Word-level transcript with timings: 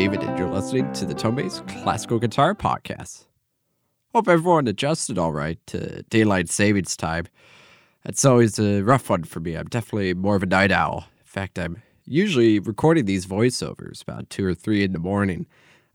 David, 0.00 0.22
and 0.22 0.38
you're 0.38 0.48
listening 0.48 0.90
to 0.94 1.04
the 1.04 1.12
Tone 1.12 1.50
Classical 1.82 2.18
Guitar 2.18 2.54
Podcast. 2.54 3.26
Hope 4.14 4.28
everyone 4.28 4.66
adjusted 4.66 5.18
all 5.18 5.30
right 5.30 5.58
to 5.66 6.02
daylight 6.04 6.48
savings 6.48 6.96
time. 6.96 7.26
It's 8.06 8.24
always 8.24 8.58
a 8.58 8.80
rough 8.80 9.10
one 9.10 9.24
for 9.24 9.40
me. 9.40 9.56
I'm 9.56 9.66
definitely 9.66 10.14
more 10.14 10.36
of 10.36 10.42
a 10.42 10.46
night 10.46 10.72
owl. 10.72 11.04
In 11.18 11.26
fact, 11.26 11.58
I'm 11.58 11.82
usually 12.06 12.58
recording 12.60 13.04
these 13.04 13.26
voiceovers 13.26 14.00
about 14.00 14.30
two 14.30 14.46
or 14.46 14.54
three 14.54 14.82
in 14.82 14.92
the 14.94 14.98
morning 14.98 15.46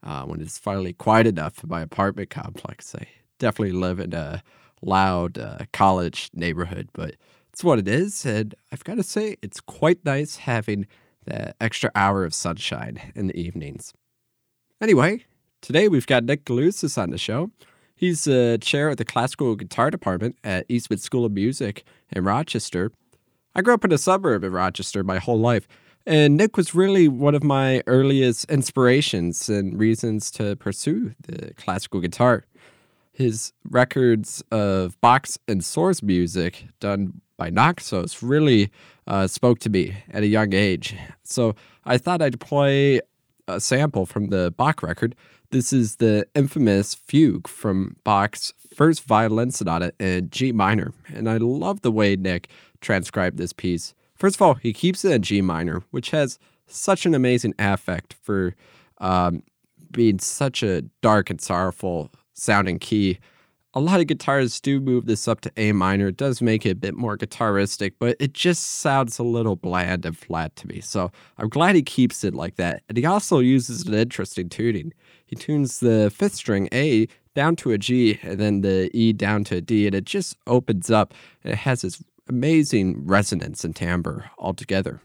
uh, 0.04 0.24
when 0.26 0.40
it's 0.40 0.60
finally 0.60 0.94
quiet 0.94 1.26
enough 1.26 1.64
in 1.64 1.70
my 1.72 1.82
apartment 1.82 2.30
complex. 2.30 2.94
I 2.94 3.08
definitely 3.40 3.76
live 3.76 4.00
in 4.00 4.14
a 4.14 4.44
loud 4.84 5.40
uh, 5.40 5.58
college 5.74 6.30
neighborhood, 6.32 6.90
but 6.94 7.16
it's 7.52 7.64
what 7.64 7.80
it 7.80 7.88
is. 7.88 8.24
And 8.24 8.54
I've 8.72 8.84
got 8.84 8.98
to 8.98 9.04
say, 9.04 9.38
it's 9.42 9.60
quite 9.60 10.06
nice 10.06 10.36
having 10.36 10.86
that 11.26 11.56
extra 11.60 11.92
hour 11.96 12.24
of 12.24 12.34
sunshine 12.34 13.12
in 13.16 13.28
the 13.28 13.40
evenings. 13.40 13.94
Anyway, 14.82 15.26
today 15.62 15.88
we've 15.88 16.08
got 16.08 16.24
Nick 16.24 16.46
Goluses 16.46 16.98
on 17.02 17.10
the 17.10 17.18
show. 17.18 17.52
He's 17.96 18.26
the 18.26 18.58
chair 18.62 18.90
of 18.90 18.98
the 18.98 19.06
classical 19.06 19.56
guitar 19.56 19.90
department 19.90 20.38
at 20.44 20.66
Eastman 20.68 21.00
School 21.00 21.26
of 21.26 21.32
Music 21.32 21.86
in 22.12 22.24
Rochester. 22.24 22.92
I 23.56 23.62
grew 23.62 23.74
up 23.74 23.86
in 23.86 23.94
a 23.94 23.98
suburb 23.98 24.44
of 24.44 24.52
Rochester 24.52 25.04
my 25.04 25.18
whole 25.18 25.40
life, 25.40 25.66
and 26.06 26.36
Nick 26.36 26.58
was 26.58 26.76
really 26.76 27.08
one 27.08 27.36
of 27.36 27.44
my 27.44 27.82
earliest 27.88 28.52
inspirations 28.52 29.48
and 29.48 29.80
reasons 29.80 30.30
to 30.32 30.56
pursue 30.58 31.14
the 31.26 31.54
classical 31.54 32.02
guitar. 32.02 32.44
His 33.14 33.54
records 33.70 34.44
of 34.52 35.00
Bach's 35.00 35.40
and 35.48 35.64
Sor's 35.64 36.04
music 36.04 36.66
done 36.82 37.22
by 37.38 37.50
Naxos 37.50 38.24
really 38.24 38.72
uh, 39.08 39.28
spoke 39.28 39.60
to 39.60 39.70
me 39.70 39.96
at 40.12 40.24
a 40.24 40.28
young 40.28 40.54
age. 40.54 40.96
So 41.24 41.56
I 41.86 41.98
thought 41.98 42.22
I'd 42.22 42.40
play 42.40 43.02
a 43.48 43.60
sample 43.60 44.06
from 44.06 44.28
the 44.28 44.54
Bach 44.56 44.82
record. 44.82 45.16
This 45.52 45.72
is 45.72 45.98
the 45.98 46.26
infamous 46.34 46.96
fugue 46.96 47.48
from 47.48 47.96
Bach's 48.04 48.54
first 48.74 49.04
violin 49.04 49.52
sonata 49.52 49.94
in 50.00 50.30
G 50.30 50.52
minor. 50.52 50.94
And 51.14 51.30
I 51.30 51.38
love 51.38 51.82
the 51.82 51.92
way 51.92 52.16
Nick 52.16 52.50
transcribed 52.82 53.38
this 53.38 53.54
piece. 53.54 53.94
First 54.16 54.36
of 54.36 54.42
all, 54.42 54.56
he 54.56 54.74
keeps 54.74 55.06
it 55.06 55.12
in 55.12 55.22
G 55.22 55.42
minor, 55.42 55.84
which 55.92 56.12
has 56.12 56.40
such 56.68 57.06
an 57.06 57.14
amazing 57.14 57.54
affect 57.60 58.16
for 58.22 58.56
um, 58.98 59.44
being 59.92 60.20
such 60.20 60.64
a 60.64 60.82
dark 61.02 61.30
and 61.30 61.40
sorrowful 61.40 62.12
sounding 62.34 62.80
key 62.80 63.20
a 63.76 63.82
lot 63.82 64.00
of 64.00 64.08
guitarists 64.08 64.62
do 64.62 64.80
move 64.80 65.06
this 65.06 65.28
up 65.28 65.42
to 65.42 65.52
A 65.58 65.74
minor. 65.74 66.08
It 66.08 66.18
does 66.18 66.42
make 66.42 66.66
it 66.66 66.72
a 66.72 66.76
bit 66.76 66.96
more 66.96 67.18
guitaristic, 67.18 67.94
but 68.00 68.16
it 68.20 68.34
just 68.34 68.64
sounds 68.80 69.20
a 69.20 69.24
little 69.24 69.58
bland 69.58 70.06
and 70.06 70.18
flat 70.18 70.56
to 70.58 70.68
me. 70.68 70.80
So 70.80 71.12
I'm 71.38 71.50
glad 71.50 71.76
he 71.76 71.84
keeps 71.84 72.24
it 72.24 72.34
like 72.34 72.56
that. 72.56 72.84
And 72.88 72.98
he 72.98 73.06
also 73.06 73.40
uses 73.40 73.86
an 73.86 73.94
interesting 73.94 74.48
tuning. 74.48 74.94
He 75.26 75.36
tunes 75.36 75.82
the 75.82 76.10
fifth 76.16 76.36
string 76.36 76.70
A 76.72 77.08
down 77.34 77.58
to 77.58 77.72
a 77.72 77.78
G 77.78 78.18
and 78.24 78.40
then 78.40 78.62
the 78.62 78.90
E 78.94 79.12
down 79.12 79.44
to 79.46 79.58
a 79.58 79.62
D, 79.62 79.86
and 79.86 79.94
it 79.94 80.06
just 80.06 80.38
opens 80.48 80.90
up. 80.90 81.14
And 81.44 81.52
it 81.52 81.60
has 81.60 81.82
this 81.82 82.02
amazing 82.30 83.06
resonance 83.06 83.66
and 83.66 83.76
timbre 83.76 84.32
altogether. 84.38 85.02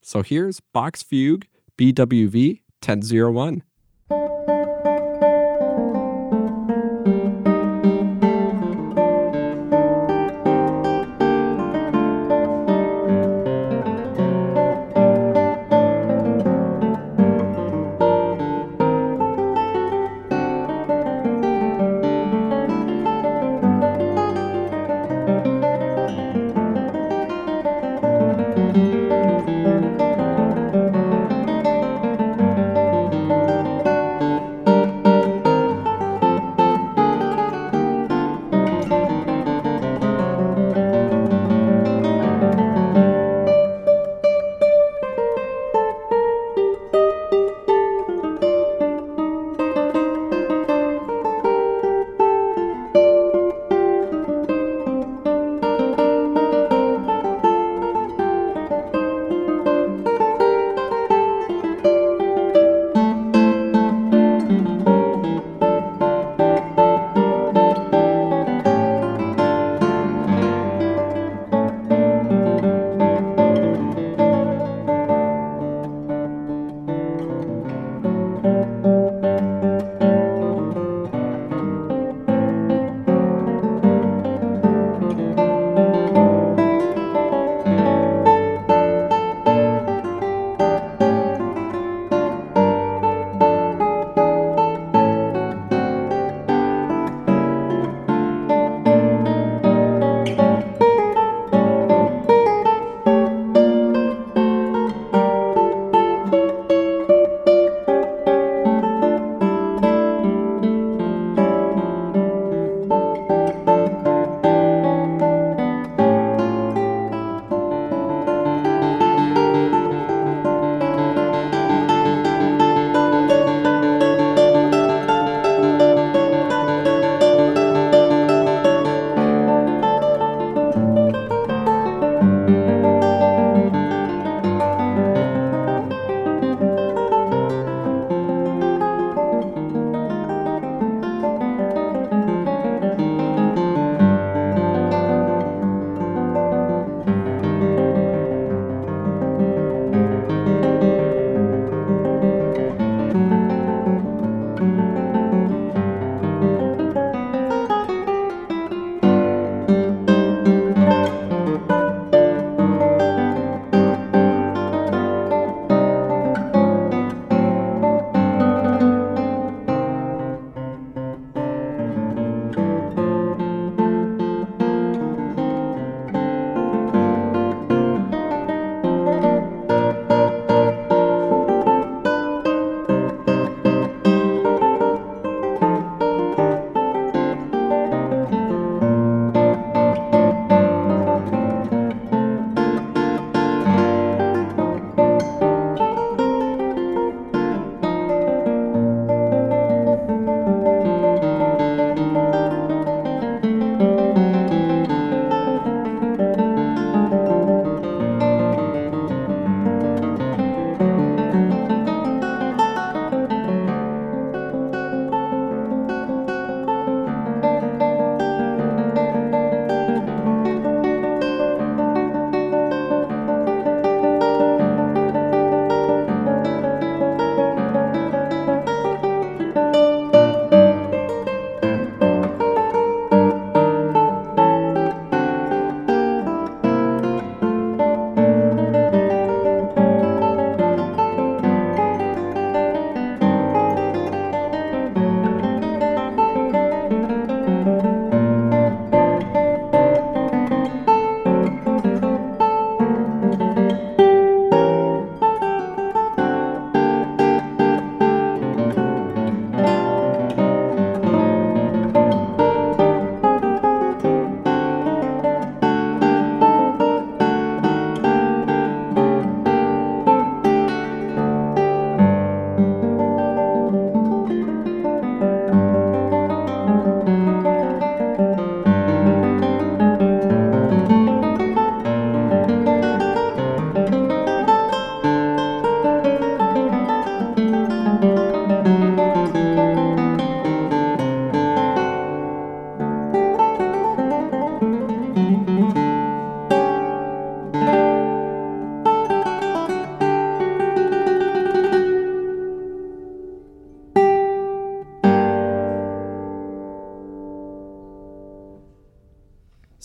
So 0.00 0.22
here's 0.22 0.60
Bach's 0.60 1.02
Fugue 1.02 1.46
BWV 1.76 2.60
1001. 2.80 3.62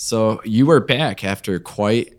So 0.07 0.39
you 0.45 0.65
were 0.65 0.79
back 0.79 1.25
after 1.25 1.59
quite 1.59 2.17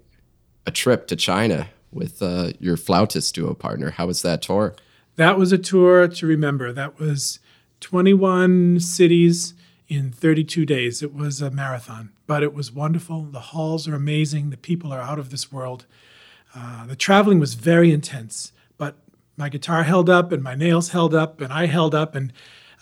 a 0.67 0.71
trip 0.71 1.07
to 1.07 1.17
China 1.17 1.71
with 1.91 2.21
uh, 2.21 2.51
your 2.61 2.77
flautist 2.77 3.35
duo 3.35 3.55
partner. 3.55 3.93
How 3.93 4.09
was 4.09 4.21
that 4.21 4.43
tour? 4.43 4.75
That 5.17 5.39
was 5.39 5.53
a 5.53 5.57
tour 5.57 6.07
to 6.07 6.27
remember. 6.27 6.71
That 6.71 7.01
was 7.01 7.39
21 7.81 8.81
cities 8.81 9.55
in 9.89 10.13
32 10.13 10.67
days. 10.67 11.03
It 11.03 11.15
was 11.15 11.41
a 11.41 11.51
marathon, 11.51 12.11
but 12.27 12.43
it 12.43 12.53
was 12.53 12.71
wonderful. 12.71 13.23
The 13.23 13.41
halls 13.41 13.89
are 13.89 13.95
amazing. 13.95 14.51
The 14.51 14.59
people 14.59 14.93
are 14.93 15.01
out 15.01 15.19
of 15.19 15.31
this 15.31 15.51
world. 15.51 15.87
Uh, 16.55 16.85
the 16.85 16.95
traveling 16.95 17.41
was 17.41 17.55
very 17.55 17.91
intense, 17.91 18.53
but 18.77 18.99
my 19.39 19.49
guitar 19.49 19.85
held 19.85 20.11
up 20.11 20.31
and 20.31 20.43
my 20.43 20.55
nails 20.55 20.91
held 20.91 21.15
up 21.15 21.41
and 21.41 21.51
I 21.51 21.65
held 21.65 21.95
up 21.95 22.15
and 22.15 22.35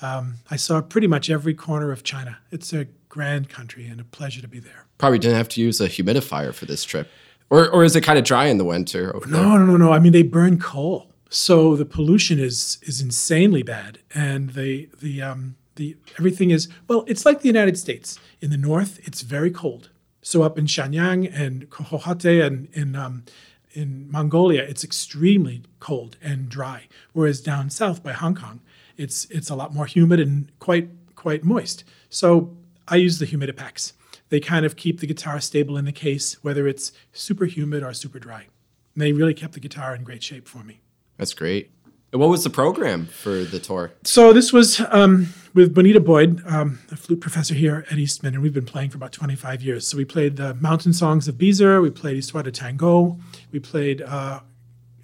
um, 0.03 0.39
I 0.51 0.57
saw 0.57 0.81
pretty 0.83 1.07
much 1.07 1.31
every 1.31 1.55
corner 1.55 1.93
of 1.93 2.03
China. 2.03 2.39
It's 2.51 2.73
a 2.73 2.89
grand 3.17 3.49
country 3.49 3.87
and 3.87 3.99
a 3.99 4.05
pleasure 4.05 4.43
to 4.43 4.49
be 4.49 4.59
there. 4.59 4.85
Probably 4.99 5.19
didn't 5.19 5.39
have 5.39 5.49
to 5.49 5.61
use 5.63 5.81
a 5.81 5.89
humidifier 5.89 6.53
for 6.53 6.67
this 6.67 6.85
trip. 6.85 7.09
Or, 7.49 7.67
or 7.71 7.83
is 7.83 7.97
it 7.97 8.03
kind 8.03 8.19
of 8.19 8.27
dry 8.27 8.45
in 8.47 8.59
the 8.59 8.65
winter? 8.65 9.19
no, 9.27 9.57
no, 9.57 9.65
no, 9.65 9.77
no. 9.79 9.91
I 9.93 9.99
mean, 9.99 10.13
they 10.13 10.23
burn 10.23 10.59
coal, 10.59 11.09
so 11.31 11.77
the 11.77 11.87
pollution 11.87 12.39
is 12.39 12.79
is 12.83 13.01
insanely 13.01 13.63
bad, 13.63 14.01
and 14.15 14.51
the 14.51 14.91
the 15.01 15.23
um, 15.23 15.57
the 15.77 15.97
everything 16.19 16.51
is 16.51 16.69
well. 16.89 17.05
It's 17.07 17.25
like 17.25 17.41
the 17.41 17.49
United 17.57 17.79
States. 17.79 18.19
In 18.43 18.51
the 18.51 18.59
north, 18.59 19.01
it's 19.09 19.23
very 19.23 19.51
cold. 19.51 19.89
So 20.21 20.43
up 20.43 20.59
in 20.59 20.67
Shenyang 20.67 21.21
and 21.33 21.71
Hohhot 21.71 22.25
and 22.47 22.69
in 22.73 22.97
um, 22.97 23.25
in 23.73 24.11
Mongolia, 24.11 24.63
it's 24.63 24.85
extremely 24.85 25.63
cold 25.79 26.17
and 26.21 26.49
dry. 26.49 26.89
Whereas 27.13 27.41
down 27.41 27.71
south 27.71 28.03
by 28.03 28.13
Hong 28.13 28.35
Kong, 28.35 28.61
it's 28.97 29.27
it's 29.37 29.51
a 29.51 29.55
lot 29.55 29.73
more 29.73 29.87
humid 29.87 30.21
and 30.21 30.51
quite 30.59 30.89
quite 31.15 31.45
moist. 31.45 31.85
So 32.11 32.57
I 32.89 32.97
use 32.97 33.19
the 33.19 33.27
Humidipaks 33.27 33.93
they 34.29 34.41
kind 34.41 34.67
of 34.67 34.77
keep 34.77 35.01
the 35.01 35.07
guitar 35.07 35.41
stable 35.41 35.77
in 35.77 35.85
the 35.85 35.93
case, 35.93 36.43
whether 36.43 36.67
it's 36.67 36.93
super 37.13 37.45
humid 37.45 37.83
or 37.83 37.93
super 37.93 38.19
dry. 38.19 38.47
And 38.95 39.03
they 39.03 39.13
really 39.13 39.35
kept 39.35 39.55
the 39.55 39.61
guitar 39.61 39.95
in 39.95 40.05
great 40.05 40.23
shape 40.23 40.49
for 40.49 40.65
me. 40.65 40.81
That's 41.17 41.35
great. 41.35 41.71
And 42.13 42.21
what 42.21 42.31
was 42.31 42.45
the 42.45 42.51
program 42.51 43.07
for 43.07 43.45
the 43.45 43.59
tour? 43.59 43.93
So 44.05 44.33
this 44.33 44.53
was 44.53 44.81
um, 44.91 45.29
with 45.55 45.75
Bonita 45.75 46.01
Boyd, 46.01 46.43
um, 46.47 46.79
a 46.91 46.97
flute 46.97 47.21
professor 47.21 47.53
here 47.53 47.85
at 47.91 47.99
Eastman, 47.99 48.35
and 48.35 48.43
we've 48.43 48.55
been 48.55 48.65
playing 48.65 48.91
for 48.91 48.97
about 48.97 49.13
25 49.13 49.63
years. 49.63 49.87
So 49.87 49.97
we 49.97 50.05
played 50.05 50.37
the 50.37 50.55
Mountain 50.55 50.93
Songs 50.93 51.29
of 51.29 51.37
Beaser, 51.37 51.83
we 51.83 51.91
played 51.91 52.17
Histoire 52.17 52.45
Tango, 52.45 53.19
we 53.53 53.59
played 53.59 54.03
uh, 54.03 54.41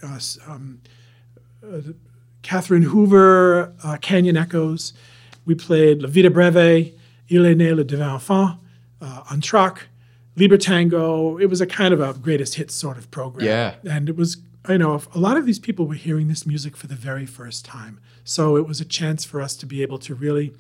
uh, 0.03 0.21
um, 0.47 0.81
uh, 1.63 1.81
Katherine 2.43 2.83
Hoover, 2.83 3.75
uh, 3.83 3.97
Canyon 3.99 4.37
Echoes, 4.37 4.95
we 5.45 5.55
played 5.55 6.03
La 6.03 6.09
Vida 6.09 6.31
Breve, 6.31 6.93
Il 7.33 7.47
est 7.47 7.55
né 7.55 7.75
le 7.75 7.83
divin 7.83 8.11
enfant, 8.11 8.59
uh, 9.01 9.23
Entr'acte, 9.31 9.85
Libertango. 10.37 11.41
It 11.41 11.47
was 11.47 11.63
a 11.63 11.67
kind 11.67 11.95
of 11.95 12.01
a 12.01 12.13
greatest 12.13 12.57
hits 12.57 12.75
sort 12.75 12.99
of 12.99 13.11
program. 13.11 13.47
Yeah. 13.47 13.75
And 13.91 14.11
it 14.11 14.17
was, 14.17 14.37
you 14.69 14.77
know, 14.77 15.01
a 15.15 15.19
lot 15.19 15.39
of 15.39 15.47
these 15.47 15.59
people 15.59 15.87
were 15.87 15.95
hearing 15.95 16.29
this 16.29 16.45
music 16.47 16.77
for 16.77 16.89
the 16.89 16.95
very 16.95 17.25
first 17.25 17.65
time. 17.65 18.01
So 18.23 18.57
it 18.59 18.67
was 18.67 18.83
a 18.83 18.85
chance 18.85 19.25
for 19.25 19.41
us 19.41 19.57
to 19.57 19.67
be 19.67 19.81
able 19.81 19.99
to 20.01 20.15
really, 20.15 20.53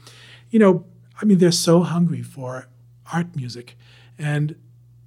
you 0.50 0.58
know, 0.58 0.86
I 1.20 1.26
mean, 1.26 1.38
they're 1.38 1.52
so 1.52 1.82
hungry 1.82 2.22
for 2.22 2.68
art 3.12 3.36
music. 3.36 3.76
And 4.18 4.56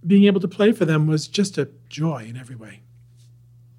being 0.06 0.26
able 0.26 0.42
to 0.42 0.48
play 0.48 0.72
for 0.72 0.86
them 0.86 1.08
was 1.08 1.28
just 1.28 1.58
a 1.58 1.70
joy 1.90 2.28
in 2.30 2.38
every 2.38 2.56
way. 2.56 2.82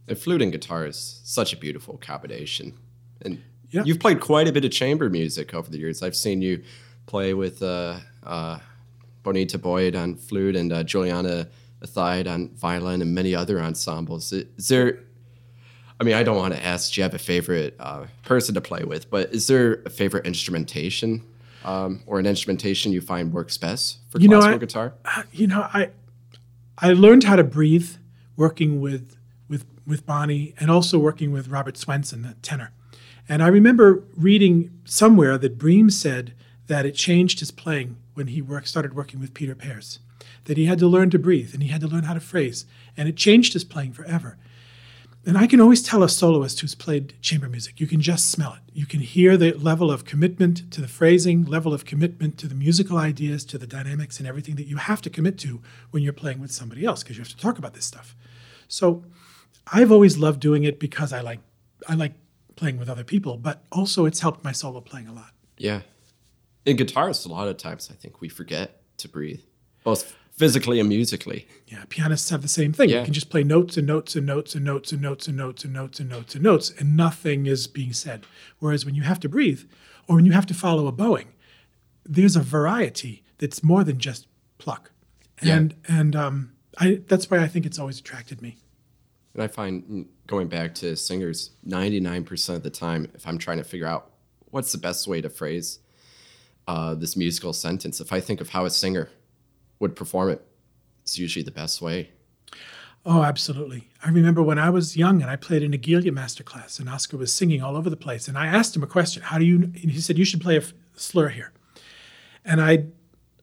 And 0.08 0.18
flute 0.18 0.42
and 0.42 0.50
guitar 0.50 0.86
is 0.86 1.20
such 1.22 1.52
a 1.52 1.56
beautiful 1.56 1.98
combination. 1.98 2.74
And 3.22 3.42
yeah. 3.70 3.82
you've 3.84 4.00
played 4.00 4.20
quite 4.20 4.48
a 4.48 4.52
bit 4.52 4.64
of 4.64 4.72
chamber 4.72 5.08
music 5.08 5.54
over 5.54 5.70
the 5.70 5.78
years. 5.78 6.02
I've 6.02 6.16
seen 6.16 6.42
you 6.42 6.64
play 7.06 7.34
with 7.34 7.62
uh, 7.62 7.98
uh, 8.24 8.58
Bonita 9.22 9.58
Boyd 9.58 9.96
on 9.96 10.16
flute 10.16 10.56
and 10.56 10.72
uh, 10.72 10.82
Juliana 10.82 11.48
Athayde 11.84 12.28
on 12.30 12.50
violin 12.50 13.02
and 13.02 13.14
many 13.14 13.34
other 13.34 13.60
ensembles. 13.60 14.32
Is 14.32 14.68
there, 14.68 15.00
I 16.00 16.04
mean, 16.04 16.14
I 16.14 16.22
don't 16.22 16.36
want 16.36 16.54
to 16.54 16.64
ask, 16.64 16.92
do 16.92 17.00
you 17.00 17.02
have 17.02 17.14
a 17.14 17.18
favorite 17.18 17.76
uh, 17.78 18.06
person 18.24 18.54
to 18.54 18.60
play 18.60 18.84
with, 18.84 19.10
but 19.10 19.32
is 19.32 19.46
there 19.46 19.82
a 19.86 19.90
favorite 19.90 20.26
instrumentation 20.26 21.22
um, 21.64 22.02
or 22.06 22.18
an 22.18 22.26
instrumentation 22.26 22.92
you 22.92 23.00
find 23.00 23.32
works 23.32 23.56
best 23.56 23.98
for 24.08 24.18
you 24.18 24.28
classical 24.28 24.50
know, 24.50 24.56
I, 24.56 24.58
guitar? 24.58 24.94
Uh, 25.04 25.22
you 25.32 25.46
know, 25.46 25.60
I, 25.62 25.90
I 26.78 26.92
learned 26.92 27.24
how 27.24 27.36
to 27.36 27.44
breathe 27.44 27.90
working 28.36 28.80
with, 28.80 29.16
with, 29.48 29.64
with 29.86 30.04
Bonnie 30.06 30.54
and 30.58 30.70
also 30.70 30.98
working 30.98 31.32
with 31.32 31.48
Robert 31.48 31.74
Swensen, 31.74 32.22
the 32.22 32.34
tenor. 32.42 32.72
And 33.28 33.42
I 33.42 33.48
remember 33.48 34.04
reading 34.16 34.70
somewhere 34.84 35.36
that 35.38 35.58
Bream 35.58 35.90
said 35.90 36.32
that 36.66 36.86
it 36.86 36.92
changed 36.92 37.40
his 37.40 37.50
playing 37.50 37.96
when 38.14 38.28
he 38.28 38.42
work, 38.42 38.66
started 38.66 38.94
working 38.94 39.20
with 39.20 39.34
Peter 39.34 39.54
Pears, 39.54 39.98
that 40.44 40.56
he 40.56 40.66
had 40.66 40.78
to 40.78 40.86
learn 40.86 41.10
to 41.10 41.18
breathe 41.18 41.52
and 41.52 41.62
he 41.62 41.68
had 41.68 41.80
to 41.80 41.88
learn 41.88 42.04
how 42.04 42.14
to 42.14 42.20
phrase, 42.20 42.66
and 42.96 43.08
it 43.08 43.16
changed 43.16 43.52
his 43.52 43.64
playing 43.64 43.92
forever. 43.92 44.36
And 45.24 45.36
I 45.36 45.48
can 45.48 45.60
always 45.60 45.82
tell 45.82 46.04
a 46.04 46.08
soloist 46.08 46.60
who's 46.60 46.76
played 46.76 47.20
chamber 47.20 47.48
music, 47.48 47.80
you 47.80 47.88
can 47.88 48.00
just 48.00 48.30
smell 48.30 48.52
it. 48.52 48.72
You 48.72 48.86
can 48.86 49.00
hear 49.00 49.36
the 49.36 49.54
level 49.54 49.90
of 49.90 50.04
commitment 50.04 50.70
to 50.70 50.80
the 50.80 50.86
phrasing, 50.86 51.44
level 51.44 51.74
of 51.74 51.84
commitment 51.84 52.38
to 52.38 52.46
the 52.46 52.54
musical 52.54 52.96
ideas, 52.96 53.44
to 53.46 53.58
the 53.58 53.66
dynamics, 53.66 54.20
and 54.20 54.28
everything 54.28 54.54
that 54.54 54.68
you 54.68 54.76
have 54.76 55.02
to 55.02 55.10
commit 55.10 55.36
to 55.38 55.60
when 55.90 56.04
you're 56.04 56.12
playing 56.12 56.38
with 56.38 56.52
somebody 56.52 56.84
else, 56.84 57.02
because 57.02 57.16
you 57.16 57.22
have 57.22 57.28
to 57.30 57.36
talk 57.36 57.58
about 57.58 57.74
this 57.74 57.84
stuff. 57.84 58.14
So 58.68 59.04
I've 59.72 59.90
always 59.90 60.16
loved 60.16 60.38
doing 60.38 60.62
it 60.62 60.78
because 60.78 61.12
I 61.12 61.20
like 61.20 61.40
I 61.88 61.94
like 61.94 62.14
playing 62.54 62.78
with 62.78 62.88
other 62.88 63.04
people, 63.04 63.36
but 63.36 63.64
also 63.72 64.06
it's 64.06 64.20
helped 64.20 64.44
my 64.44 64.52
solo 64.52 64.80
playing 64.80 65.08
a 65.08 65.12
lot. 65.12 65.32
Yeah, 65.58 65.80
in 66.66 66.76
guitarists, 66.76 67.24
a 67.26 67.28
lot 67.30 67.48
of 67.48 67.56
times 67.56 67.88
I 67.90 67.94
think 67.94 68.20
we 68.20 68.28
forget 68.28 68.80
to 68.98 69.08
breathe, 69.08 69.40
both 69.84 70.14
physically 70.32 70.80
and 70.80 70.88
musically. 70.88 71.46
Yeah, 71.66 71.84
pianists 71.88 72.28
have 72.30 72.42
the 72.42 72.48
same 72.48 72.72
thing. 72.72 72.90
Yeah. 72.90 72.98
You 72.98 73.04
can 73.04 73.14
just 73.14 73.30
play 73.30 73.42
notes 73.44 73.76
and 73.76 73.86
notes 73.86 74.14
and 74.16 74.26
notes 74.26 74.54
and 74.54 74.64
notes 74.64 74.92
and 74.92 75.00
notes 75.02 75.26
and 75.26 75.36
notes 75.36 75.62
and 75.64 75.72
notes 75.72 76.00
and 76.00 76.08
notes 76.10 76.34
and 76.34 76.44
notes, 76.44 76.72
and 76.78 76.96
nothing 76.96 77.46
is 77.46 77.66
being 77.66 77.92
said. 77.92 78.26
Whereas 78.58 78.84
when 78.84 78.94
you 78.94 79.02
have 79.02 79.20
to 79.20 79.28
breathe, 79.28 79.62
or 80.08 80.16
when 80.16 80.26
you 80.26 80.32
have 80.32 80.46
to 80.46 80.54
follow 80.54 80.86
a 80.86 80.92
bowing, 80.92 81.28
there's 82.04 82.36
a 82.36 82.42
variety 82.42 83.22
that's 83.38 83.62
more 83.62 83.84
than 83.84 83.98
just 83.98 84.26
pluck, 84.58 84.90
Yeah. 85.42 85.56
and 85.56 85.74
and 85.88 86.16
um, 86.16 86.52
I 86.78 87.00
that's 87.06 87.30
why 87.30 87.38
I 87.38 87.48
think 87.48 87.64
it's 87.66 87.78
always 87.78 87.98
attracted 88.00 88.42
me. 88.42 88.56
And 89.34 89.42
I 89.42 89.48
find 89.48 89.84
mm, 89.84 90.06
going 90.26 90.48
back 90.48 90.74
to 90.76 90.96
singers, 90.96 91.50
99% 91.68 92.56
of 92.56 92.62
the 92.62 92.70
time, 92.70 93.06
if 93.14 93.26
I'm 93.26 93.36
trying 93.36 93.58
to 93.58 93.64
figure 93.64 93.86
out 93.86 94.10
what's 94.50 94.72
the 94.72 94.78
best 94.78 95.06
way 95.06 95.20
to 95.20 95.28
phrase 95.28 95.80
uh, 96.66 96.94
this 96.94 97.16
musical 97.16 97.52
sentence, 97.52 98.00
if 98.00 98.12
I 98.12 98.20
think 98.20 98.40
of 98.40 98.50
how 98.50 98.64
a 98.64 98.70
singer 98.70 99.08
would 99.78 99.94
perform 99.94 100.30
it, 100.30 100.46
it's 101.02 101.18
usually 101.18 101.42
the 101.42 101.50
best 101.50 101.80
way. 101.80 102.10
Oh, 103.04 103.22
absolutely. 103.22 103.88
I 104.04 104.10
remember 104.10 104.42
when 104.42 104.58
I 104.58 104.68
was 104.68 104.96
young 104.96 105.22
and 105.22 105.30
I 105.30 105.36
played 105.36 105.62
in 105.62 105.72
a 105.72 105.78
Ghiglia 105.78 106.10
masterclass, 106.10 106.80
and 106.80 106.88
Oscar 106.88 107.16
was 107.16 107.32
singing 107.32 107.62
all 107.62 107.76
over 107.76 107.88
the 107.88 107.96
place. 107.96 108.26
And 108.26 108.36
I 108.36 108.46
asked 108.46 108.74
him 108.74 108.82
a 108.82 108.88
question 108.88 109.22
How 109.22 109.38
do 109.38 109.44
you, 109.44 109.56
and 109.56 109.90
he 109.92 110.00
said, 110.00 110.18
You 110.18 110.24
should 110.24 110.40
play 110.40 110.56
a 110.56 110.60
f- 110.60 110.72
slur 110.96 111.28
here. 111.28 111.52
And 112.44 112.60
I 112.60 112.86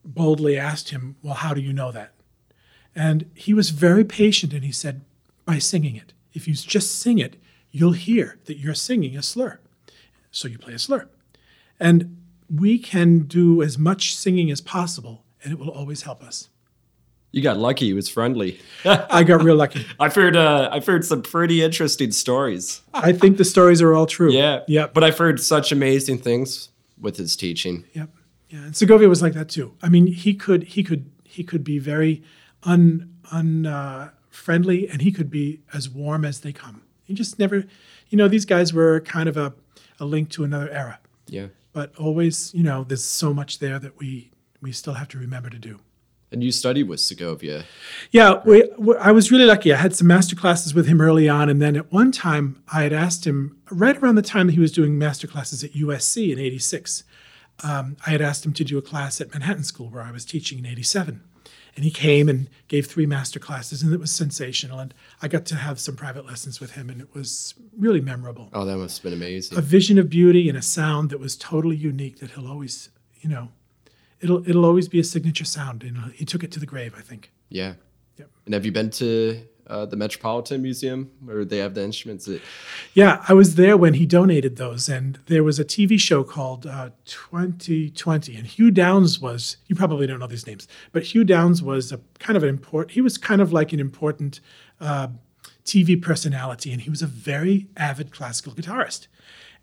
boldly 0.03 0.57
asked 0.57 0.89
him, 0.89 1.15
Well, 1.23 1.35
how 1.35 1.53
do 1.53 1.61
you 1.61 1.71
know 1.71 1.93
that? 1.93 2.11
And 2.93 3.31
he 3.33 3.53
was 3.53 3.69
very 3.69 4.03
patient 4.03 4.51
and 4.51 4.65
he 4.65 4.71
said, 4.73 5.05
By 5.45 5.59
singing 5.59 5.95
it. 5.95 6.11
If 6.33 6.45
you 6.45 6.55
just 6.55 6.99
sing 6.99 7.19
it, 7.19 7.37
you'll 7.71 7.93
hear 7.93 8.39
that 8.45 8.57
you're 8.57 8.73
singing 8.73 9.15
a 9.15 9.23
slur. 9.23 9.59
So 10.29 10.49
you 10.49 10.57
play 10.57 10.73
a 10.73 10.79
slur. 10.79 11.07
And 11.79 12.17
we 12.53 12.77
can 12.77 13.19
do 13.19 13.61
as 13.61 13.77
much 13.77 14.15
singing 14.15 14.51
as 14.51 14.61
possible, 14.61 15.23
and 15.43 15.53
it 15.53 15.59
will 15.59 15.69
always 15.69 16.03
help 16.03 16.23
us. 16.23 16.49
You 17.31 17.41
got 17.41 17.57
lucky; 17.57 17.87
he 17.87 17.93
was 17.93 18.07
friendly. 18.07 18.59
I 18.85 19.23
got 19.23 19.43
real 19.43 19.55
lucky. 19.55 19.85
I've 19.99 20.13
heard 20.13 20.35
uh, 20.35 20.69
I've 20.71 20.85
heard 20.85 21.03
some 21.03 21.21
pretty 21.21 21.63
interesting 21.63 22.11
stories. 22.11 22.81
I 22.93 23.11
think 23.11 23.37
the 23.37 23.45
stories 23.45 23.81
are 23.81 23.93
all 23.93 24.05
true. 24.05 24.31
Yeah, 24.31 24.61
Yep. 24.67 24.93
But 24.93 25.03
I've 25.03 25.17
heard 25.17 25.39
such 25.39 25.71
amazing 25.71 26.19
things 26.19 26.69
with 26.99 27.17
his 27.17 27.35
teaching. 27.35 27.85
Yep. 27.93 28.09
Yeah. 28.49 28.59
And 28.65 28.75
Segovia 28.75 29.09
was 29.09 29.23
like 29.23 29.33
that 29.33 29.49
too. 29.49 29.73
I 29.81 29.89
mean, 29.89 30.05
he 30.07 30.35
could 30.35 30.63
he 30.63 30.83
could 30.83 31.09
he 31.23 31.43
could 31.43 31.63
be 31.63 31.79
very 31.79 32.21
un 32.61 33.09
un 33.31 33.65
uh, 33.65 34.11
friendly, 34.29 34.87
and 34.87 35.01
he 35.01 35.11
could 35.11 35.31
be 35.31 35.61
as 35.73 35.89
warm 35.89 36.23
as 36.25 36.41
they 36.41 36.53
come. 36.53 36.83
He 37.03 37.15
just 37.15 37.39
never, 37.39 37.65
you 38.09 38.17
know, 38.17 38.27
these 38.27 38.45
guys 38.45 38.73
were 38.73 39.01
kind 39.01 39.27
of 39.27 39.37
a, 39.37 39.53
a 39.99 40.05
link 40.05 40.29
to 40.31 40.43
another 40.43 40.69
era. 40.69 40.99
Yeah. 41.27 41.47
But 41.73 41.95
always, 41.97 42.53
you 42.53 42.63
know, 42.63 42.83
there's 42.83 43.03
so 43.03 43.33
much 43.33 43.59
there 43.59 43.79
that 43.79 43.97
we 43.99 44.31
we 44.61 44.71
still 44.71 44.93
have 44.93 45.09
to 45.09 45.17
remember 45.17 45.49
to 45.49 45.59
do. 45.59 45.79
And 46.31 46.43
you 46.43 46.51
studied 46.51 46.83
with 46.83 46.99
Segovia. 46.99 47.65
Yeah, 48.09 48.41
we, 48.43 48.67
we, 48.79 48.95
I 48.97 49.11
was 49.11 49.31
really 49.31 49.45
lucky. 49.45 49.71
I 49.71 49.75
had 49.75 49.95
some 49.95 50.07
master 50.07 50.35
classes 50.35 50.73
with 50.73 50.87
him 50.87 50.99
early 50.99 51.29
on, 51.29 51.47
and 51.47 51.61
then 51.61 51.75
at 51.75 51.91
one 51.91 52.11
time 52.11 52.63
I 52.73 52.81
had 52.81 52.93
asked 52.93 53.27
him 53.27 53.59
right 53.69 53.95
around 53.95 54.15
the 54.15 54.23
time 54.23 54.47
that 54.47 54.53
he 54.53 54.59
was 54.59 54.71
doing 54.71 54.97
master 54.97 55.27
classes 55.27 55.63
at 55.63 55.73
USC 55.73 56.31
in 56.33 56.39
'86. 56.39 57.03
Um, 57.63 57.97
I 58.07 58.09
had 58.09 58.21
asked 58.21 58.45
him 58.45 58.53
to 58.53 58.63
do 58.63 58.79
a 58.79 58.81
class 58.81 59.21
at 59.21 59.31
Manhattan 59.31 59.63
School 59.63 59.89
where 59.89 60.01
I 60.01 60.11
was 60.11 60.25
teaching 60.25 60.57
in 60.57 60.65
'87, 60.65 61.21
and 61.75 61.83
he 61.83 61.91
came 61.91 62.29
and 62.29 62.49
gave 62.67 62.85
three 62.85 63.05
master 63.05 63.39
classes, 63.39 63.81
and 63.81 63.93
it 63.93 63.99
was 63.99 64.11
sensational. 64.11 64.79
And 64.79 64.93
I 65.21 65.27
got 65.27 65.45
to 65.47 65.55
have 65.55 65.79
some 65.79 65.95
private 65.95 66.25
lessons 66.25 66.59
with 66.59 66.71
him, 66.71 66.89
and 66.89 67.01
it 67.01 67.13
was 67.13 67.55
really 67.77 68.01
memorable. 68.01 68.49
Oh, 68.53 68.65
that 68.65 68.77
must 68.77 68.97
have 68.97 69.03
been 69.03 69.13
amazing. 69.13 69.57
A 69.57 69.61
vision 69.61 69.97
of 69.97 70.09
beauty 70.09 70.49
and 70.49 70.57
a 70.57 70.61
sound 70.61 71.09
that 71.09 71.19
was 71.19 71.35
totally 71.35 71.75
unique 71.75 72.19
that 72.19 72.31
he'll 72.31 72.47
always, 72.47 72.89
you 73.21 73.29
know, 73.29 73.49
it'll 74.21 74.47
it'll 74.47 74.65
always 74.65 74.87
be 74.87 74.99
a 74.99 75.03
signature 75.03 75.45
sound, 75.45 75.83
and 75.83 76.13
he 76.13 76.25
took 76.25 76.43
it 76.43 76.51
to 76.51 76.59
the 76.59 76.65
grave. 76.65 76.93
I 76.97 77.01
think. 77.01 77.31
Yeah. 77.49 77.73
Yep. 78.17 78.29
And 78.45 78.53
have 78.53 78.65
you 78.65 78.71
been 78.71 78.89
to 78.91 79.41
uh, 79.67 79.85
the 79.85 79.95
Metropolitan 79.95 80.61
Museum 80.61 81.11
where 81.23 81.45
they 81.45 81.57
have 81.57 81.73
the 81.73 81.83
instruments? 81.83 82.25
That, 82.25 82.41
Yeah, 82.93 83.23
I 83.27 83.33
was 83.33 83.55
there 83.55 83.77
when 83.77 83.95
he 83.95 84.05
donated 84.05 84.57
those, 84.57 84.89
and 84.89 85.19
there 85.27 85.43
was 85.43 85.59
a 85.59 85.65
TV 85.65 85.99
show 85.99 86.23
called 86.23 86.65
uh, 86.65 86.89
2020, 87.05 88.35
and 88.35 88.47
Hugh 88.47 88.71
Downs 88.71 89.19
was. 89.19 89.57
You 89.67 89.75
probably 89.75 90.07
don't 90.07 90.19
know 90.19 90.27
these 90.27 90.47
names, 90.47 90.67
but 90.91 91.03
Hugh 91.03 91.23
Downs 91.23 91.61
was 91.61 91.91
a 91.91 91.99
kind 92.19 92.37
of 92.37 92.43
an 92.43 92.49
important. 92.49 92.91
He 92.91 93.01
was 93.01 93.17
kind 93.17 93.41
of 93.41 93.53
like 93.53 93.73
an 93.73 93.79
important 93.79 94.39
uh, 94.79 95.07
TV 95.65 96.01
personality, 96.01 96.71
and 96.71 96.81
he 96.81 96.89
was 96.89 97.01
a 97.01 97.07
very 97.07 97.67
avid 97.77 98.11
classical 98.11 98.53
guitarist. 98.53 99.07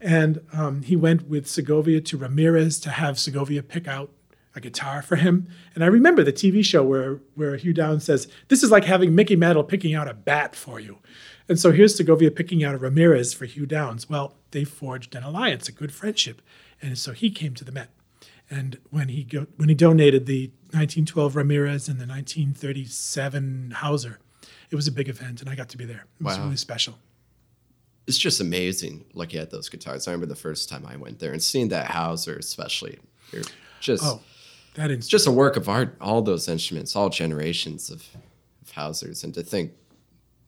And 0.00 0.40
um, 0.52 0.83
he 0.83 0.97
went 0.97 1.28
with 1.28 1.47
Segovia 1.47 2.00
to 2.00 2.16
Ramirez 2.16 2.80
to 2.80 2.90
have 2.90 3.19
Segovia 3.19 3.62
pick 3.62 3.87
out 3.87 4.11
a 4.54 4.61
guitar 4.61 5.00
for 5.02 5.16
him. 5.16 5.47
And 5.75 5.85
I 5.85 5.87
remember 5.87 6.25
the 6.25 6.33
TV 6.33 6.64
show 6.64 6.83
where 6.83 7.21
where 7.35 7.57
Hugh 7.57 7.73
Downs 7.73 8.04
says, 8.04 8.26
"This 8.49 8.62
is 8.62 8.71
like 8.71 8.85
having 8.85 9.14
Mickey 9.14 9.37
Mantle 9.37 9.64
picking 9.64 9.95
out 9.95 10.09
a 10.09 10.14
bat 10.14 10.54
for 10.57 10.80
you." 10.80 10.99
And 11.49 11.59
so 11.59 11.73
here's 11.73 11.97
Segovia 11.97 12.30
picking 12.30 12.62
out 12.64 12.75
a 12.75 12.78
Ramirez 12.78 13.33
for 13.35 13.45
Hugh 13.45 13.66
Downs. 13.66 14.09
Well, 14.09 14.37
they 14.52 14.64
forged 14.64 15.14
an 15.14 15.23
alliance, 15.25 15.69
a 15.69 15.73
good 15.73 15.92
friendship, 15.92 16.42
and 16.83 16.97
so 16.99 17.12
he 17.12 17.30
came 17.30 17.54
to 17.54 17.64
the 17.64 17.73
Met. 17.73 17.90
And 18.49 18.78
when 18.90 19.09
he 19.09 19.23
go, 19.25 19.47
when 19.57 19.69
he 19.69 19.75
donated 19.76 20.26
the 20.26 20.49
1912 20.73 21.37
Ramirez 21.37 21.88
and 21.88 22.00
the 22.00 22.07
1937 22.07 23.73
Hauser, 23.76 24.19
it 24.71 24.76
was 24.76 24.87
a 24.87 24.92
big 24.92 25.09
event, 25.09 25.40
and 25.40 25.49
I 25.50 25.54
got 25.54 25.69
to 25.71 25.78
be 25.78 25.85
there. 25.85 26.07
It 26.21 26.25
was 26.25 26.37
Wow. 26.37 26.45
really 26.45 26.57
special. 26.57 26.99
it's 28.07 28.19
just 28.19 28.40
amazing 28.40 29.04
looking 29.14 29.38
at 29.38 29.50
those 29.50 29.69
guitars. 29.69 30.09
I 30.09 30.11
remember 30.11 30.26
the 30.26 30.40
first 30.40 30.69
time 30.69 30.85
I 30.85 30.97
went 30.97 31.21
there 31.21 31.33
and 31.33 31.40
seeing 31.40 31.69
that 31.69 31.87
Hauser, 31.92 32.35
especially. 32.37 32.99
They're 33.30 33.42
just, 33.78 34.02
Oh, 34.02 34.21
that 34.75 34.91
is 34.91 35.09
just 35.09 35.27
a 35.27 35.31
work 35.31 35.57
of 35.57 35.69
art. 35.69 35.97
All 36.00 36.23
those 36.23 36.49
instruments, 36.49 36.95
all 36.97 37.09
generations 37.09 37.91
of, 37.91 38.05
of 38.62 38.71
Hausers. 38.73 39.25
And 39.25 39.35
to 39.35 39.43
think 39.43 39.73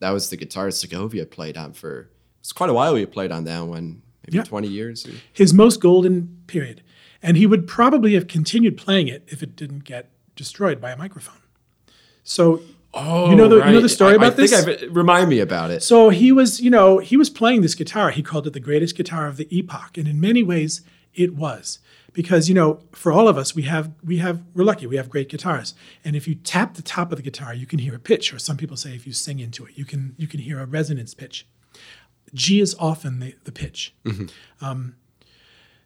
that 0.00 0.10
was 0.10 0.30
the 0.30 0.36
guitar 0.36 0.70
Segovia 0.70 1.26
played 1.26 1.56
on 1.56 1.72
for, 1.72 2.08
it's 2.40 2.52
quite 2.52 2.70
a 2.70 2.74
while 2.74 2.94
he 2.94 3.04
played 3.06 3.32
on 3.32 3.44
that 3.44 3.66
one, 3.66 4.02
maybe 4.26 4.36
Yeah. 4.38 4.44
20 4.44 4.68
years. 4.68 5.06
Or, 5.06 5.12
his 5.32 5.52
most 5.52 5.80
golden 5.80 6.42
period. 6.46 6.82
And 7.22 7.36
he 7.36 7.46
would 7.46 7.66
probably 7.66 8.14
have 8.14 8.26
continued 8.26 8.76
playing 8.76 9.08
it 9.08 9.22
if 9.28 9.42
it 9.42 9.54
didn't 9.56 9.84
get 9.84 10.10
destroyed 10.34 10.80
by 10.80 10.90
a 10.90 10.96
microphone. 10.96 11.36
So 12.24 12.62
oh, 12.94 13.30
You 13.30 13.36
know 13.36 13.48
the- 13.48 13.64
you 13.66 13.72
know 13.72 13.80
the 13.80 13.88
story 13.88 14.12
I, 14.12 14.16
about 14.16 14.32
I 14.32 14.36
think 14.36 14.50
this? 14.50 14.66
I've, 14.82 14.88
uh, 14.88 14.92
remind 14.92 15.28
me 15.30 15.38
about 15.40 15.70
it. 15.70 15.82
So 15.82 16.08
he 16.10 16.32
was, 16.32 16.60
you 16.60 16.70
know, 16.70 16.98
he 16.98 17.16
was 17.16 17.30
playing 17.30 17.62
this 17.62 17.74
guitar. 17.74 18.10
He 18.10 18.22
called 18.22 18.46
it 18.46 18.52
the 18.52 18.60
greatest 18.60 18.96
guitar 18.96 19.26
of 19.26 19.36
the 19.36 19.46
epoch, 19.56 19.96
and 19.98 20.06
in 20.08 20.20
many 20.20 20.42
ways, 20.42 20.82
it 21.14 21.34
was 21.34 21.78
because 22.12 22.48
you 22.48 22.54
know, 22.54 22.80
for 22.92 23.12
all 23.12 23.28
of 23.28 23.36
us, 23.36 23.54
we 23.54 23.62
have 23.62 23.92
we 24.04 24.18
have 24.18 24.42
we're 24.54 24.64
lucky. 24.64 24.86
We 24.86 24.96
have 24.96 25.08
great 25.08 25.28
guitars, 25.28 25.74
and 26.04 26.14
if 26.16 26.28
you 26.28 26.34
tap 26.34 26.74
the 26.74 26.82
top 26.82 27.12
of 27.12 27.16
the 27.16 27.22
guitar, 27.22 27.54
you 27.54 27.66
can 27.66 27.78
hear 27.78 27.94
a 27.94 27.98
pitch. 27.98 28.32
Or 28.32 28.38
some 28.38 28.56
people 28.56 28.76
say 28.76 28.94
if 28.94 29.06
you 29.06 29.12
sing 29.12 29.38
into 29.40 29.64
it, 29.66 29.76
you 29.76 29.84
can 29.84 30.14
you 30.18 30.26
can 30.26 30.40
hear 30.40 30.60
a 30.60 30.66
resonance 30.66 31.14
pitch. 31.14 31.46
G 32.34 32.60
is 32.60 32.74
often 32.78 33.18
the 33.18 33.34
the 33.44 33.52
pitch. 33.52 33.94
Um, 34.60 34.96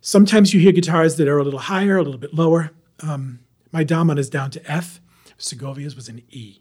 sometimes 0.01 0.53
you 0.53 0.61
hear 0.61 0.73
guitars 0.73 1.17
that 1.17 1.29
are 1.29 1.39
a 1.39 1.45
little 1.45 1.61
higher, 1.61 1.97
a 1.97 2.03
little 2.03 2.21
bit 2.21 2.35
lower. 2.35 2.71
Um, 3.01 3.41
my 3.73 3.85
Dammann 3.85 4.19
is 4.19 4.31
down 4.31 4.51
to 4.53 4.71
F. 4.71 5.01
Segovia's 5.39 5.95
was 5.95 6.09
an 6.09 6.23
E. 6.31 6.61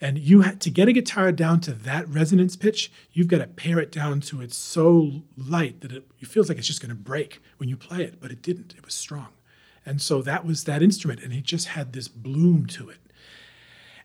And 0.00 0.18
you 0.18 0.42
had 0.42 0.60
to 0.60 0.70
get 0.70 0.88
a 0.88 0.92
guitar 0.92 1.32
down 1.32 1.60
to 1.62 1.72
that 1.72 2.08
resonance 2.08 2.54
pitch, 2.54 2.90
you've 3.12 3.26
got 3.26 3.38
to 3.38 3.46
pare 3.46 3.80
it 3.80 3.90
down 3.90 4.20
to 4.20 4.40
it's 4.40 4.56
so 4.56 5.22
light 5.36 5.80
that 5.80 5.92
it, 5.92 6.08
it 6.20 6.28
feels 6.28 6.48
like 6.48 6.58
it's 6.58 6.68
just 6.68 6.80
going 6.80 6.90
to 6.90 6.94
break 6.94 7.42
when 7.56 7.68
you 7.68 7.76
play 7.76 8.04
it, 8.04 8.20
but 8.20 8.30
it 8.30 8.40
didn't. 8.40 8.74
It 8.76 8.84
was 8.84 8.94
strong. 8.94 9.28
And 9.84 10.00
so 10.00 10.22
that 10.22 10.44
was 10.44 10.64
that 10.64 10.82
instrument, 10.82 11.22
and 11.22 11.32
it 11.32 11.44
just 11.44 11.68
had 11.68 11.92
this 11.92 12.08
bloom 12.08 12.66
to 12.66 12.90
it. 12.90 12.98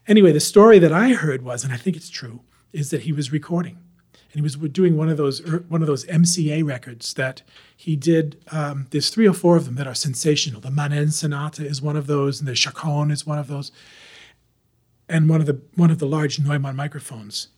Anyway, 0.08 0.32
the 0.32 0.40
story 0.40 0.80
that 0.80 0.92
I 0.92 1.10
heard 1.10 1.44
was, 1.44 1.64
and 1.64 1.74
I 1.74 1.78
think 1.78 1.96
it's 1.96 2.10
true, 2.10 2.42
is 2.72 2.90
that 2.90 3.02
he 3.02 3.12
was 3.12 3.32
recording, 3.32 3.78
and 4.14 4.36
he 4.36 4.42
was 4.42 4.56
doing 4.56 4.98
one 4.98 5.10
of 5.10 5.18
those 5.18 5.42
er, 5.42 5.64
one 5.68 5.82
of 5.82 5.88
those 5.88 6.06
MCA 6.06 6.66
records 6.66 7.14
that 7.16 7.44
he 7.76 7.96
did. 7.96 8.42
Um, 8.52 8.88
there's 8.90 9.10
three 9.10 9.28
or 9.28 9.34
four 9.34 9.58
of 9.58 9.66
them 9.66 9.76
that 9.76 9.86
are 9.86 9.94
sensational. 9.94 10.60
The 10.60 10.70
Manen 10.70 11.12
Sonata 11.12 11.66
is 11.66 11.82
one 11.82 11.98
of 11.98 12.08
those, 12.08 12.40
and 12.40 12.48
the 12.48 12.56
Chaconne 12.56 13.12
is 13.12 13.28
one 13.28 13.38
of 13.38 13.48
those 13.48 13.72
and 15.10 15.30
one 15.30 15.40
of 15.42 15.48
the 15.48 15.62
one 15.76 15.92
of 15.92 16.00
the 16.00 16.06
large 16.08 16.40
Neumann 16.40 16.76
microphones. 16.76 17.50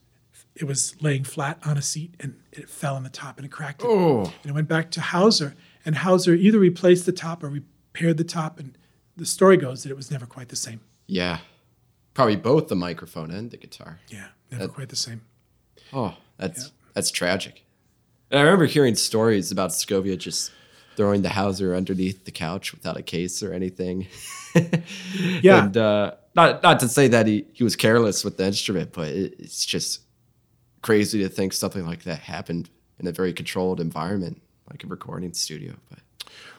It 0.54 0.64
was 0.64 0.96
laying 1.02 1.24
flat 1.24 1.58
on 1.66 1.76
a 1.76 1.82
seat 1.82 2.14
and 2.18 2.40
it 2.50 2.70
fell 2.70 2.94
on 2.96 3.02
the 3.02 3.10
top 3.10 3.36
and 3.36 3.44
it 3.44 3.50
cracked 3.52 3.82
it. 3.82 3.86
Oh, 3.88 4.24
And 4.42 4.46
it 4.46 4.52
went 4.54 4.68
back 4.68 4.90
to 4.92 5.02
Hauser, 5.02 5.54
and 5.84 5.96
Hauser 5.96 6.34
either 6.34 6.58
replaced 6.58 7.04
the 7.04 7.12
top 7.12 7.44
or 7.44 7.48
repaired 7.50 8.16
the 8.16 8.24
top. 8.24 8.58
And 8.58 8.76
the 9.18 9.26
story 9.26 9.58
goes 9.58 9.82
that 9.82 9.90
it 9.90 9.96
was 9.96 10.10
never 10.10 10.24
quite 10.26 10.48
the 10.48 10.56
same. 10.56 10.80
yeah. 11.06 11.38
Probably 12.14 12.36
both 12.36 12.68
the 12.68 12.74
microphone 12.76 13.30
and 13.30 13.50
the 13.50 13.58
guitar. 13.58 14.00
Yeah, 14.08 14.28
never 14.50 14.68
quite 14.68 14.88
the 14.88 14.96
same. 14.96 15.20
Oh, 15.92 16.16
that's 16.38 16.72
that's 16.94 17.10
tragic. 17.10 17.62
And 18.30 18.40
I 18.40 18.42
remember 18.42 18.64
hearing 18.64 18.94
stories 18.94 19.52
about 19.52 19.74
Segovia 19.74 20.16
just 20.16 20.50
throwing 20.96 21.20
the 21.20 21.28
Hauser 21.28 21.74
underneath 21.74 22.24
the 22.24 22.30
couch 22.30 22.72
without 22.72 22.96
a 22.96 23.02
case 23.02 23.42
or 23.42 23.52
anything. 23.52 24.06
Yeah. 25.42 25.64
and 25.64 25.76
uh, 25.76 26.12
not 26.36 26.62
not 26.62 26.78
to 26.80 26.88
say 26.88 27.08
that 27.08 27.26
he, 27.26 27.46
he 27.52 27.64
was 27.64 27.74
careless 27.74 28.24
with 28.24 28.36
the 28.36 28.46
instrument, 28.46 28.92
but 28.92 29.08
it, 29.08 29.34
it's 29.38 29.66
just 29.66 30.02
crazy 30.82 31.22
to 31.22 31.28
think 31.28 31.52
something 31.52 31.84
like 31.86 32.04
that 32.04 32.20
happened 32.20 32.70
in 33.00 33.06
a 33.06 33.12
very 33.12 33.32
controlled 33.32 33.80
environment, 33.80 34.40
like 34.70 34.84
a 34.84 34.86
recording 34.86 35.32
studio. 35.32 35.74
But 35.90 35.98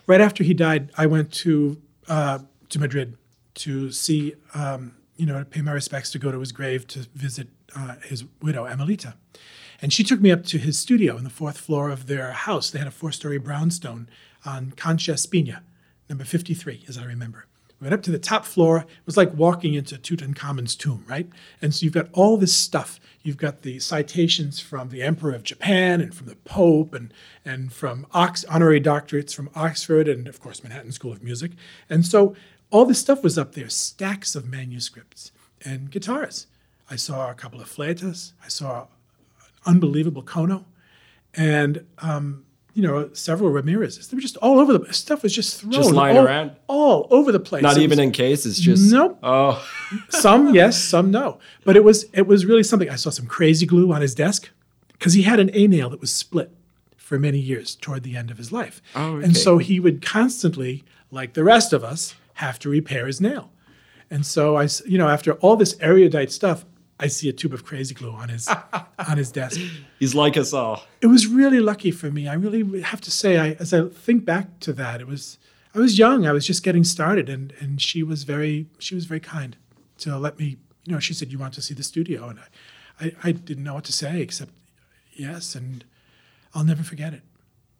Right 0.07 0.22
after 0.22 0.43
he 0.43 0.53
died, 0.53 0.91
I 0.98 1.05
went 1.05 1.31
to 1.34 1.81
uh, 2.07 2.39
to 2.69 2.79
Madrid 2.79 3.17
to 3.55 3.91
see, 3.91 4.36
um, 4.53 4.96
you 5.17 5.25
know, 5.25 5.39
to 5.39 5.46
pay 5.46 5.62
my 5.62 5.74
respects, 5.74 6.12
to 6.12 6.19
go 6.19 6.31
to 6.31 6.39
his 6.39 6.53
grave, 6.53 6.88
to 6.88 7.00
visit 7.13 7.50
uh, 7.75 7.96
his 8.03 8.24
widow, 8.41 8.65
Amelita. 8.65 9.15
And 9.81 9.91
she 9.91 10.03
took 10.03 10.22
me 10.22 10.31
up 10.31 10.43
to 10.46 10.57
his 10.57 10.77
studio 10.77 11.17
in 11.17 11.24
the 11.24 11.29
fourth 11.29 11.57
floor 11.57 11.89
of 11.89 12.07
their 12.07 12.31
house. 12.31 12.72
They 12.72 12.79
had 12.79 12.88
a 12.88 12.91
four 12.91 13.12
story 13.12 13.38
brownstone 13.38 14.10
on 14.46 14.72
Concha 14.72 15.12
Espina, 15.12 15.60
number 16.10 16.24
53, 16.24 16.86
as 16.88 16.98
I 16.98 17.03
remember, 17.03 17.46
We 17.79 17.86
went 17.86 17.93
up 17.93 18.01
to 18.03 18.12
the 18.12 18.17
top 18.17 18.43
floor. 18.46 18.79
It 18.79 19.05
was 19.05 19.17
like 19.17 19.34
walking 19.34 19.75
into 19.75 19.98
Tutankhamun's 19.98 20.75
tomb, 20.75 21.05
right? 21.07 21.29
And 21.62 21.74
so 21.75 21.84
you've 21.84 21.93
got 21.93 22.10
all 22.12 22.36
this 22.38 22.55
stuff. 22.55 23.00
You've 23.22 23.38
got 23.38 23.62
the 23.62 23.79
citations 23.79 24.60
from 24.60 24.89
the 24.89 25.03
Emperor 25.03 25.34
of 25.34 25.43
Japan 25.43 26.01
and 26.01 26.13
from 26.13 26.27
the 26.27 26.38
Pope 26.38 26.93
and, 26.93 27.13
and 27.46 27.72
from 27.72 28.07
Ox, 28.13 28.43
honorary 28.46 28.81
doctorates 28.81 29.36
from 29.36 29.50
Oxford 29.53 30.07
and, 30.07 30.27
of 30.27 30.39
course, 30.39 30.63
Manhattan 30.63 30.91
School 30.91 31.12
of 31.12 31.22
Music. 31.22 31.51
And 31.89 32.05
so 32.05 32.36
all 32.72 32.86
this 32.86 33.00
stuff 33.00 33.22
was 33.22 33.38
up 33.38 33.53
there, 33.53 33.69
stacks 33.69 34.36
of 34.36 34.46
manuscripts 34.48 35.31
and 35.63 35.91
guitars. 35.91 36.48
I 36.89 36.96
saw 36.96 37.29
a 37.29 37.36
couple 37.36 37.62
of 37.62 37.67
Fletas. 37.67 38.31
I 38.43 38.48
saw 38.48 38.81
an 38.86 38.88
unbelievable 39.65 40.24
Kohno. 40.24 40.65
And 41.36 41.86
um, 42.00 42.46
you 42.77 42.84
know, 42.84 43.10
several 43.13 43.50
Ramirez's. 43.50 44.07
They 44.07 44.15
were 44.15 44.22
just 44.22 44.38
all 44.38 44.60
over 44.60 44.77
the 44.77 44.93
stuff 44.93 45.24
was 45.24 45.34
just 45.34 45.60
thrown 45.62 45.72
Just 45.74 45.91
lying 45.91 46.15
all, 46.17 46.25
around? 46.25 46.51
all 46.67 47.07
over 47.10 47.31
the 47.31 47.39
place. 47.39 47.63
Not 47.63 47.75
It 47.77 47.81
even 47.81 47.98
was- 47.98 48.05
in 48.05 48.12
cases, 48.12 48.60
just 48.60 48.91
Nope. 48.91 49.17
Oh, 49.24 49.67
some 50.10 50.53
yes, 50.53 50.81
some 50.81 51.10
no. 51.10 51.39
But 51.65 51.75
it 51.75 51.84
was 51.84 52.05
it 52.13 52.27
was 52.27 52.46
really 52.46 52.63
something. 52.63 52.89
I 52.89 52.96
saw 52.96 53.10
some 53.10 53.25
crazy 53.25 53.65
glue 53.65 53.91
on 53.91 54.01
his 54.01 54.13
desk 54.13 54.50
because 54.93 55.13
he 55.13 55.24
had 55.24 55.39
an 55.39 55.50
A 55.53 55.67
nail 55.67 55.89
that 55.89 56.00
was 56.01 56.12
split 56.12 56.51
for 56.96 57.17
many 57.17 57.39
years 57.39 57.75
toward 57.75 58.03
the 58.03 58.15
end 58.17 58.29
of 58.31 58.38
his 58.38 58.51
life, 58.51 58.81
Oh, 58.96 59.15
okay. 59.15 59.25
and 59.25 59.36
so 59.38 59.57
he 59.60 59.79
would 59.79 60.01
constantly, 60.05 60.84
like 61.10 61.34
the 61.34 61.43
rest 61.43 61.74
of 61.74 61.84
us, 61.84 62.13
have 62.36 62.60
to 62.60 62.69
repair 62.69 63.07
his 63.07 63.19
nail. 63.22 63.50
And 64.12 64.25
so 64.25 64.55
I, 64.57 64.67
you 64.86 64.98
know, 64.98 65.07
after 65.07 65.34
all 65.34 65.55
this 65.55 65.75
erudite 65.79 66.31
stuff, 66.31 66.65
I 67.00 67.08
see 67.08 67.30
a 67.30 67.34
tube 67.34 67.54
of 67.54 67.63
crazy 67.63 67.94
glue 67.94 68.12
on 68.12 68.30
his 68.30 68.48
on 69.08 69.18
his 69.18 69.32
desk. 69.32 69.60
he's 70.00 70.16
like 70.16 70.38
us 70.38 70.54
all. 70.54 70.84
It 71.01 71.08
was 71.08 71.27
really 71.27 71.60
lucky 71.60 71.92
for 71.92 72.10
me. 72.10 72.27
I 72.27 72.34
really 72.34 72.82
have 72.82 73.01
to 73.01 73.12
say, 73.12 73.38
I, 73.38 73.51
as 73.60 73.74
I 73.74 73.88
think 73.88 74.25
back 74.25 74.60
to 74.62 74.74
that, 74.74 75.01
it 75.01 75.08
was 75.08 75.38
I 75.75 75.80
was 75.80 76.00
young. 76.00 76.25
I 76.25 76.32
was 76.32 76.46
just 76.46 76.63
getting 76.63 76.84
started, 76.84 77.30
and 77.30 77.54
and 77.60 77.82
she 77.82 78.04
was 78.04 78.24
very 78.24 78.68
she 78.80 78.96
was 78.96 79.06
very 79.06 79.20
kind 79.20 79.56
to 80.00 80.18
let 80.18 80.39
me. 80.39 80.58
You 80.86 80.94
know, 80.94 81.00
she 81.00 81.13
said, 81.13 81.32
"You 81.32 81.38
want 81.38 81.54
to 81.56 81.62
see 81.62 81.74
the 81.74 81.84
studio?" 81.84 82.30
And 82.30 82.39
I, 82.39 83.06
I, 83.06 83.12
I 83.25 83.32
didn't 83.32 83.63
know 83.63 83.75
what 83.75 83.84
to 83.86 83.94
say 83.94 84.22
except 84.22 84.51
yes, 85.13 85.54
and 85.54 85.84
I'll 86.56 86.63
never 86.63 86.84
forget 86.84 87.13
it. 87.13 87.22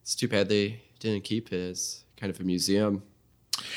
It's 0.02 0.16
too 0.16 0.28
bad 0.28 0.50
they 0.50 0.82
didn't 1.00 1.24
keep 1.24 1.52
it 1.52 1.70
as 1.70 2.04
kind 2.18 2.30
of 2.30 2.40
a 2.40 2.44
museum, 2.44 3.04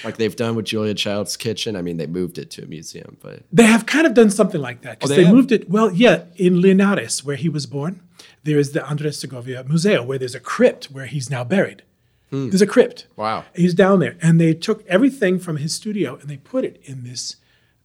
like 0.04 0.16
they've 0.16 0.36
done 0.36 0.54
with 0.54 0.66
Julia 0.66 0.94
Child's 0.94 1.36
Kitchen. 1.36 1.76
I 1.76 1.82
mean, 1.82 1.96
they 1.96 2.06
moved 2.06 2.38
it 2.38 2.50
to 2.52 2.62
a 2.64 2.66
museum, 2.66 3.16
but 3.20 3.42
They 3.52 3.64
have 3.64 3.86
kind 3.86 4.06
of 4.06 4.14
done 4.14 4.30
something 4.30 4.60
like 4.60 4.82
that 4.82 4.98
because 4.98 5.12
Oh, 5.12 5.14
they 5.14 5.24
they, 5.24 5.32
moved 5.32 5.52
it. 5.52 5.68
Well, 5.70 5.92
yeah, 5.92 6.24
in 6.36 6.60
Linares, 6.60 7.24
where 7.24 7.36
he 7.36 7.48
was 7.48 7.66
born, 7.66 8.00
there 8.44 8.58
is 8.58 8.72
the 8.72 8.86
Andres 8.86 9.18
Segovia 9.18 9.64
Museo, 9.64 10.02
where 10.02 10.18
there's 10.18 10.34
a 10.34 10.40
crypt 10.40 10.86
where 10.86 11.06
he's 11.06 11.30
now 11.30 11.44
buried. 11.44 11.82
Hmm. 12.30 12.48
There's 12.50 12.62
a 12.62 12.66
crypt. 12.66 13.06
Wow. 13.16 13.44
He's 13.54 13.74
down 13.74 13.98
there, 14.00 14.16
and 14.22 14.40
they 14.40 14.54
took 14.54 14.86
everything 14.86 15.38
from 15.38 15.56
his 15.56 15.74
studio 15.74 16.16
and 16.16 16.28
they 16.28 16.36
put 16.36 16.64
it 16.64 16.80
in 16.84 17.02
this 17.04 17.36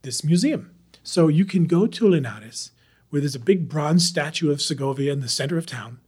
this 0.03 0.23
museum. 0.23 0.71
So 1.03 1.27
you 1.27 1.45
can 1.45 1.65
go 1.65 1.87
to 1.87 2.07
Linares, 2.07 2.71
where 3.09 3.21
there's 3.21 3.35
a 3.35 3.39
big 3.39 3.67
bronze 3.67 4.05
statue 4.05 4.51
of 4.51 4.61
Segovia 4.61 5.11
in 5.13 5.19
the 5.21 5.27
center 5.29 5.57
of 5.57 5.65
town, 5.65 5.99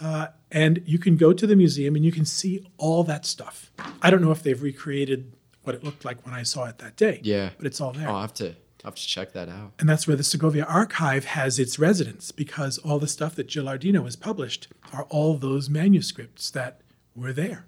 uh, 0.00 0.28
and 0.50 0.82
you 0.86 0.98
can 0.98 1.16
go 1.16 1.32
to 1.32 1.46
the 1.46 1.56
museum 1.56 1.94
and 1.96 2.04
you 2.04 2.12
can 2.12 2.24
see 2.24 2.66
all 2.78 3.04
that 3.04 3.24
stuff. 3.26 3.70
I 4.02 4.10
don't 4.10 4.22
know 4.22 4.30
if 4.32 4.42
they've 4.42 4.60
recreated 4.60 5.32
what 5.62 5.74
it 5.74 5.82
looked 5.84 6.04
like 6.04 6.24
when 6.26 6.34
I 6.34 6.42
saw 6.42 6.66
it 6.66 6.78
that 6.78 6.96
day. 6.96 7.20
Yeah. 7.22 7.50
but 7.56 7.66
it's 7.66 7.80
all 7.80 7.92
there. 7.92 8.08
oh, 8.08 8.14
I 8.16 8.20
have 8.22 8.34
to, 8.34 8.50
I 8.50 8.86
have 8.88 8.94
to 8.96 9.06
check 9.06 9.32
that 9.32 9.48
out. 9.48 9.72
And 9.78 9.88
that's 9.88 10.06
where 10.06 10.16
the 10.16 10.24
Segovia 10.24 10.64
Archive 10.64 11.24
has 11.24 11.58
its 11.58 11.78
residence 11.78 12.32
because 12.32 12.78
all 12.78 12.98
the 12.98 13.08
stuff 13.08 13.34
that 13.36 13.46
Gilardino 13.48 14.04
has 14.04 14.14
published 14.16 14.68
are 14.92 15.04
all 15.04 15.36
those 15.38 15.70
manuscripts 15.70 16.50
that 16.50 16.80
were 17.16 17.32
there. 17.32 17.64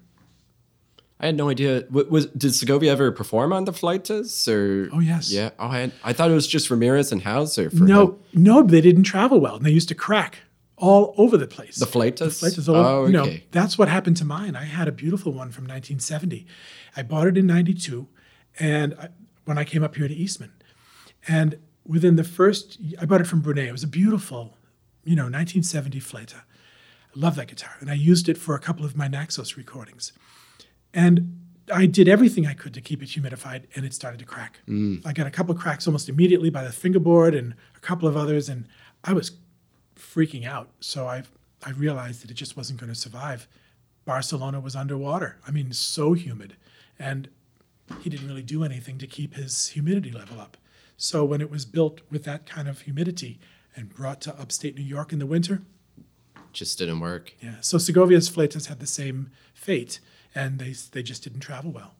I 1.19 1.25
had 1.27 1.35
no 1.35 1.49
idea. 1.49 1.85
wa- 1.89 2.03
Was 2.09 2.27
did 2.27 2.53
Segovia 2.53 2.91
ever 2.91 3.11
perform 3.11 3.51
on 3.51 3.65
the 3.65 3.71
Fletas? 3.71 4.47
Or 4.47 4.89
Oh, 4.93 4.99
yes. 4.99 5.31
yeah. 5.31 5.49
Oh, 5.57 5.65
I, 5.67 5.79
had, 5.79 5.91
I 6.03 6.13
thought 6.13 6.29
it 6.29 6.35
was 6.35 6.45
just 6.47 6.69
Ramirez 6.69 7.11
and 7.11 7.23
Hauser 7.23 7.71
for 7.71 7.77
No, 7.83 8.07
him. 8.33 8.43
no, 8.43 8.61
they 8.61 8.81
didn't 8.81 9.03
travel 9.03 9.39
well. 9.39 9.55
And 9.55 9.65
they 9.65 9.71
used 9.71 9.87
to 9.89 9.95
crack 9.95 10.37
all 10.77 11.15
over 11.17 11.37
the 11.37 11.47
place. 11.47 11.77
The 11.77 11.85
Fletas. 11.85 12.39
Flights 12.39 12.69
all 12.69 12.75
oh, 12.75 13.05
you 13.07 13.13
know, 13.13 13.23
okay. 13.23 13.45
that's 13.51 13.77
what 13.77 13.89
happened 13.89 14.17
to 14.17 14.25
mine. 14.25 14.55
I 14.55 14.65
had 14.65 14.87
a 14.87 14.91
beautiful 14.91 15.31
one 15.31 15.51
from 15.51 15.63
1970. 15.63 16.45
I 16.95 17.03
bought 17.03 17.27
it 17.27 17.37
in 17.37 17.47
92 17.47 18.07
and 18.59 18.93
I, 18.93 19.09
when 19.45 19.57
I 19.57 19.63
came 19.63 19.83
up 19.83 19.95
here 19.95 20.07
to 20.07 20.13
Eastman. 20.13 20.51
And 21.27 21.57
within 21.85 22.15
the 22.15 22.23
first, 22.23 22.79
I 22.99 23.05
bought 23.05 23.21
it 23.21 23.27
from 23.27 23.41
Brunet. 23.41 23.67
It 23.67 23.71
was 23.71 23.83
a 23.83 23.87
beautiful, 23.87 24.57
you 25.03 25.15
know, 25.15 25.23
1970 25.23 25.99
Fleta. 25.99 26.35
I 26.35 27.19
love 27.19 27.35
that 27.37 27.47
guitar. 27.47 27.75
And 27.79 27.89
I 27.89 27.95
used 27.95 28.29
it 28.29 28.37
for 28.37 28.53
a 28.53 28.59
couple 28.59 28.85
of 28.85 28.95
my 28.95 29.07
Naxos 29.07 29.57
recordings. 29.57 30.13
And 30.93 31.39
I 31.73 31.85
did 31.85 32.07
everything 32.07 32.45
I 32.45 32.53
could 32.53 32.73
to 32.75 32.81
keep 32.81 33.03
it 33.03 33.09
humidified, 33.09 33.63
and 33.75 33.85
it 33.85 33.93
started 33.93 34.19
to 34.19 34.25
crack. 34.25 34.59
Mm. 34.67 35.05
I 35.05 35.11
got 35.11 35.27
a 35.27 35.31
couple 35.31 35.53
of 35.53 35.59
cracks 35.59 35.85
almost 35.85 36.07
immediately 36.07 36.49
by 36.49 36.63
the 36.63 36.71
fingerboard 36.71 37.35
and 37.35 37.55
a 37.75 37.79
couple 37.79 38.07
of 38.07 38.15
others, 38.15 38.47
and 38.47 38.67
I 39.03 39.11
was 39.11 39.31
freaking 39.97 40.45
out. 40.45 40.69
So 40.79 41.07
I 41.07 41.23
I 41.65 41.71
realized 41.71 42.23
that 42.23 42.31
it 42.31 42.35
just 42.35 42.55
wasn't 42.55 42.79
going 42.79 42.91
to 42.93 42.99
survive. 42.99 43.47
Barcelona 44.05 44.59
was 44.59 44.75
underwater. 44.75 45.37
I 45.47 45.51
mean, 45.51 45.73
so 45.73 46.13
humid, 46.13 46.55
and 46.97 47.29
he 48.01 48.09
didn't 48.09 48.27
really 48.27 48.43
do 48.43 48.63
anything 48.63 48.97
to 48.99 49.07
keep 49.07 49.33
his 49.35 49.69
humidity 49.69 50.11
level 50.11 50.39
up. 50.39 50.55
So 50.97 51.25
when 51.25 51.41
it 51.41 51.49
was 51.51 51.65
built 51.65 52.01
with 52.09 52.23
that 52.23 52.45
kind 52.45 52.67
of 52.67 52.81
humidity 52.81 53.39
and 53.75 53.89
brought 53.89 54.21
to 54.21 54.39
upstate 54.39 54.75
New 54.77 54.83
York 54.83 55.11
in 55.13 55.19
the 55.19 55.25
winter, 55.25 55.61
Just 56.53 56.77
didn't 56.79 56.99
work. 57.01 57.33
yeah. 57.41 57.55
So 57.61 57.77
Segovia's 57.77 58.29
Fletas 58.29 58.67
had 58.67 58.79
the 58.79 58.87
same 58.87 59.29
fate, 59.53 59.99
and 60.33 60.59
they 60.59 60.73
they 60.91 61.03
just 61.03 61.23
didn't 61.23 61.41
travel 61.41 61.71
well. 61.71 61.93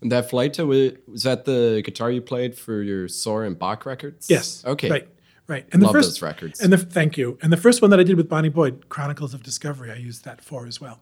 And 0.00 0.12
that 0.12 0.30
Fleta 0.30 0.64
was, 0.66 0.92
was 1.08 1.22
that 1.24 1.44
the 1.44 1.82
guitar 1.84 2.10
you 2.10 2.20
played 2.22 2.56
for 2.56 2.82
your 2.82 3.08
Sor 3.08 3.44
and 3.44 3.58
Bach 3.58 3.84
records? 3.86 4.28
Yes. 4.30 4.64
Okay. 4.64 4.88
Right. 4.90 5.08
Right. 5.48 5.66
And 5.72 5.82
Love 5.82 5.92
the 5.92 5.98
first 5.98 6.08
those 6.10 6.22
records. 6.22 6.60
And 6.60 6.72
the 6.72 6.76
thank 6.76 7.16
you. 7.16 7.38
And 7.42 7.50
the 7.50 7.56
first 7.56 7.80
one 7.80 7.90
that 7.90 7.98
I 7.98 8.02
did 8.02 8.16
with 8.18 8.28
Bonnie 8.28 8.50
Boyd, 8.50 8.90
Chronicles 8.90 9.32
of 9.32 9.42
Discovery, 9.42 9.90
I 9.90 9.96
used 9.96 10.24
that 10.24 10.42
for 10.42 10.66
as 10.66 10.78
well. 10.80 11.00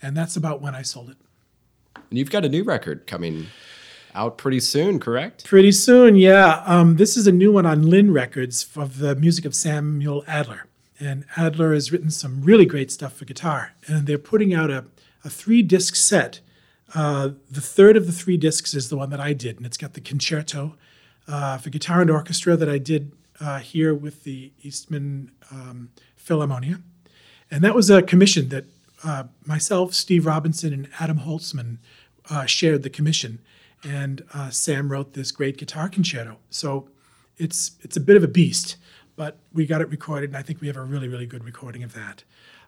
And 0.00 0.16
that's 0.16 0.36
about 0.36 0.62
when 0.62 0.76
I 0.76 0.82
sold 0.82 1.10
it. 1.10 1.16
And 1.96 2.18
you've 2.18 2.30
got 2.30 2.44
a 2.44 2.48
new 2.48 2.62
record 2.62 3.08
coming 3.08 3.48
out 4.14 4.38
pretty 4.38 4.60
soon, 4.60 5.00
correct? 5.00 5.44
Pretty 5.44 5.72
soon, 5.72 6.14
yeah. 6.14 6.62
Um, 6.66 6.96
this 6.96 7.16
is 7.16 7.26
a 7.26 7.32
new 7.32 7.50
one 7.50 7.66
on 7.66 7.82
Lynn 7.82 8.12
Records 8.12 8.68
of 8.76 8.98
the 8.98 9.16
music 9.16 9.44
of 9.44 9.56
Samuel 9.56 10.22
Adler. 10.28 10.66
And 11.00 11.24
Adler 11.36 11.74
has 11.74 11.90
written 11.90 12.10
some 12.10 12.42
really 12.42 12.66
great 12.66 12.92
stuff 12.92 13.14
for 13.14 13.24
guitar. 13.24 13.72
And 13.88 14.06
they're 14.06 14.18
putting 14.18 14.54
out 14.54 14.70
a, 14.70 14.84
a 15.24 15.30
three 15.30 15.62
disc 15.62 15.96
set. 15.96 16.38
Uh, 16.94 17.30
the 17.50 17.60
third 17.60 17.96
of 17.96 18.06
the 18.06 18.12
three 18.12 18.36
discs 18.36 18.72
is 18.72 18.88
the 18.88 18.96
one 18.96 19.10
that 19.10 19.18
I 19.18 19.32
did, 19.32 19.56
and 19.56 19.66
it's 19.66 19.76
got 19.76 19.94
the 19.94 20.00
concerto 20.00 20.76
uh, 21.26 21.58
for 21.58 21.70
guitar 21.70 22.00
and 22.00 22.10
orchestra 22.10 22.56
that 22.56 22.68
I 22.68 22.78
did 22.78 23.10
uh, 23.40 23.58
here 23.58 23.94
with 23.94 24.24
the 24.24 24.52
Eastman 24.62 25.30
um, 25.50 25.90
Philharmonia. 26.18 26.80
And 27.50 27.62
that 27.62 27.74
was 27.74 27.90
a 27.90 28.02
commission 28.02 28.48
that 28.48 28.64
uh, 29.04 29.24
myself, 29.44 29.94
Steve 29.94 30.26
Robinson, 30.26 30.72
and 30.72 30.88
Adam 30.98 31.20
Holzman 31.20 31.78
uh, 32.30 32.46
shared 32.46 32.82
the 32.82 32.90
commission. 32.90 33.40
And 33.82 34.24
uh, 34.32 34.50
Sam 34.50 34.90
wrote 34.90 35.12
this 35.12 35.30
great 35.30 35.58
guitar 35.58 35.88
concerto. 35.88 36.38
So 36.48 36.88
it's 37.36 37.72
it's 37.82 37.96
a 37.96 38.00
bit 38.00 38.16
of 38.16 38.24
a 38.24 38.28
beast, 38.28 38.76
but 39.16 39.38
we 39.52 39.66
got 39.66 39.80
it 39.80 39.88
recorded, 39.88 40.30
and 40.30 40.36
I 40.36 40.42
think 40.42 40.60
we 40.60 40.66
have 40.68 40.76
a 40.76 40.82
really 40.82 41.08
really 41.08 41.26
good 41.26 41.44
recording 41.44 41.82
of 41.82 41.92
that. 41.94 42.24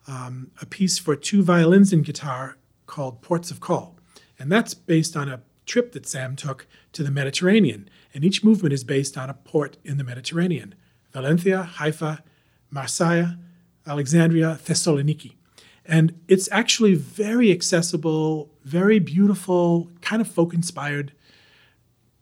Um, 0.07 0.51
a 0.61 0.67
piece 0.67 0.99
for 0.99 1.17
two 1.17 1.43
violins 1.43 1.93
and 1.93 2.05
guitar 2.05 2.57
called 2.87 3.23
Ports 3.23 3.51
of 3.51 3.61
Call, 3.61 3.97
and 4.39 4.51
that's 4.51 4.75
based 4.75 5.17
on 5.17 5.29
a 5.29 5.41
trip 5.67 5.93
that 5.93 6.07
Sam 6.07 6.37
took 6.37 6.67
to 6.93 7.03
the 7.03 7.11
Mediterranean. 7.11 7.91
And 8.15 8.25
each 8.25 8.43
movement 8.43 8.73
is 8.73 8.85
based 8.85 9.19
on 9.19 9.29
a 9.29 9.35
port 9.35 9.77
in 9.85 9.99
the 9.99 10.05
Mediterranean: 10.05 10.75
Valencia, 11.13 11.63
Haifa, 11.63 12.23
Marseille, 12.71 13.37
Alexandria, 13.87 14.59
Thessaloniki. 14.65 15.35
And 15.85 16.19
it's 16.27 16.49
actually 16.51 16.95
very 16.95 17.53
accessible, 17.53 18.51
very 18.65 18.99
beautiful, 18.99 19.91
kind 20.01 20.21
of 20.21 20.29
folk 20.29 20.53
inspired, 20.53 21.13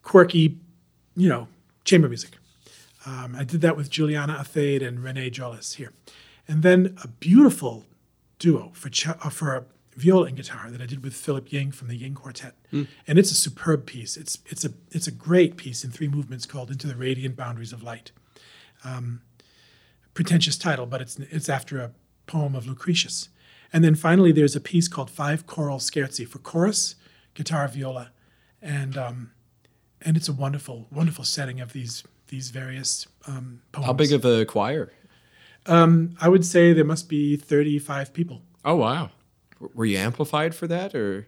quirky, 0.03 0.59
you 1.17 1.29
know, 1.29 1.49
chamber 1.85 2.09
music. 2.09 2.37
Um, 3.07 3.35
I 3.37 3.45
did 3.45 3.61
that 3.63 3.77
with 3.77 3.91
Juliana 3.91 4.35
Athayde 4.35 4.87
and 4.87 5.03
Renee 5.03 5.31
Jolles 5.31 5.75
here. 5.75 5.93
And 6.47 6.63
then 6.63 6.97
a 7.03 7.09
beautiful 7.09 7.85
duo 8.39 8.71
for, 8.75 8.91
ch- 8.91 9.09
uh, 9.09 9.31
for 9.31 9.67
viola 9.97 10.27
and 10.27 10.37
guitar 10.37 10.71
that 10.71 10.81
I 10.81 10.87
did 10.87 11.03
with 11.03 11.15
Philip 11.15 11.53
Ying 11.53 11.73
from 11.73 11.89
the 11.89 11.97
Ying 11.97 12.15
Quartet. 12.15 12.55
And 13.07 13.19
it's 13.19 13.31
a 13.31 13.35
superb 13.35 13.87
piece. 13.87 14.17
It's, 14.17 14.39
it's, 14.47 14.65
a, 14.65 14.71
it's 14.91 15.07
a 15.07 15.13
great 15.13 15.57
piece 15.57 15.85
in 15.85 15.91
three 15.91 16.09
movements 16.09 16.47
called 16.47 16.71
Into 16.71 16.87
the 16.87 16.97
Radiant 16.97 17.37
Boundaries 17.37 17.73
of 17.73 17.83
Light. 17.83 18.11
Um, 18.85 19.23
pretentious 20.15 20.57
title, 20.57 20.87
but 20.87 21.01
it's, 21.01 21.19
it's 21.19 21.49
after 21.49 21.79
a 21.79 21.93
poem 22.27 22.55
of 22.55 22.67
Lucretius. 22.67 23.29
And 23.73 23.83
then 23.83 23.95
finally, 23.95 24.33
there's 24.33 24.55
a 24.55 24.61
piece 24.61 24.87
called 24.87 25.11
Five 25.11 25.47
Choral 25.47 25.79
Scherzi 25.79 26.27
for 26.27 26.39
chorus, 26.39 26.95
guitar, 27.35 27.67
viola, 27.67 28.13
and 28.63 28.97
um, 28.97 29.33
and 30.01 30.17
it's 30.17 30.29
a 30.29 30.33
wonderful, 30.33 30.87
wonderful 30.93 31.25
setting 31.25 31.61
of 31.61 31.73
these 31.73 32.05
these 32.29 32.51
various 32.51 33.07
um, 33.27 33.63
poems. 33.73 33.87
How 33.87 33.93
big 33.93 34.13
of 34.13 34.25
a 34.25 34.45
choir? 34.45 34.93
I 36.21 36.29
would 36.29 36.45
say 36.45 36.73
there 36.73 36.85
must 36.85 37.09
be 37.09 37.37
35 37.37 38.13
people. 38.13 38.43
Oh 38.65 38.77
wow. 38.77 39.11
Were 39.75 39.85
you 39.85 39.97
amplified 39.99 40.55
for 40.55 40.67
that 40.67 40.95
or 40.95 41.27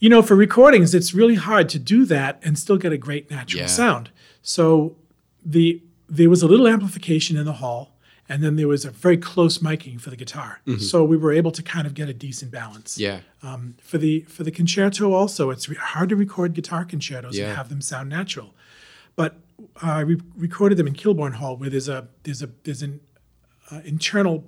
you 0.00 0.08
know, 0.10 0.22
for 0.22 0.34
recordings, 0.34 0.94
it's 0.94 1.14
really 1.14 1.36
hard 1.36 1.68
to 1.70 1.78
do 1.78 2.04
that 2.06 2.38
and 2.42 2.58
still 2.58 2.76
get 2.76 2.92
a 2.92 2.98
great 2.98 3.30
natural 3.30 3.60
Yeah. 3.62 3.66
sound. 3.68 4.10
So 4.42 4.96
the 5.44 5.80
there 6.08 6.28
was 6.28 6.42
a 6.42 6.46
little 6.48 6.68
amplification 6.68 7.36
in 7.36 7.44
the 7.46 7.54
hall, 7.54 7.96
and 8.28 8.42
then 8.42 8.56
there 8.56 8.68
was 8.68 8.84
a 8.84 8.90
very 8.90 9.16
close 9.16 9.58
miking 9.58 9.98
for 10.00 10.10
the 10.10 10.16
guitar. 10.16 10.60
So 10.78 11.02
we 11.04 11.16
were 11.16 11.32
able 11.32 11.50
to 11.52 11.62
kind 11.62 11.86
of 11.86 11.94
get 11.94 12.08
a 12.08 12.12
decent 12.14 12.50
balance. 12.50 12.98
Mm-hmm. 12.98 13.02
Yeah. 13.46 13.50
Um, 13.52 13.74
for 13.80 13.96
the 13.98 14.20
for 14.28 14.42
the 14.44 14.50
concerto, 14.50 15.12
also, 15.14 15.50
it's 15.50 15.68
re- 15.68 15.76
hard 15.76 16.08
to 16.10 16.16
record 16.16 16.52
guitar 16.54 16.84
concertos 16.84 17.36
Yeah. 17.38 17.46
and 17.48 17.56
have 17.56 17.68
them 17.70 17.80
sound 17.80 18.08
natural. 18.10 18.54
But 19.16 19.36
I 19.80 20.00
re- 20.00 20.20
recorded 20.36 20.76
them 20.76 20.86
in 20.88 20.94
Kilbourn 20.94 21.34
Hall, 21.34 21.56
where 21.56 21.70
there's 21.70 21.88
a 21.88 22.08
there's 22.24 22.42
a 22.42 22.50
there's 22.64 22.82
an 22.82 23.00
uh, 23.70 23.80
internal 23.84 24.44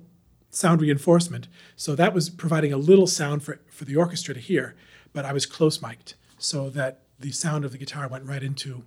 sound 0.49 0.81
reinforcement. 0.81 1.47
So 1.75 1.95
that 1.95 2.13
was 2.13 2.29
providing 2.29 2.73
a 2.73 2.77
little 2.77 3.07
sound 3.07 3.43
for 3.43 3.59
for 3.69 3.85
the 3.85 3.95
orchestra 3.95 4.33
to 4.33 4.39
hear. 4.39 4.75
But 5.13 5.25
I 5.25 5.33
was 5.33 5.45
close 5.45 5.81
mic'd, 5.81 6.13
so 6.37 6.69
that 6.71 7.01
the 7.19 7.31
sound 7.31 7.65
of 7.65 7.71
the 7.71 7.77
guitar 7.77 8.07
went 8.07 8.25
right 8.25 8.43
into. 8.43 8.83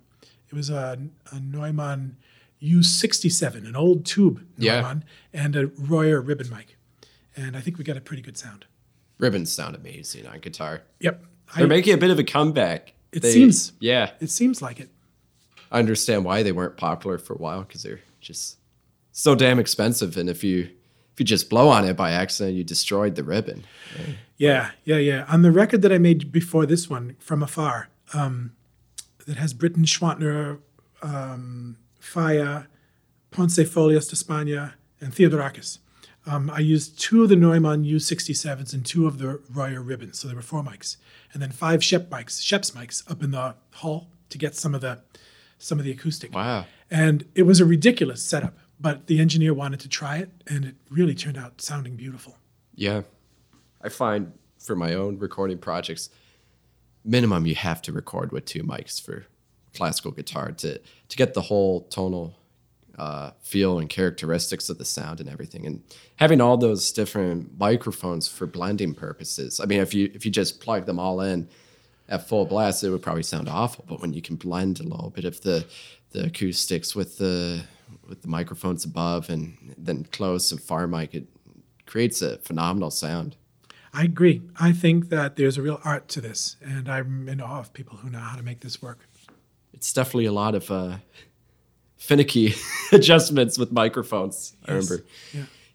It 0.49 0.53
was 0.55 0.69
a, 0.69 0.99
a 1.31 1.39
Neumann 1.39 2.17
U67, 2.61 3.67
an 3.67 3.75
old 3.75 4.05
tube 4.05 4.45
Yeah. 4.57 4.81
Neumann, 4.81 5.03
and 5.33 5.55
a 5.55 5.67
Royer 5.67 6.21
ribbon 6.21 6.49
mic, 6.49 6.77
and 7.35 7.55
I 7.57 7.61
think 7.61 7.77
we 7.77 7.83
got 7.83 7.97
a 7.97 8.01
pretty 8.01 8.21
good 8.21 8.37
sound. 8.37 8.65
Ribbons 9.17 9.51
sound 9.51 9.75
amazing 9.75 10.27
on 10.27 10.39
guitar. 10.39 10.81
Yep. 10.99 11.25
They're 11.55 11.65
I, 11.65 11.69
making 11.69 11.93
a 11.93 11.97
bit 11.97 12.09
of 12.11 12.19
a 12.19 12.23
comeback. 12.23 12.93
It 13.11 13.21
They- 13.21 13.33
seems. 13.33 13.73
Yeah. 13.79 14.11
it 14.19 14.29
seems 14.29 14.61
like 14.61 14.79
it. 14.79 14.89
I 15.71 15.79
understand 15.79 16.25
why 16.25 16.43
they 16.43 16.51
weren't 16.51 16.75
popular 16.77 17.17
for 17.17 17.33
a 17.33 17.37
while 17.37 17.61
because 17.63 17.83
they're 17.83 18.01
just 18.19 18.57
so 19.11 19.35
damn 19.35 19.57
expensive. 19.59 20.17
And 20.17 20.29
if 20.29 20.43
you 20.43 20.69
if 21.13 21.19
you 21.19 21.25
just 21.25 21.49
blow 21.49 21.69
on 21.69 21.85
it 21.85 21.95
by 21.95 22.11
accident, 22.11 22.55
you 22.55 22.63
destroyed 22.63 23.15
the 23.15 23.23
ribbon. 23.23 23.65
Yeah, 24.37 24.71
yeah, 24.85 24.97
yeah. 24.97 25.25
On 25.27 25.41
the 25.41 25.51
record 25.51 25.81
that 25.81 25.91
I 25.91 25.97
made 25.97 26.31
before 26.31 26.65
this 26.65 26.89
one, 26.89 27.15
From 27.19 27.43
Afar, 27.43 27.89
um, 28.13 28.53
that 29.27 29.37
has 29.37 29.53
Britten, 29.53 29.83
Schwantner, 29.83 30.59
um, 31.01 31.77
Falla, 31.99 32.67
Ponce 33.29 33.59
Folías 33.59 34.09
de 34.09 34.15
España, 34.15 34.73
and 34.99 35.13
Theodorakis. 35.13 35.79
Um, 36.25 36.49
I 36.51 36.59
used 36.59 36.99
two 36.99 37.23
of 37.23 37.29
the 37.29 37.35
Neumann 37.35 37.83
U67s 37.83 38.73
and 38.73 38.85
two 38.85 39.07
of 39.07 39.17
the 39.17 39.41
Royer 39.51 39.81
ribbons, 39.81 40.19
so 40.19 40.27
there 40.27 40.35
were 40.35 40.43
four 40.43 40.63
mics, 40.63 40.97
and 41.33 41.41
then 41.41 41.51
five 41.51 41.79
Schoeps 41.79 42.09
mics, 42.09 42.41
Schoeps 42.41 42.71
mics 42.71 43.09
up 43.09 43.23
in 43.23 43.31
the 43.31 43.55
hall 43.73 44.09
to 44.29 44.37
get 44.37 44.55
some 44.55 44.75
of 44.75 44.81
the 44.81 45.01
some 45.57 45.77
of 45.79 45.85
the 45.85 45.91
acoustic. 45.91 46.33
Wow. 46.33 46.65
And 46.89 47.25
it 47.35 47.43
was 47.43 47.59
a 47.59 47.65
ridiculous 47.65 48.21
setup, 48.23 48.57
but 48.81 49.07
the 49.07 49.19
engineer 49.19 49.53
wanted 49.53 49.79
to 49.81 49.89
try 49.89 50.17
it, 50.17 50.31
and 50.47 50.65
it 50.65 50.75
really 50.89 51.13
turned 51.13 51.37
out 51.37 51.61
sounding 51.61 51.95
beautiful. 51.95 52.37
Yeah. 52.75 53.03
I 53.81 53.89
find 53.89 54.33
for 54.59 54.75
my 54.75 54.93
own 54.93 55.19
recording 55.19 55.57
projects, 55.57 56.09
minimum 57.03 57.45
you 57.45 57.55
have 57.55 57.81
to 57.83 57.91
record 57.91 58.31
with 58.31 58.45
two 58.45 58.63
mics 58.63 59.01
for 59.01 59.25
classical 59.73 60.11
guitar 60.11 60.51
to 60.51 60.79
to 60.79 61.17
get 61.17 61.33
the 61.33 61.41
whole 61.41 61.81
tonal 61.83 62.35
uh, 62.97 63.31
feel 63.41 63.79
and 63.79 63.89
characteristics 63.89 64.69
of 64.69 64.77
the 64.77 64.85
sound 64.85 65.19
and 65.19 65.29
everything. 65.29 65.65
And 65.65 65.83
having 66.17 66.41
all 66.41 66.57
those 66.57 66.91
different 66.91 67.57
microphones 67.57 68.27
for 68.27 68.45
blending 68.45 68.93
purposes. 68.93 69.59
I 69.59 69.65
mean, 69.65 69.79
if 69.79 69.93
you 69.93 70.11
if 70.13 70.25
you 70.25 70.31
just 70.31 70.59
plug 70.59 70.85
them 70.85 70.99
all 70.99 71.21
in 71.21 71.47
at 72.09 72.27
full 72.27 72.45
blast, 72.45 72.83
it 72.83 72.89
would 72.89 73.01
probably 73.01 73.23
sound 73.23 73.47
awful. 73.47 73.85
But 73.87 74.01
when 74.01 74.13
you 74.13 74.21
can 74.21 74.35
blend 74.35 74.79
a 74.79 74.83
little 74.83 75.09
bit 75.09 75.25
of 75.25 75.41
the 75.41 75.65
the 76.11 76.25
acoustics 76.25 76.95
with 76.95 77.17
the 77.17 77.63
with 78.07 78.21
the 78.21 78.27
microphones 78.27 78.85
above 78.85 79.29
and 79.29 79.75
then 79.77 80.05
close 80.11 80.51
and 80.51 80.61
far 80.61 80.87
mic, 80.87 81.13
it 81.13 81.27
creates 81.85 82.21
a 82.21 82.37
phenomenal 82.39 82.91
sound. 82.91 83.35
I 83.93 84.03
agree. 84.03 84.41
I 84.59 84.71
think 84.71 85.09
that 85.09 85.35
there's 85.35 85.57
a 85.57 85.61
real 85.61 85.79
art 85.83 86.07
to 86.09 86.21
this, 86.21 86.55
and 86.61 86.87
I'm 86.87 87.27
in 87.27 87.41
awe 87.41 87.59
of 87.59 87.73
people 87.73 87.97
who 87.97 88.09
know 88.09 88.19
how 88.19 88.37
to 88.37 88.43
make 88.43 88.61
this 88.61 88.81
work. 88.81 89.07
It's 89.73 89.91
definitely 89.91 90.27
a 90.27 90.31
lot 90.31 90.55
of 90.55 90.71
uh, 90.71 90.97
finicky 91.97 92.53
adjustments 92.91 93.57
with 93.57 93.71
microphones. 93.71 94.55
I 94.65 94.73
remember. 94.73 95.03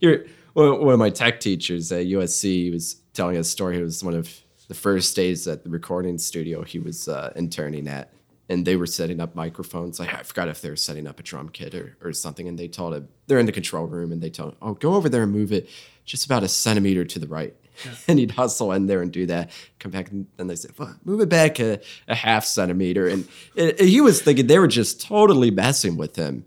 Yeah. 0.00 0.16
One 0.54 0.80
one 0.80 0.94
of 0.94 0.98
my 0.98 1.10
tech 1.10 1.40
teachers 1.40 1.92
at 1.92 2.06
USC 2.06 2.72
was 2.72 2.94
telling 3.12 3.36
a 3.36 3.44
story. 3.44 3.78
It 3.78 3.82
was 3.82 4.02
one 4.02 4.14
of 4.14 4.30
the 4.68 4.74
first 4.74 5.14
days 5.14 5.46
at 5.46 5.64
the 5.64 5.70
recording 5.70 6.18
studio 6.18 6.62
he 6.62 6.78
was 6.78 7.08
uh, 7.08 7.32
interning 7.36 7.86
at, 7.86 8.12
and 8.48 8.64
they 8.66 8.76
were 8.76 8.86
setting 8.86 9.20
up 9.20 9.34
microphones. 9.34 9.98
I, 10.00 10.06
I 10.06 10.22
forgot 10.22 10.48
if 10.48 10.60
they 10.60 10.70
were 10.70 10.76
setting 10.76 11.06
up 11.06 11.18
a 11.20 11.22
drum 11.22 11.48
kit 11.48 11.74
or, 11.74 11.96
or 12.02 12.12
something, 12.12 12.46
and 12.48 12.58
they 12.58 12.68
told 12.68 12.94
him 12.94 13.08
they're 13.26 13.38
in 13.38 13.46
the 13.46 13.52
control 13.52 13.86
room, 13.86 14.12
and 14.12 14.22
they 14.22 14.30
told 14.30 14.52
him, 14.52 14.58
"Oh, 14.62 14.74
go 14.74 14.94
over 14.94 15.08
there 15.08 15.22
and 15.24 15.32
move 15.32 15.52
it 15.52 15.68
just 16.04 16.24
about 16.26 16.42
a 16.44 16.48
centimeter 16.48 17.04
to 17.04 17.18
the 17.18 17.26
right." 17.28 17.54
and 18.08 18.18
he'd 18.18 18.30
hustle 18.30 18.72
in 18.72 18.86
there 18.86 19.02
and 19.02 19.12
do 19.12 19.26
that. 19.26 19.50
Come 19.80 19.90
back, 19.92 20.10
and 20.10 20.26
then 20.36 20.46
they 20.46 20.56
said, 20.56 20.70
"Well, 20.78 20.96
move 21.04 21.20
it 21.20 21.28
back 21.28 21.60
a, 21.60 21.80
a 22.08 22.14
half 22.14 22.44
centimeter." 22.44 23.06
And 23.08 23.28
it, 23.54 23.80
it- 23.80 23.88
he 23.88 24.00
was 24.00 24.22
thinking 24.22 24.46
they 24.46 24.58
were 24.58 24.68
just 24.68 25.00
totally 25.00 25.50
messing 25.50 25.96
with 25.96 26.16
him 26.16 26.44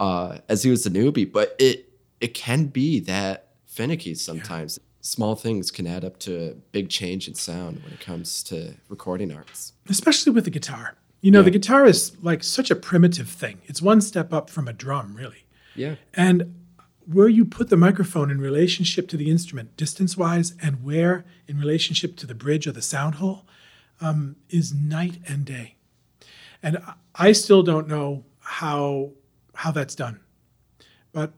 uh, 0.00 0.38
as 0.48 0.62
he 0.62 0.70
was 0.70 0.84
a 0.86 0.90
newbie. 0.90 1.30
But 1.30 1.54
it 1.58 1.88
it 2.20 2.34
can 2.34 2.66
be 2.66 3.00
that 3.00 3.48
finicky 3.66 4.14
sometimes. 4.14 4.78
Small 5.00 5.34
things 5.36 5.70
can 5.70 5.86
add 5.86 6.02
up 6.02 6.18
to 6.20 6.34
a 6.50 6.54
big 6.72 6.88
change 6.88 7.28
in 7.28 7.34
sound 7.34 7.82
when 7.84 7.92
it 7.92 8.00
comes 8.00 8.42
to 8.44 8.72
recording 8.88 9.30
arts. 9.30 9.74
Especially 9.90 10.32
with 10.32 10.44
the 10.44 10.50
guitar. 10.50 10.94
You 11.24 11.30
know, 11.30 11.40
the 11.40 11.50
guitar 11.50 11.86
is 11.86 12.12
like 12.22 12.44
such 12.44 12.70
a 12.70 12.76
primitive 12.76 13.30
thing. 13.30 13.62
It's 13.64 13.80
one 13.80 14.02
step 14.02 14.30
up 14.30 14.50
from 14.50 14.68
a 14.68 14.74
drum, 14.74 15.14
really. 15.16 15.46
Yeah, 15.74 15.94
And 16.12 16.54
where 17.06 17.28
you 17.28 17.46
put 17.46 17.70
the 17.70 17.78
microphone 17.78 18.30
in 18.30 18.42
relationship 18.42 19.08
to 19.08 19.16
the 19.16 19.30
instrument, 19.30 19.74
distance 19.78 20.18
wise, 20.18 20.54
and 20.60 20.84
where 20.84 21.24
in 21.48 21.58
relationship 21.58 22.16
to 22.16 22.26
the 22.26 22.34
bridge 22.34 22.66
or 22.66 22.72
the 22.72 22.82
sound 22.82 23.14
hole, 23.14 23.46
um, 24.02 24.36
is 24.50 24.74
night 24.74 25.18
and 25.26 25.46
day. 25.46 25.76
And 26.62 26.76
I- 26.76 26.94
I 27.14 27.32
still 27.32 27.62
don't 27.62 27.88
know 27.88 28.26
how 28.40 29.12
how 29.54 29.70
that's 29.70 29.94
done, 29.94 30.20
but 31.12 31.32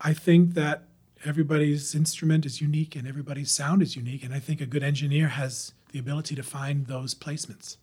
I 0.00 0.14
think 0.14 0.54
that 0.54 0.88
everybody's 1.22 1.94
instrument 1.94 2.46
is 2.46 2.62
unique 2.62 2.96
and 2.96 3.06
everybody's 3.06 3.50
sound 3.50 3.82
is 3.82 3.94
unique, 3.94 4.24
and 4.24 4.32
I 4.32 4.38
think 4.38 4.60
a 4.62 4.66
good 4.66 4.82
engineer 4.82 5.28
has 5.28 5.72
the 5.90 5.98
ability 5.98 6.34
to 6.36 6.42
find 6.42 6.86
those 6.86 7.14
placements. 7.14 7.76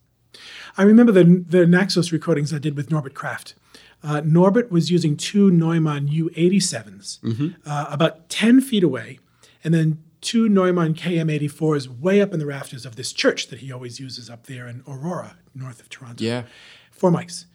I 0.78 0.84
remember 0.84 1.12
the 1.12 1.24
the 1.48 1.65
Naxos 1.65 2.12
recordings 2.12 2.54
I 2.54 2.60
did 2.60 2.76
with 2.76 2.92
Norbert 2.92 3.13
Kraft. 3.13 3.56
Uh, 4.02 4.22
Norbert 4.24 4.72
was 4.72 4.89
using 4.89 5.18
two 5.18 5.52
Neumann 5.52 6.08
U87s 6.08 7.20
uh, 7.65 7.86
about 7.89 8.30
10 8.30 8.62
feet 8.62 8.84
away, 8.84 9.20
and 9.63 9.74
then 9.74 10.02
two 10.22 10.48
Neumann 10.48 10.94
KM84s 10.94 12.00
way 12.00 12.22
up 12.22 12.32
in 12.34 12.39
the 12.39 12.46
rafters 12.46 12.86
of 12.86 12.96
this 12.96 13.12
church 13.12 13.48
that 13.48 13.60
he 13.60 13.72
always 13.74 14.00
uses 14.00 14.30
up 14.30 14.46
there 14.48 14.68
in 14.68 14.84
Aurora, 14.88 15.38
north 15.54 15.82
of 15.82 15.89
Toronto. 15.89 16.24
yeah, 16.24 16.44
Four 16.92 17.12
mics. 17.12 17.46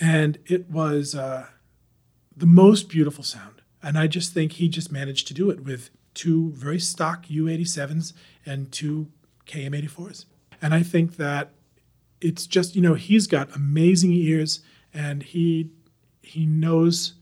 And 0.00 0.38
it 0.46 0.68
was 0.70 1.14
uh, 1.14 1.46
the 2.36 2.46
most 2.46 2.88
beautiful 2.88 3.22
sound. 3.22 3.62
And 3.82 3.96
I 3.98 4.06
just 4.08 4.32
think 4.32 4.52
he 4.52 4.68
just 4.68 4.90
managed 4.90 5.28
to 5.28 5.34
do 5.34 5.50
it 5.50 5.60
with 5.64 5.90
two 6.14 6.50
very 6.52 6.78
stock 6.80 7.26
U87s 7.26 8.12
and 8.46 8.72
two 8.72 9.08
KM84s. 9.46 10.24
And 10.60 10.74
I 10.74 10.82
think 10.82 11.16
that 11.16 11.50
it's 12.22 12.46
just, 12.46 12.74
you 12.76 12.82
know, 12.82 12.94
he's 12.94 13.26
got 13.26 13.54
amazing 13.54 14.12
ears 14.12 14.60
and 14.94 15.22
he 15.22 15.70
he 16.22 16.46
knows 16.46 17.14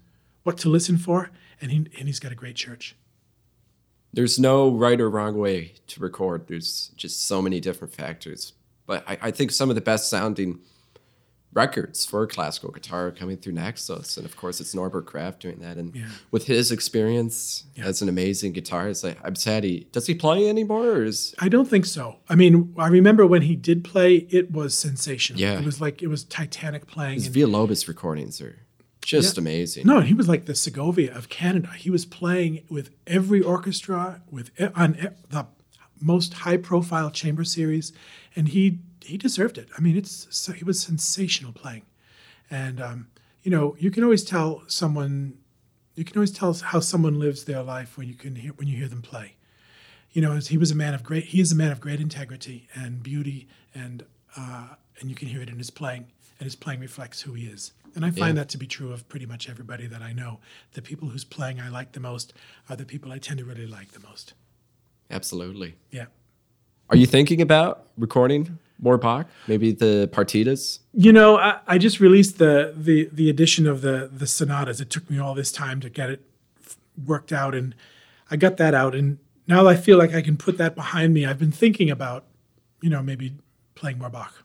what 0.43 0.59
to 0.59 0.69
listen 0.69 0.99
for 0.99 1.31
and 1.61 1.71
he 1.71 1.77
and 1.99 2.07
he's 2.09 2.21
got 2.21 2.33
a 2.33 2.35
great 2.35 2.57
church. 2.57 2.97
there's 4.13 4.39
no 4.39 4.71
right 4.71 5.01
or 5.01 5.09
wrong 5.09 5.39
way 5.39 5.73
to 5.87 6.01
record. 6.01 6.47
There's 6.49 6.91
just 6.97 7.27
so 7.27 7.41
many 7.41 7.61
different 7.61 7.95
factors. 7.95 8.53
But 8.87 9.05
I, 9.07 9.19
I 9.23 9.31
think 9.31 9.53
some 9.53 9.69
of 9.71 9.77
the 9.77 9.81
best 9.81 10.11
sounding 10.11 10.61
records 11.53 12.05
for 12.05 12.27
classical 12.29 12.71
guitar 12.71 13.11
coming 13.11 13.37
through 13.37 13.53
Naxos. 13.55 14.17
And 14.17 14.25
of 14.25 14.37
course, 14.37 14.61
it's 14.61 14.75
Norbert 14.75 15.07
Kraft 15.07 15.41
doing 15.41 15.59
that. 15.61 15.77
And 15.79 15.95
Yeah. 15.97 16.07
with 16.31 16.47
his 16.47 16.71
experience 16.71 17.65
as 17.77 18.03
an 18.03 18.09
amazing 18.09 18.55
guitarist, 18.55 19.09
I, 19.09 19.17
I'm 19.27 19.35
sad 19.35 19.65
he 19.65 19.89
does 19.91 20.07
he 20.07 20.15
play 20.15 20.49
anymore 20.49 20.87
or 20.91 21.05
is 21.05 21.35
I 21.41 21.49
don't 21.49 21.69
think 21.69 21.87
so. 21.87 22.17
I 22.29 22.37
mean, 22.37 22.73
I 22.79 22.87
remember 22.89 23.27
when 23.27 23.43
he 23.43 23.57
did 23.57 23.83
play, 23.83 24.27
it 24.31 24.53
was 24.53 24.79
sensational. 24.79 25.41
Yeah. 25.41 25.59
It 25.59 25.65
was 25.65 25.81
like 25.81 26.03
it 26.03 26.07
was 26.09 26.23
Titanic 26.25 26.87
playing. 26.87 27.15
his 27.15 27.27
and- 27.27 27.35
Villalobos 27.35 27.89
recordings 27.89 28.41
are 28.41 28.61
just 29.03 29.37
amazing. 29.39 29.87
No, 29.87 30.01
he 30.03 30.15
was 30.15 30.29
like 30.29 30.45
the 30.45 30.55
Segovia 30.55 31.13
of 31.17 31.29
Canada. 31.31 31.71
He 31.77 31.91
was 31.91 32.05
playing 32.05 32.63
with 32.69 32.91
every 33.07 33.41
orchestra, 33.41 34.21
with 34.31 34.51
on 34.77 34.93
the 35.31 35.47
most 36.03 36.35
high-profile 36.35 37.11
chamber 37.11 37.43
series, 37.45 37.93
and 38.37 38.49
he 38.49 38.79
he 39.05 39.17
deserved 39.17 39.59
it. 39.59 39.69
I 39.77 39.81
mean, 39.81 39.97
it's 39.97 40.27
so, 40.31 40.53
he 40.53 40.65
was 40.65 40.81
sensational 40.81 41.53
playing, 41.53 41.83
and 42.51 42.81
um, 42.81 43.09
you 43.43 43.51
know 43.51 43.77
you 43.79 43.91
can 43.91 44.05
always 44.05 44.25
tell 44.25 44.63
someone, 44.67 45.39
you 45.95 46.05
can 46.05 46.17
always 46.17 46.31
tell 46.33 46.53
how 46.55 46.81
someone 46.81 47.19
lives 47.19 47.45
their 47.45 47.63
life 47.63 47.97
when 47.97 48.09
you 48.09 48.15
can 48.15 48.37
hear 48.37 48.53
when 48.53 48.69
you 48.69 48.77
hear 48.77 48.89
them 48.89 49.03
play. 49.03 49.37
You 50.13 50.23
know, 50.23 50.35
he 50.37 50.59
was 50.59 50.71
a 50.73 50.75
man 50.75 50.93
of 50.95 51.05
great. 51.05 51.25
He 51.27 51.41
is 51.41 51.53
a 51.53 51.57
man 51.57 51.71
of 51.71 51.81
great 51.81 52.01
integrity 52.01 52.69
and 52.75 53.03
beauty, 53.03 53.49
and 53.75 54.05
uh, 54.37 54.69
and 55.01 55.09
you 55.09 55.15
can 55.17 55.29
hear 55.29 55.41
it 55.41 55.49
in 55.49 55.59
his 55.59 55.71
playing, 55.71 56.07
and 56.39 56.45
his 56.45 56.57
playing 56.57 56.81
reflects 56.81 57.23
who 57.23 57.33
he 57.35 57.47
is. 57.47 57.73
And 57.95 58.05
I 58.05 58.11
find 58.11 58.37
Yeah. 58.37 58.43
that 58.43 58.49
to 58.51 58.59
be 58.59 58.67
true 58.69 58.93
of 58.93 59.09
pretty 59.09 59.27
much 59.27 59.49
everybody 59.49 59.87
that 59.89 60.01
I 60.01 60.13
know. 60.13 60.39
The 60.75 60.83
people 60.83 61.09
whose 61.09 61.25
playing 61.25 61.61
I 61.61 61.69
like 61.69 61.93
the 61.93 62.01
most 62.01 62.33
are 62.69 62.77
the 62.77 62.85
people 62.85 63.11
I 63.11 63.19
tend 63.19 63.39
to 63.39 63.45
really 63.45 63.67
like 63.67 63.91
the 63.93 63.99
most. 64.01 64.35
Absolutely. 65.11 65.75
Yeah. 65.91 66.07
Are 66.89 66.97
you 66.97 67.07
thinking 67.07 67.41
about 67.41 67.89
recording 67.97 68.59
more 68.81 68.99
Bach? 68.99 69.27
Maybe 69.47 69.73
the 69.73 70.09
partitas? 70.13 70.81
You 70.93 71.13
know, 71.13 71.39
I, 71.39 71.59
I 71.67 71.79
just 71.79 72.01
released 72.01 72.39
the, 72.39 72.75
the 72.77 73.09
the 73.13 73.31
edition 73.31 73.67
of 73.67 73.83
the 73.83 74.11
the 74.13 74.27
sonatas. 74.27 74.81
It 74.81 74.91
took 74.91 75.09
me 75.11 75.19
all 75.19 75.35
this 75.35 75.53
time 75.53 75.81
to 75.81 75.91
get 75.91 76.11
it 76.11 76.25
worked 77.07 77.33
out, 77.33 77.55
and 77.55 77.75
I 78.31 78.37
got 78.37 78.57
that 78.59 78.75
out. 78.75 78.95
And 78.95 79.19
now 79.47 79.67
I 79.67 79.77
feel 79.77 79.99
like 79.99 80.15
I 80.15 80.23
can 80.23 80.37
put 80.37 80.59
that 80.59 80.75
behind 80.75 81.15
me. 81.15 81.27
I've 81.27 81.39
been 81.39 81.53
thinking 81.53 81.91
about, 81.91 82.25
you 82.81 82.91
know, 82.91 83.03
maybe 83.03 83.35
playing 83.75 83.99
more 83.99 84.11
Bach. 84.11 84.45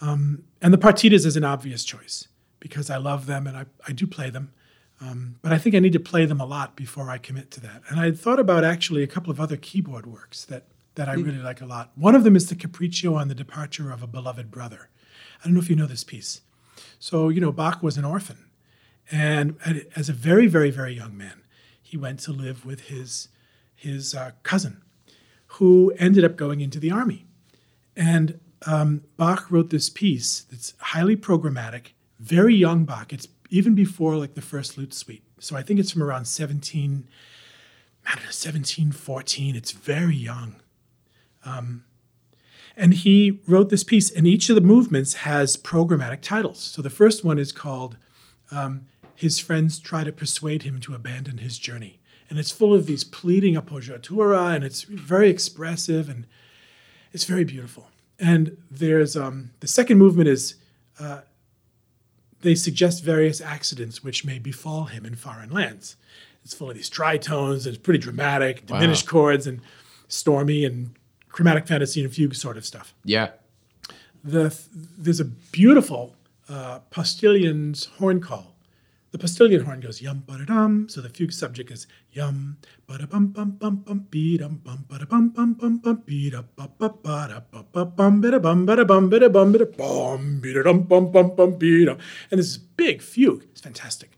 Um, 0.00 0.44
and 0.62 0.72
the 0.72 0.78
partitas 0.78 1.26
is 1.26 1.36
an 1.36 1.44
obvious 1.44 1.84
choice 1.84 2.28
because 2.60 2.90
I 2.90 2.98
love 2.98 3.26
them 3.26 3.46
and 3.46 3.56
I, 3.56 3.66
I 3.86 3.92
do 3.92 4.06
play 4.06 4.30
them. 4.30 4.52
Um, 5.00 5.36
but 5.42 5.52
I 5.52 5.58
think 5.58 5.74
I 5.74 5.78
need 5.78 5.92
to 5.92 6.00
play 6.00 6.24
them 6.26 6.40
a 6.40 6.44
lot 6.46 6.76
before 6.76 7.08
I 7.10 7.18
commit 7.18 7.50
to 7.52 7.60
that. 7.60 7.82
And 7.88 8.00
I 8.00 8.10
thought 8.10 8.40
about 8.40 8.64
actually 8.64 9.02
a 9.02 9.06
couple 9.06 9.30
of 9.30 9.40
other 9.40 9.56
keyboard 9.56 10.06
works 10.06 10.44
that, 10.46 10.64
that 10.98 11.08
I 11.08 11.14
really 11.14 11.38
like 11.38 11.60
a 11.60 11.66
lot. 11.66 11.92
One 11.94 12.16
of 12.16 12.24
them 12.24 12.34
is 12.34 12.48
the 12.48 12.56
Capriccio 12.56 13.16
on 13.16 13.28
the 13.28 13.34
Departure 13.34 13.92
of 13.92 14.02
a 14.02 14.08
Beloved 14.08 14.50
Brother. 14.50 14.90
I 15.40 15.44
don't 15.44 15.54
know 15.54 15.60
if 15.60 15.70
you 15.70 15.76
know 15.76 15.86
this 15.86 16.02
piece. 16.02 16.40
So, 16.98 17.28
you 17.28 17.40
know, 17.40 17.52
Bach 17.52 17.84
was 17.84 17.96
an 17.96 18.04
orphan. 18.04 18.46
And 19.08 19.56
as 19.94 20.08
a 20.08 20.12
very, 20.12 20.48
very, 20.48 20.72
very 20.72 20.94
young 20.94 21.16
man, 21.16 21.42
he 21.80 21.96
went 21.96 22.18
to 22.20 22.32
live 22.32 22.66
with 22.66 22.88
his, 22.88 23.28
his 23.76 24.12
uh, 24.12 24.32
cousin, 24.42 24.82
who 25.46 25.94
ended 25.98 26.24
up 26.24 26.36
going 26.36 26.60
into 26.60 26.80
the 26.80 26.90
army. 26.90 27.26
And 27.96 28.40
um, 28.66 29.04
Bach 29.16 29.52
wrote 29.52 29.70
this 29.70 29.88
piece 29.88 30.40
that's 30.50 30.74
highly 30.80 31.16
programmatic, 31.16 31.92
very 32.18 32.56
young 32.56 32.84
Bach. 32.84 33.12
It's 33.12 33.28
even 33.50 33.76
before 33.76 34.16
like 34.16 34.34
the 34.34 34.42
first 34.42 34.76
lute 34.76 34.92
suite. 34.92 35.22
So 35.38 35.56
I 35.56 35.62
think 35.62 35.78
it's 35.78 35.92
from 35.92 36.02
around 36.02 36.24
17, 36.24 37.06
I 38.04 38.14
don't 38.16 38.24
know, 38.24 38.30
17, 38.32 38.90
14. 38.90 39.54
It's 39.54 39.70
very 39.70 40.16
young. 40.16 40.56
Um, 41.48 41.84
and 42.76 42.94
he 42.94 43.40
wrote 43.46 43.70
this 43.70 43.84
piece, 43.84 44.10
and 44.10 44.26
each 44.26 44.48
of 44.48 44.54
the 44.54 44.60
movements 44.60 45.14
has 45.14 45.56
programmatic 45.56 46.20
titles. 46.20 46.60
So 46.60 46.80
the 46.80 46.90
first 46.90 47.24
one 47.24 47.38
is 47.38 47.50
called 47.50 47.96
um, 48.50 48.86
His 49.14 49.38
Friends 49.38 49.80
Try 49.80 50.04
to 50.04 50.12
Persuade 50.12 50.62
Him 50.62 50.78
to 50.80 50.94
Abandon 50.94 51.38
His 51.38 51.58
Journey. 51.58 51.98
And 52.30 52.38
it's 52.38 52.52
full 52.52 52.74
of 52.74 52.86
these 52.86 53.04
pleading 53.04 53.54
appoggiatura, 53.54 54.54
and 54.54 54.62
it's 54.62 54.82
very 54.82 55.28
expressive, 55.28 56.08
and 56.08 56.26
it's 57.12 57.24
very 57.24 57.44
beautiful. 57.44 57.88
And 58.18 58.56
there's 58.70 59.16
um, 59.16 59.50
the 59.60 59.68
second 59.68 59.98
movement 59.98 60.28
is 60.28 60.56
uh, 61.00 61.22
they 62.42 62.54
suggest 62.54 63.02
various 63.02 63.40
accidents 63.40 64.04
which 64.04 64.24
may 64.24 64.38
befall 64.38 64.84
him 64.84 65.04
in 65.04 65.14
foreign 65.14 65.50
lands. 65.50 65.96
It's 66.44 66.54
full 66.54 66.70
of 66.70 66.76
these 66.76 66.90
tritones, 66.90 67.64
and 67.64 67.74
it's 67.74 67.78
pretty 67.78 67.98
dramatic, 67.98 68.66
diminished 68.66 69.06
wow. 69.06 69.10
chords, 69.10 69.46
and 69.46 69.60
stormy 70.08 70.64
and 70.64 70.94
chromatic 71.30 71.66
fantasy 71.66 72.02
and 72.02 72.12
fugue 72.12 72.34
sort 72.34 72.56
of 72.56 72.64
stuff. 72.64 72.94
Yeah. 73.04 73.30
The, 74.24 74.56
there's 74.96 75.20
a 75.20 75.24
beautiful 75.24 76.16
uh, 76.48 76.80
Postillion's 76.90 77.86
horn 77.98 78.20
call 78.20 78.54
the 79.10 79.18
Postillion 79.18 79.64
horn 79.64 79.80
goes 79.80 80.02
yum 80.02 80.22
ba 80.26 80.44
dum. 80.44 80.88
So 80.88 81.00
the 81.00 81.08
fugue 81.08 81.32
subject 81.32 81.70
is 81.70 81.86
yum 82.12 82.58
ba 82.86 82.98
da 82.98 83.06
bum 83.06 83.28
bum 83.28 83.52
bum 83.52 83.76
bum 83.76 84.06
be 84.10 84.36
dum 84.36 84.60
bum 84.62 84.84
ba 84.88 85.04
bum 85.06 85.30
bum 85.30 85.54
bum 85.54 85.78
bum 85.78 86.02
be 86.04 86.30
da 86.30 86.42
ba 86.56 86.68
ba 86.78 86.90
ba 86.90 87.28
da 87.28 87.40
ba 87.40 87.64
ba 87.72 87.84
bum 87.86 88.20
ba 88.20 88.38
bum 88.38 88.66
ba 88.66 88.84
bum 88.84 89.08
ba 89.08 89.28
bum 89.28 89.52
ba 89.52 89.66
bum 89.66 90.40
be 90.40 90.52
dum 90.52 90.82
bum 90.82 91.10
bum 91.10 91.34
bum 91.34 91.58
be 91.58 91.84
da. 91.86 91.96
And 92.30 92.38
this 92.38 92.48
is 92.48 92.58
big 92.58 93.00
fugue. 93.00 93.44
It's 93.44 93.62
fantastic. 93.62 94.10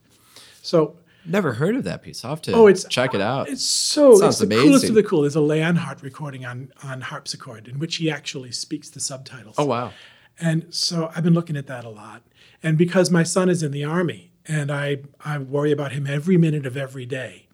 So 0.63 0.97
Never 1.25 1.55
heard 1.55 1.77
of 1.77 1.85
that 1.85 2.03
piece. 2.03 2.25
I'll 2.25 2.31
have 2.31 2.43
to 2.43 2.53
oh, 2.53 2.67
it's, 2.67 2.85
check 2.85 3.15
it 3.15 3.21
out. 3.21 3.49
It's 3.49 3.65
so 3.65 4.23
it 4.23 4.27
it's 4.27 4.39
the 4.39 4.47
amazing. 4.47 4.65
coolest 4.65 4.89
of 4.89 4.95
the 4.95 5.03
cool. 5.03 5.21
There's 5.23 5.37
a 5.37 5.41
Leonhardt 5.41 6.03
recording 6.03 6.45
on 6.45 6.73
on 6.83 7.03
harpsichord 7.03 7.69
in 7.69 7.79
which 7.79 7.97
he 7.97 8.11
actually 8.11 8.53
speaks 8.53 8.89
the 8.89 9.01
subtitles. 9.01 9.57
Oh 9.59 9.67
wow. 9.67 9.93
And 10.41 10.73
so 10.75 11.11
I've 11.15 11.25
been 11.25 11.35
looking 11.35 11.57
at 11.57 11.67
that 11.67 11.85
a 11.85 11.91
lot. 11.91 12.23
And 12.63 12.79
because 12.79 13.11
my 13.11 13.23
son 13.23 13.49
is 13.49 13.63
in 13.63 13.73
the 13.73 13.85
army, 13.85 14.31
and 14.47 14.71
I, 14.71 14.99
I 15.25 15.39
worry 15.39 15.71
about 15.71 15.93
him 15.93 16.07
every 16.07 16.37
minute 16.37 16.67
of 16.67 16.77
every 16.77 17.07
day. 17.07 17.47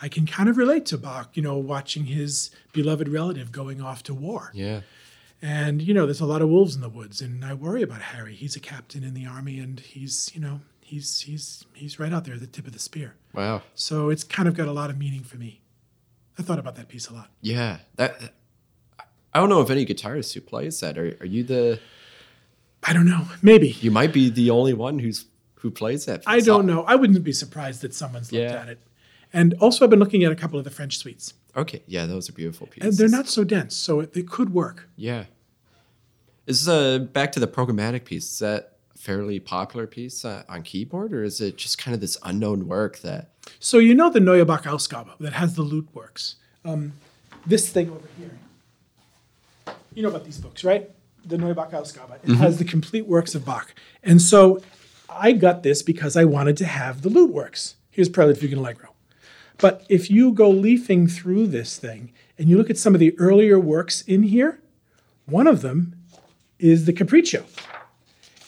I 0.00 0.08
can 0.08 0.26
kind 0.26 0.48
of 0.48 0.58
relate 0.58 0.84
to 0.86 0.98
Bach, 0.98 1.36
you 1.36 1.42
know, 1.42 1.56
watching 1.56 2.06
his 2.06 2.50
beloved 2.72 3.08
relative 3.08 3.50
going 3.50 3.80
off 3.80 4.02
to 4.04 4.14
war. 4.14 4.50
Yeah. 4.54 4.82
And, 5.40 5.80
you 5.80 5.94
know, 5.94 6.06
there's 6.06 6.20
a 6.20 6.26
lot 6.26 6.42
of 6.42 6.48
wolves 6.48 6.74
in 6.74 6.82
the 6.82 6.88
woods, 6.88 7.20
and 7.20 7.44
I 7.44 7.54
worry 7.54 7.82
about 7.82 8.02
Harry. 8.02 8.34
He's 8.34 8.56
a 8.56 8.60
captain 8.60 9.04
in 9.04 9.14
the 9.14 9.26
army, 9.26 9.58
and 9.58 9.80
he's, 9.80 10.30
you 10.34 10.40
know, 10.40 10.60
he's 10.86 11.20
he's 11.22 11.64
he's 11.74 11.98
right 11.98 12.12
out 12.12 12.24
there 12.24 12.34
at 12.34 12.40
the 12.40 12.46
tip 12.46 12.66
of 12.66 12.72
the 12.72 12.78
spear. 12.78 13.16
Wow. 13.34 13.62
So 13.74 14.08
it's 14.08 14.24
kind 14.24 14.48
of 14.48 14.54
got 14.54 14.68
a 14.68 14.72
lot 14.72 14.88
of 14.88 14.96
meaning 14.96 15.22
for 15.22 15.36
me. 15.36 15.60
I 16.38 16.42
thought 16.42 16.58
about 16.58 16.76
that 16.76 16.88
piece 16.88 17.08
a 17.08 17.14
lot. 17.14 17.30
Yeah. 17.40 17.78
That 17.96 18.34
I 19.34 19.40
don't 19.40 19.48
know 19.48 19.60
if 19.60 19.70
any 19.70 19.84
guitarist 19.84 20.32
who 20.34 20.40
plays 20.40 20.80
that. 20.80 20.96
Are, 20.96 21.16
are 21.20 21.26
you 21.26 21.42
the 21.42 21.80
I 22.82 22.92
don't 22.92 23.06
know. 23.06 23.26
Maybe. 23.42 23.70
You 23.80 23.90
might 23.90 24.12
be 24.12 24.30
the 24.30 24.50
only 24.50 24.72
one 24.72 25.00
who's 25.00 25.26
who 25.56 25.70
plays 25.70 26.04
that. 26.06 26.22
I 26.26 26.40
don't 26.40 26.66
know. 26.66 26.84
I 26.84 26.94
wouldn't 26.94 27.24
be 27.24 27.32
surprised 27.32 27.82
that 27.82 27.92
someone's 27.94 28.30
looked 28.30 28.50
yeah. 28.50 28.62
at 28.62 28.68
it. 28.68 28.80
And 29.32 29.54
also, 29.54 29.84
I've 29.84 29.90
been 29.90 29.98
looking 29.98 30.22
at 30.22 30.30
a 30.30 30.36
couple 30.36 30.58
of 30.58 30.64
the 30.64 30.70
French 30.70 30.98
suites. 30.98 31.34
Okay, 31.56 31.82
yeah, 31.86 32.06
those 32.06 32.28
are 32.28 32.32
beautiful 32.32 32.68
pieces. 32.68 32.88
And 32.88 32.98
they're 32.98 33.18
not 33.18 33.28
so 33.28 33.42
dense, 33.42 33.74
so 33.74 34.00
it, 34.00 34.12
they 34.12 34.22
could 34.22 34.54
work. 34.54 34.88
Yeah. 34.94 35.24
This 36.44 36.60
is 36.62 36.68
uh 36.68 37.00
back 37.00 37.32
to 37.32 37.40
the 37.40 37.48
programmatic 37.48 38.04
piece? 38.04 38.30
Is 38.30 38.38
that 38.38 38.75
fairly 39.06 39.38
popular 39.38 39.86
piece 39.86 40.24
uh, 40.24 40.42
on 40.48 40.64
keyboard, 40.64 41.12
or 41.12 41.22
is 41.22 41.40
it 41.40 41.56
just 41.56 41.78
kind 41.78 41.94
of 41.94 42.00
this 42.00 42.18
unknown 42.24 42.66
work 42.66 42.98
that? 42.98 43.30
So 43.60 43.78
you 43.78 43.94
know 43.94 44.10
the 44.10 44.18
Neue 44.18 44.44
Bach 44.44 44.64
Ausgabe 44.64 45.16
that 45.20 45.34
has 45.34 45.54
the 45.54 45.62
lute 45.62 45.88
works. 45.94 46.34
Um, 46.64 46.94
this 47.46 47.70
thing 47.70 47.88
over 47.88 48.08
here. 48.18 48.32
You 49.94 50.02
know 50.02 50.08
about 50.08 50.24
these 50.24 50.38
books, 50.38 50.64
right? 50.64 50.90
The 51.24 51.38
Neue 51.38 51.54
Bach 51.54 51.70
Ausgabe. 51.70 52.16
It 52.16 52.22
mm-hmm. 52.22 52.34
has 52.34 52.58
the 52.58 52.64
complete 52.64 53.06
works 53.06 53.36
of 53.36 53.44
Bach, 53.44 53.72
and 54.02 54.20
so 54.20 54.60
I 55.08 55.30
got 55.30 55.62
this 55.62 55.82
because 55.82 56.16
I 56.16 56.24
wanted 56.24 56.56
to 56.56 56.66
have 56.66 57.02
the 57.02 57.08
lute 57.08 57.32
works. 57.32 57.76
Here's 57.92 58.08
Prelude 58.08 58.38
Fugue 58.38 58.52
and 58.52 58.60
Allegro. 58.60 58.90
But 59.58 59.86
if 59.88 60.10
you 60.10 60.32
go 60.32 60.50
leafing 60.50 61.06
through 61.06 61.46
this 61.46 61.78
thing 61.78 62.12
and 62.36 62.48
you 62.48 62.58
look 62.58 62.70
at 62.70 62.76
some 62.76 62.92
of 62.92 63.00
the 63.00 63.16
earlier 63.18 63.58
works 63.58 64.02
in 64.02 64.24
here, 64.24 64.60
one 65.26 65.46
of 65.46 65.62
them 65.62 65.94
is 66.58 66.86
the 66.86 66.92
Capriccio. 66.92 67.44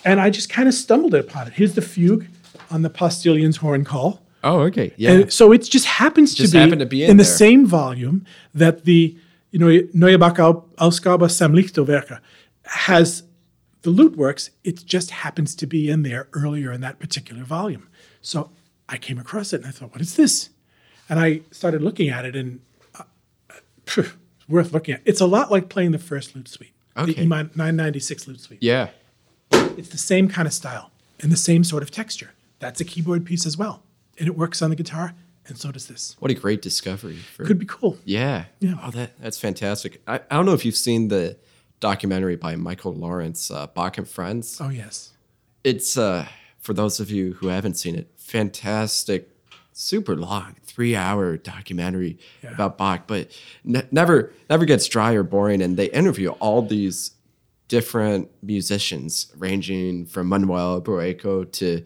And 0.04 0.20
I 0.20 0.30
just 0.30 0.48
kind 0.48 0.68
of 0.68 0.74
stumbled 0.74 1.14
upon 1.14 1.48
it. 1.48 1.54
Here's 1.54 1.74
the 1.74 1.82
fugue 1.82 2.26
on 2.70 2.82
the 2.82 2.90
Postillion's 2.90 3.58
horn 3.58 3.84
call. 3.84 4.22
Oh, 4.44 4.61
okay. 4.61 4.92
Yeah. 4.96 5.12
And 5.12 5.32
so 5.32 5.52
it 5.52 5.62
just 5.62 5.87
happens 5.87 6.34
just 6.34 6.52
to, 6.52 6.70
be 6.70 6.76
to 6.76 6.87
be 6.87 7.04
in, 7.04 7.12
in 7.12 7.16
the 7.16 7.24
same 7.24 7.66
volume 7.66 8.24
that 8.54 8.84
the 8.84 9.16
you 9.50 9.58
know 9.58 9.66
Neue 9.66 10.18
Ausgabe 10.18 11.28
sämtlicher 11.28 11.84
Werke 11.84 12.20
has 12.64 13.24
the 13.82 13.90
lute 13.90 14.16
works, 14.16 14.50
it 14.64 14.84
just 14.84 15.11
happens 15.11 15.54
to 15.56 15.66
be 15.66 15.90
in 15.90 16.02
there 16.02 16.28
earlier 16.32 16.72
in 16.72 16.80
that 16.82 16.98
particular 16.98 17.44
volume. 17.44 17.88
So 18.20 18.50
I 18.88 18.96
came 18.96 19.18
across 19.18 19.52
it 19.52 19.58
and 19.58 19.66
I 19.66 19.70
thought, 19.70 19.92
what 19.92 20.00
is 20.00 20.16
this? 20.16 20.50
And 21.08 21.18
I 21.18 21.42
started 21.50 21.82
looking 21.82 22.08
at 22.08 22.24
it 22.24 22.37
and 22.37 22.61
uh, 22.94 23.04
phew, 23.87 24.11
worth 24.48 24.72
looking 24.72 24.94
at. 24.94 25.02
It's 25.04 25.20
a 25.20 25.26
lot 25.26 25.50
like 25.50 25.68
playing 25.68 25.92
the 25.92 25.98
first 25.98 26.34
lute 26.34 26.48
suite, 26.48 26.74
okay. 26.96 27.12
the 27.12 27.22
EMI 27.22 27.56
996 27.56 28.28
lute 28.28 28.40
suite. 28.40 28.62
Yeah. 28.62 28.90
It's 29.52 29.88
the 29.88 29.98
same 29.98 30.28
kind 30.28 30.46
of 30.46 30.54
style 30.54 30.90
and 31.20 31.30
the 31.32 31.37
same 31.37 31.64
sort 31.64 31.82
of 31.82 31.90
texture. 31.90 32.30
That's 32.58 32.80
a 32.80 32.84
keyboard 32.84 33.24
piece 33.24 33.46
as 33.46 33.56
well. 33.56 33.82
And 34.18 34.26
it 34.26 34.37
works 34.37 34.62
on 34.62 34.70
the 34.70 34.76
guitar, 34.76 35.14
and 35.46 35.56
so 35.56 35.70
does 35.70 35.87
this. 35.87 36.16
What 36.18 36.30
a 36.30 36.34
great 36.34 36.61
discovery. 36.61 37.16
For, 37.16 37.44
Could 37.44 37.58
be 37.58 37.66
cool. 37.66 37.98
Yeah. 38.04 38.46
Yeah. 38.61 38.74
Oh, 38.82 38.90
that, 38.90 39.18
that's 39.20 39.38
fantastic. 39.38 40.02
I, 40.06 40.16
I 40.30 40.37
don't 40.37 40.46
know 40.46 40.54
if 40.54 40.64
you've 40.64 40.76
seen 40.76 41.08
the 41.08 41.37
documentary 41.80 42.37
by 42.37 42.56
Michael 42.56 42.92
Lawrence, 42.94 43.50
uh, 43.50 43.66
Bach 43.68 43.98
and 43.98 44.08
Friends. 44.08 44.61
Oh 44.61 44.68
yes, 44.68 45.12
it's 45.64 45.96
uh, 45.96 46.26
for 46.58 46.74
those 46.74 47.00
of 47.00 47.11
you 47.11 47.34
who 47.34 47.48
haven't 47.48 47.74
seen 47.74 47.94
it, 47.94 48.08
fantastic, 48.16 49.30
super 49.72 50.16
long, 50.16 50.56
three 50.64 50.96
hour 50.96 51.37
documentary 51.37 52.18
yeah. 52.42 52.52
about 52.52 52.78
Bach, 52.78 53.06
but 53.06 53.30
ne- 53.64 53.87
never 53.90 54.32
never 54.50 54.64
gets 54.64 54.87
dry 54.88 55.14
or 55.14 55.22
boring. 55.22 55.62
And 55.62 55.76
they 55.76 55.90
interview 55.90 56.30
all 56.30 56.62
these 56.62 57.12
different 57.68 58.31
musicians, 58.42 59.33
ranging 59.37 60.07
from 60.07 60.28
Manuel 60.28 60.81
Barrueco 60.81 61.50
to 61.52 61.85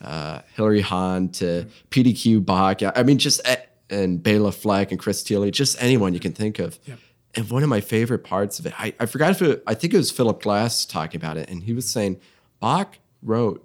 uh, 0.00 0.40
Hilary 0.54 0.80
Hahn 0.80 1.28
to. 1.30 1.66
PDQ 1.90 2.44
Bach. 2.44 2.82
I 2.82 3.02
mean, 3.02 3.18
just 3.18 3.40
and 3.90 4.22
Bela 4.22 4.52
Fleck 4.52 4.90
and 4.90 5.00
Chris 5.00 5.22
Thile, 5.22 5.50
just 5.50 5.82
anyone 5.82 6.14
you 6.14 6.20
can 6.20 6.32
think 6.32 6.58
of. 6.58 6.78
Yep 6.84 6.98
and 7.34 7.50
one 7.50 7.62
of 7.62 7.68
my 7.68 7.80
favorite 7.80 8.24
parts 8.24 8.58
of 8.58 8.66
it, 8.66 8.74
I, 8.78 8.94
I 8.98 9.06
forgot 9.06 9.30
if 9.30 9.42
it, 9.42 9.62
I 9.66 9.74
think 9.74 9.94
it 9.94 9.96
was 9.96 10.10
Philip 10.10 10.42
Glass 10.42 10.84
talking 10.84 11.20
about 11.20 11.36
it, 11.36 11.48
and 11.48 11.62
he 11.62 11.72
was 11.72 11.88
saying 11.88 12.20
Bach 12.58 12.98
wrote 13.22 13.64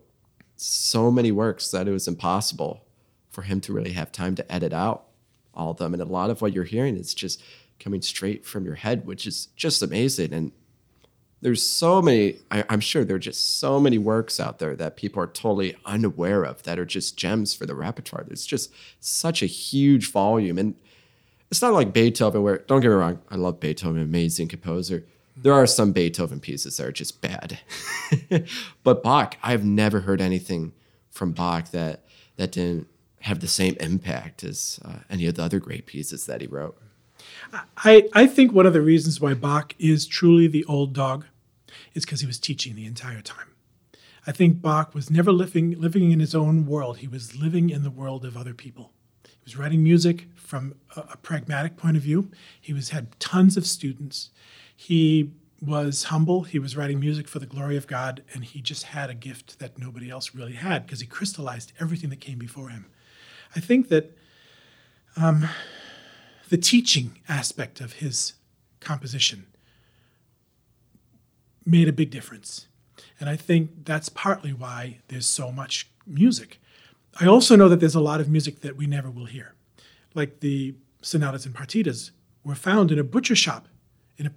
so 0.56 1.10
many 1.10 1.32
works 1.32 1.72
that 1.72 1.88
it 1.88 1.92
was 1.92 2.08
impossible 2.08 2.86
for 3.30 3.42
him 3.42 3.60
to 3.62 3.74
really 3.74 3.94
have 3.94 4.12
time 4.12 4.36
to 4.36 4.52
edit 4.52 4.74
out 4.74 5.06
all 5.54 5.72
of 5.72 5.78
them. 5.78 5.94
And 5.94 6.02
a 6.02 6.06
lot 6.06 6.30
of 6.30 6.42
what 6.42 6.54
you're 6.54 6.64
hearing 6.64 6.96
is 6.96 7.14
just 7.14 7.42
coming 7.80 8.02
straight 8.02 8.46
from 8.46 8.66
your 8.66 8.76
head, 8.76 9.08
which 9.08 9.26
is 9.26 9.48
just 9.56 9.82
amazing. 9.82 10.34
And 10.34 10.52
there's 11.44 11.62
so 11.62 12.02
many, 12.02 12.38
I, 12.50 12.64
am 12.70 12.80
sure 12.80 13.04
there 13.04 13.18
are 13.18 13.20
just 13.20 13.60
so 13.60 13.78
many 13.78 13.98
works 13.98 14.40
out 14.40 14.60
there 14.60 14.78
that 14.78 14.96
people 14.96 15.22
are 15.22 15.28
totally 15.28 15.76
unaware 15.86 16.44
of 16.44 16.64
that 16.64 16.80
are 16.80 16.86
just 16.86 17.18
gems 17.18 17.54
for 17.54 17.66
the 17.66 17.76
repertoire. 17.76 18.24
There's 18.26 18.46
just 18.46 18.74
such 19.02 19.44
a 19.44 19.46
huge 19.46 20.10
volume. 20.10 20.58
And 20.58 20.76
it's 21.52 21.62
not 21.62 21.74
like 21.74 21.92
Beethoven, 21.92 22.42
where 22.44 22.60
don't 22.60 22.80
get 22.80 22.88
me 22.88 22.96
wrong, 22.96 23.20
I 23.30 23.36
love 23.36 23.60
Beethoven, 23.60 24.02
amazing 24.02 24.48
composer. 24.48 25.04
There 25.36 25.54
are 25.54 25.68
some 25.68 25.92
Beethoven 25.92 26.40
pieces 26.40 26.78
that 26.78 26.88
are 26.88 26.92
just 26.94 27.20
bad, 27.20 27.60
but 28.84 29.04
Bach, 29.04 29.36
I've 29.44 29.66
never 29.66 30.02
heard 30.02 30.22
anything 30.22 30.72
from 31.10 31.34
Bach 31.34 31.72
that 31.72 32.06
that 32.38 32.54
didn't 32.54 32.88
have 33.22 33.42
the 33.42 33.48
same 33.48 33.76
impact 33.80 34.44
as 34.44 34.80
uh, 34.86 35.00
any 35.10 35.26
of 35.26 35.36
the 35.36 35.44
other 35.44 35.60
great 35.60 35.88
pieces 35.88 36.26
that 36.28 36.40
he 36.40 36.48
wrote. 36.48 36.78
I, 37.78 38.08
I 38.14 38.28
think 38.28 38.54
one 38.54 38.66
of 38.66 38.74
the 38.74 38.82
reasons 38.82 39.20
why 39.20 39.34
Bach 39.34 39.76
is 39.78 40.08
truly 40.08 40.48
the 40.48 40.64
old 40.66 40.94
dog 40.94 41.26
is 41.94 42.06
because 42.06 42.22
he 42.22 42.28
was 42.28 42.40
teaching 42.40 42.76
the 42.76 42.86
entire 42.86 43.22
time. 43.22 43.54
I 44.26 44.32
think 44.32 44.62
Bach 44.62 44.94
was 44.94 45.10
never 45.10 45.32
living 45.32 45.80
living 45.80 46.12
in 46.12 46.20
his 46.20 46.34
own 46.34 46.66
world. 46.66 47.00
He 47.00 47.08
was 47.08 47.36
living 47.36 47.70
in 47.70 47.84
the 47.84 47.92
world 47.92 48.24
of 48.24 48.38
other 48.38 48.54
people. 48.54 48.92
He 49.24 49.44
was 49.44 49.58
writing 49.58 49.84
music 49.84 50.28
from 50.36 50.76
a, 50.96 51.02
a 51.02 51.18
pragmatic 51.18 51.76
point 51.76 51.98
of 51.98 52.04
view. 52.04 52.32
He 52.60 52.74
was 52.74 52.90
had 52.90 53.20
tons 53.20 53.58
of 53.58 53.66
students. 53.66 54.30
He 54.76 55.32
was 55.62 56.06
humble. 56.06 56.44
He 56.44 56.60
was 56.60 56.76
writing 56.76 57.00
music 57.00 57.28
for 57.28 57.40
the 57.40 57.46
glory 57.46 57.78
of 57.78 57.88
God, 57.88 58.24
and 58.34 58.44
he 58.44 58.62
just 58.62 58.84
had 58.84 59.10
a 59.10 59.14
gift 59.14 59.60
that 59.60 59.78
nobody 59.78 60.10
else 60.10 60.34
really 60.34 60.54
had 60.54 60.86
because 60.86 61.00
he 61.00 61.08
crystallized 61.08 61.74
everything 61.80 62.10
that 62.10 62.22
came 62.22 62.38
before 62.38 62.70
him. 62.70 62.86
I 63.56 63.60
think 63.60 63.90
that 63.90 64.18
um, 65.16 65.48
the 66.50 66.58
teaching 66.58 67.20
aspect 67.30 67.82
of 67.82 67.94
his 67.94 68.34
composition 68.80 69.48
made 71.66 71.88
a 71.88 71.94
big 71.94 72.10
difference. 72.10 72.68
And 73.20 73.30
I 73.30 73.36
think 73.36 73.86
that's 73.86 74.10
partly 74.10 74.54
why 74.54 75.00
there's 75.08 75.26
so 75.26 75.52
much 75.52 75.90
music. 76.06 76.60
I 77.20 77.28
also 77.28 77.56
know 77.56 77.70
that 77.70 77.80
there's 77.80 77.96
a 77.96 78.02
lot 78.02 78.20
of 78.20 78.30
music 78.30 78.62
that 78.62 78.76
we 78.76 78.88
never 78.88 79.10
will 79.10 79.26
hear, 79.26 79.54
like 80.14 80.40
the 80.40 80.76
sonatas 81.02 81.46
and 81.46 81.54
partitas 81.54 82.12
were 82.44 82.56
found 82.56 82.92
in 82.92 83.00
a 83.00 83.04
butcher 83.04 83.36
shop 83.36 83.68
in 84.18 84.26
a 84.28 84.32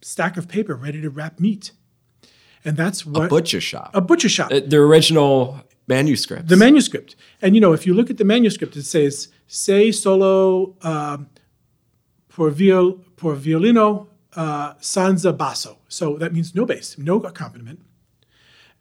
stack 0.00 0.36
of 0.36 0.48
paper 0.48 0.74
ready 0.74 1.00
to 1.00 1.10
wrap 1.10 1.38
meat. 1.38 1.72
And 2.64 2.76
that's 2.76 3.04
what 3.04 3.26
a 3.26 3.28
butcher 3.28 3.60
shop. 3.60 3.90
A 3.92 4.00
butcher 4.00 4.28
shop. 4.28 4.52
Uh, 4.52 4.60
the 4.64 4.78
original 4.78 5.60
manuscript. 5.88 6.48
The 6.48 6.56
manuscript. 6.56 7.16
And 7.40 7.54
you 7.54 7.60
know, 7.60 7.72
if 7.72 7.86
you 7.86 7.94
look 7.94 8.08
at 8.08 8.18
the 8.18 8.24
manuscript, 8.24 8.76
it 8.76 8.84
says 8.84 9.28
"Se 9.46 9.92
solo 9.92 10.76
um, 10.82 11.28
por, 12.28 12.50
viol, 12.50 13.04
por 13.16 13.36
violino 13.36 14.08
uh, 14.36 14.74
sanza 14.74 15.36
basso." 15.36 15.78
So 15.88 16.16
that 16.18 16.32
means 16.32 16.54
no 16.54 16.64
bass, 16.64 16.96
no 16.98 17.20
accompaniment. 17.20 17.80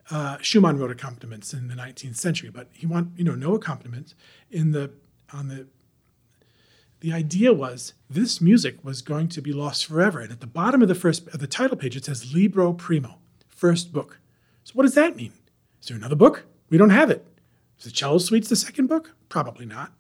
Uh, 0.10 0.38
Schumann 0.42 0.78
wrote 0.78 0.92
accompaniments 0.92 1.54
in 1.54 1.68
the 1.70 1.76
19th 1.76 2.18
century, 2.18 2.50
but 2.50 2.68
he 2.74 2.86
want 2.86 3.18
you 3.18 3.24
know 3.24 3.36
no 3.36 3.56
accompaniment 3.56 4.14
in 4.50 4.72
the 4.72 4.92
on 5.34 5.48
the. 5.48 5.68
The 7.00 7.14
idea 7.14 7.52
was 7.52 7.94
this 8.12 8.40
music 8.40 8.84
was 8.84 9.02
going 9.02 9.28
to 9.30 9.42
be 9.42 9.52
lost 9.52 9.88
forever, 9.88 10.20
and 10.20 10.32
at 10.32 10.40
the 10.40 10.46
bottom 10.46 10.84
of 10.84 10.88
the 10.88 10.94
first 10.94 11.28
of 11.30 11.40
the 11.40 11.48
title 11.48 11.78
page 11.78 11.96
it 11.96 12.06
says 12.06 12.34
"Libro 12.34 12.74
Primo," 12.74 13.18
first 13.48 13.92
book. 13.92 14.20
So 14.64 14.74
what 14.74 14.84
does 14.84 14.96
that 14.96 15.16
mean? 15.16 15.34
Is 15.82 15.88
there 15.88 15.98
another 15.98 16.16
book? 16.16 16.46
We 16.70 16.78
don't 16.78 16.92
have 16.92 17.10
it. 17.10 17.26
Is 17.80 17.86
the 17.86 17.92
Cello 17.92 18.20
Suites 18.20 18.50
the 18.50 18.56
second 18.56 18.88
book? 18.88 19.16
Probably 19.30 19.66
not. 19.66 19.92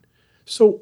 So 0.46 0.82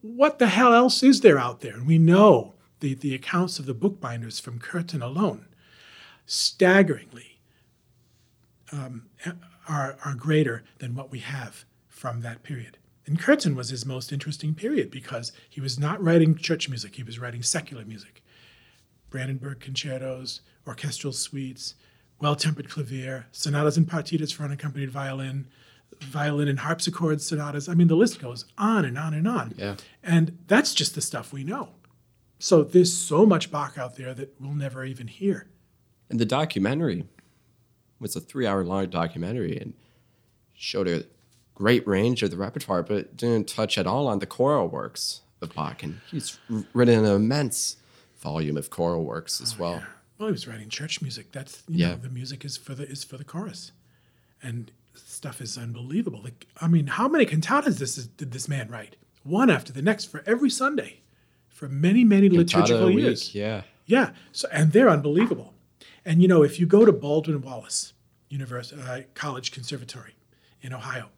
what 0.00 0.38
the 0.38 0.48
hell 0.48 0.74
else 0.74 1.02
is 1.02 1.20
there 1.20 1.38
out 1.38 1.60
there? 1.60 1.74
And 1.74 1.86
we 1.86 1.98
know 1.98 2.54
the, 2.80 2.94
the 2.94 3.14
accounts 3.14 3.58
of 3.58 3.66
the 3.66 3.74
bookbinders 3.74 4.40
from 4.40 4.58
Köthen 4.58 5.02
alone, 5.02 5.46
staggeringly 6.26 7.40
um, 8.72 9.06
are, 9.68 9.96
are 10.04 10.14
greater 10.14 10.64
than 10.78 10.94
what 10.94 11.10
we 11.10 11.20
have 11.20 11.64
from 11.88 12.20
that 12.20 12.42
period. 12.42 12.78
And 13.06 13.20
Köthen 13.20 13.54
was 13.54 13.70
his 13.70 13.84
most 13.84 14.12
interesting 14.12 14.54
period 14.54 14.90
because 14.90 15.32
he 15.48 15.60
was 15.60 15.78
not 15.78 16.02
writing 16.02 16.34
church 16.36 16.68
music, 16.68 16.96
he 16.96 17.02
was 17.02 17.18
writing 17.18 17.42
secular 17.42 17.84
music. 17.84 18.22
Brandenburg 19.10 19.58
concertos, 19.58 20.40
orchestral 20.66 21.12
suites, 21.12 21.74
well 22.20 22.36
tempered 22.36 22.68
clavier, 22.68 23.26
sonatas 23.32 23.76
and 23.76 23.88
partitas 23.88 24.32
for 24.32 24.44
unaccompanied 24.44 24.90
violin, 24.90 25.48
violin 26.00 26.48
and 26.48 26.60
harpsichord 26.60 27.20
sonatas. 27.20 27.68
I 27.68 27.74
mean, 27.74 27.88
the 27.88 27.96
list 27.96 28.20
goes 28.20 28.44
on 28.56 28.84
and 28.84 28.96
on 28.96 29.14
and 29.14 29.26
on. 29.26 29.54
Yeah. 29.56 29.76
And 30.02 30.38
that's 30.46 30.74
just 30.74 30.94
the 30.94 31.00
stuff 31.00 31.32
we 31.32 31.42
know. 31.42 31.70
So 32.40 32.64
there's 32.64 32.92
so 32.92 33.26
much 33.26 33.50
Bach 33.50 33.76
out 33.76 33.96
there 33.96 34.14
that 34.14 34.34
we'll 34.40 34.54
never 34.54 34.84
even 34.84 35.06
hear. 35.06 35.46
And 36.08 36.18
the 36.18 36.24
documentary 36.24 37.04
was 38.00 38.16
a 38.16 38.20
three 38.20 38.46
hour 38.46 38.64
long 38.64 38.88
documentary 38.88 39.58
and 39.58 39.74
showed 40.54 40.88
a 40.88 41.04
great 41.54 41.86
range 41.86 42.22
of 42.22 42.30
the 42.30 42.38
repertoire, 42.38 42.82
but 42.82 43.16
didn't 43.16 43.46
touch 43.46 43.76
at 43.76 43.86
all 43.86 44.08
on 44.08 44.20
the 44.20 44.26
choral 44.26 44.68
works 44.68 45.20
of 45.42 45.54
Bach. 45.54 45.82
And 45.82 46.00
he's 46.10 46.38
written 46.72 47.04
an 47.04 47.14
immense 47.14 47.76
volume 48.18 48.56
of 48.56 48.70
choral 48.70 49.04
works 49.04 49.40
as 49.42 49.54
oh, 49.58 49.62
well. 49.62 49.72
Yeah. 49.74 49.84
Well, 50.18 50.28
he 50.28 50.32
was 50.32 50.48
writing 50.48 50.70
church 50.70 51.02
music. 51.02 51.32
That's 51.32 51.62
you 51.68 51.78
yeah. 51.78 51.90
know, 51.90 51.96
the 51.96 52.08
music 52.08 52.44
is 52.44 52.56
for 52.56 52.74
the 52.74 52.88
is 52.88 53.04
for 53.04 53.18
the 53.18 53.24
chorus, 53.24 53.72
and 54.42 54.70
stuff 54.94 55.40
is 55.42 55.58
unbelievable. 55.58 56.20
Like, 56.22 56.46
I 56.60 56.68
mean, 56.68 56.86
how 56.86 57.06
many 57.06 57.26
cantatas 57.26 57.78
this 57.78 57.98
is, 57.98 58.06
did 58.06 58.32
this 58.32 58.48
man 58.48 58.68
write? 58.68 58.96
One 59.24 59.50
after 59.50 59.72
the 59.72 59.82
next 59.82 60.06
for 60.06 60.22
every 60.26 60.50
Sunday, 60.50 60.99
for 61.60 61.68
many 61.68 62.04
many 62.04 62.30
Cantata 62.30 62.62
liturgical 62.62 62.90
years. 62.90 63.26
Week, 63.26 63.34
yeah, 63.34 63.62
yeah. 63.84 64.12
So 64.32 64.48
and 64.50 64.72
they're 64.72 64.88
unbelievable. 64.88 65.52
And 66.06 66.22
you 66.22 66.26
know, 66.26 66.42
if 66.42 66.58
you 66.58 66.64
go 66.64 66.86
to 66.86 66.92
Baldwin 66.92 67.42
Wallace 67.42 67.92
University 68.30 68.80
uh, 68.80 69.02
College 69.12 69.52
Conservatory 69.52 70.14
in 70.62 70.72
Ohio, 70.72 71.10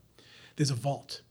there's 0.56 0.72
a 0.72 0.74
vault, 0.74 1.22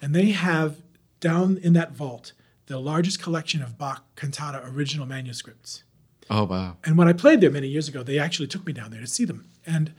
and 0.00 0.14
they 0.14 0.30
have 0.30 0.80
down 1.20 1.58
in 1.58 1.74
that 1.74 1.92
vault 1.92 2.32
the 2.64 2.78
largest 2.78 3.20
collection 3.20 3.62
of 3.62 3.76
Bach 3.76 4.04
cantata 4.16 4.62
original 4.64 5.04
manuscripts. 5.04 5.84
Oh, 6.30 6.44
wow. 6.44 6.78
And 6.84 6.96
when 6.96 7.08
I 7.08 7.12
played 7.12 7.42
there 7.42 7.50
many 7.50 7.68
years 7.68 7.88
ago, 7.88 8.02
they 8.02 8.18
actually 8.18 8.48
took 8.48 8.66
me 8.66 8.72
down 8.72 8.90
there 8.90 9.00
to 9.00 9.06
see 9.06 9.24
them. 9.26 9.48
And 9.66 9.92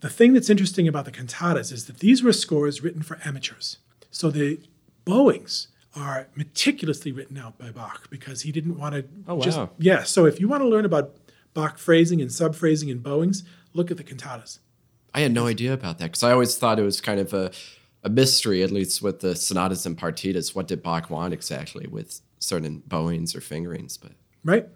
the 0.00 0.10
thing 0.10 0.32
that's 0.32 0.50
interesting 0.50 0.86
about 0.88 1.06
the 1.06 1.12
cantatas 1.12 1.72
is 1.72 1.86
that 1.86 1.98
these 1.98 2.22
were 2.22 2.32
scores 2.32 2.82
written 2.82 3.02
for 3.02 3.18
amateurs. 3.24 3.78
So 4.10 4.30
the 4.30 4.60
bowings 5.04 5.68
are 5.96 6.28
meticulously 6.34 7.12
written 7.12 7.36
out 7.36 7.58
by 7.58 7.70
Bach 7.70 8.08
because 8.10 8.42
he 8.42 8.52
didn't 8.52 8.78
want 8.78 8.94
to 8.94 9.04
oh, 9.26 9.40
just. 9.40 9.58
Wow. 9.58 9.70
Yeah. 9.78 10.04
So 10.04 10.24
if 10.26 10.40
you 10.40 10.48
want 10.48 10.62
to 10.62 10.68
learn 10.68 10.84
about 10.84 11.16
Bach 11.54 11.78
phrasing 11.78 12.20
and 12.20 12.30
subphrasing 12.30 12.90
and 12.90 13.02
bowings, 13.02 13.42
look 13.72 13.90
at 13.90 13.96
the 13.96 14.04
cantatas. 14.04 14.60
I 15.12 15.20
had 15.20 15.32
no 15.32 15.46
idea 15.46 15.72
about 15.72 15.98
that 15.98 16.06
because 16.06 16.22
I 16.22 16.32
always 16.32 16.56
thought 16.56 16.78
it 16.78 16.84
was 16.84 17.00
kind 17.00 17.18
of 17.18 17.34
a, 17.34 17.50
a 18.04 18.08
mystery, 18.08 18.62
at 18.62 18.70
least 18.70 19.02
with 19.02 19.20
the 19.20 19.34
sonatas 19.34 19.84
and 19.84 19.98
partitas. 19.98 20.54
What 20.54 20.68
did 20.68 20.82
Bach 20.82 21.10
want 21.10 21.34
exactly 21.34 21.86
with 21.88 22.20
certain 22.38 22.82
bowings 22.86 23.34
or 23.34 23.40
fingerings? 23.40 23.96
But 23.96 24.12
right? 24.44 24.66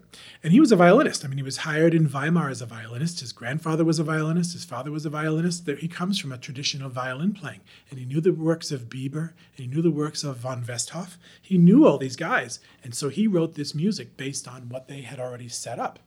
And 0.43 0.53
he 0.53 0.59
was 0.59 0.71
a 0.71 0.75
violinist. 0.75 1.25
I 1.25 1.27
mean, 1.27 1.37
he 1.37 1.43
was 1.43 1.57
hired 1.57 1.93
in 1.93 2.07
Weimar 2.07 2.49
as 2.49 2.61
a 2.61 2.65
violinist. 2.65 3.19
His 3.19 3.31
grandfather 3.31 3.83
was 3.83 3.99
a 3.99 4.03
violinist. 4.03 4.53
His 4.53 4.65
father 4.65 4.91
was 4.91 5.05
a 5.05 5.09
violinist. 5.09 5.67
He 5.67 5.87
comes 5.87 6.19
from 6.19 6.31
a 6.31 6.37
tradition 6.37 6.81
of 6.81 6.91
violin 6.91 7.33
playing. 7.33 7.61
And 7.89 7.99
he 7.99 8.05
knew 8.05 8.21
the 8.21 8.31
works 8.31 8.71
of 8.71 8.89
Biber, 8.89 9.33
and 9.57 9.57
he 9.57 9.67
knew 9.67 9.81
the 9.81 9.91
works 9.91 10.23
of 10.23 10.37
von 10.37 10.63
Westhoff. 10.63 11.17
He 11.41 11.57
knew 11.57 11.85
all 11.85 11.97
these 11.97 12.15
guys. 12.15 12.59
And 12.83 12.93
so 12.93 13.09
he 13.09 13.27
wrote 13.27 13.55
this 13.55 13.73
music 13.73 14.17
based 14.17 14.47
on 14.47 14.69
what 14.69 14.87
they 14.87 15.01
had 15.01 15.19
already 15.19 15.49
set 15.49 15.79
up. 15.79 15.99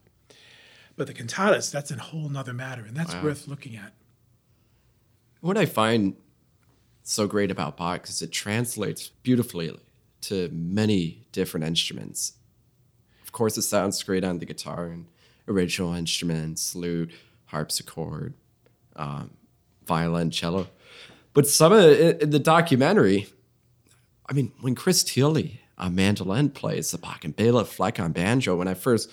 But 0.95 1.07
the 1.07 1.13
cantatas, 1.13 1.71
that's 1.71 1.91
a 1.91 1.97
whole 1.97 2.29
nother 2.29 2.53
matter, 2.53 2.83
and 2.85 2.95
that's 2.95 3.13
wow. 3.15 3.23
worth 3.23 3.47
looking 3.47 3.75
at. 3.75 3.93
What 5.41 5.57
I 5.57 5.65
find 5.65 6.15
so 7.03 7.25
great 7.27 7.51
about 7.51 7.77
Bach 7.77 8.07
is 8.07 8.21
it 8.21 8.31
translates 8.31 9.09
beautifully 9.23 9.79
to 10.21 10.49
many 10.51 11.25
different 11.31 11.65
instruments 11.65 12.33
course, 13.39 13.57
it 13.57 13.63
sounds 13.63 14.03
great 14.03 14.23
on 14.23 14.37
the 14.37 14.45
guitar 14.45 14.87
and 14.87 15.05
original 15.47 15.93
instruments, 15.93 16.75
lute, 16.75 17.11
harpsichord, 17.45 18.33
um, 18.97 19.31
violin, 19.85 20.29
cello. 20.29 20.67
But 21.33 21.47
some 21.47 21.71
of 21.71 21.79
it, 21.79 22.21
in 22.21 22.29
the 22.31 22.39
documentary, 22.39 23.27
I 24.27 24.33
mean, 24.33 24.51
when 24.59 24.75
Chris 24.75 25.03
Thile 25.03 25.41
on 25.77 25.95
mandolin 25.95 26.49
plays 26.49 26.91
the 26.91 26.97
Bach 26.97 27.23
and 27.23 27.35
Bela 27.35 27.63
Fleck 27.63 27.99
on 27.99 28.11
banjo, 28.11 28.57
when 28.57 28.67
I 28.67 28.73
first 28.73 29.09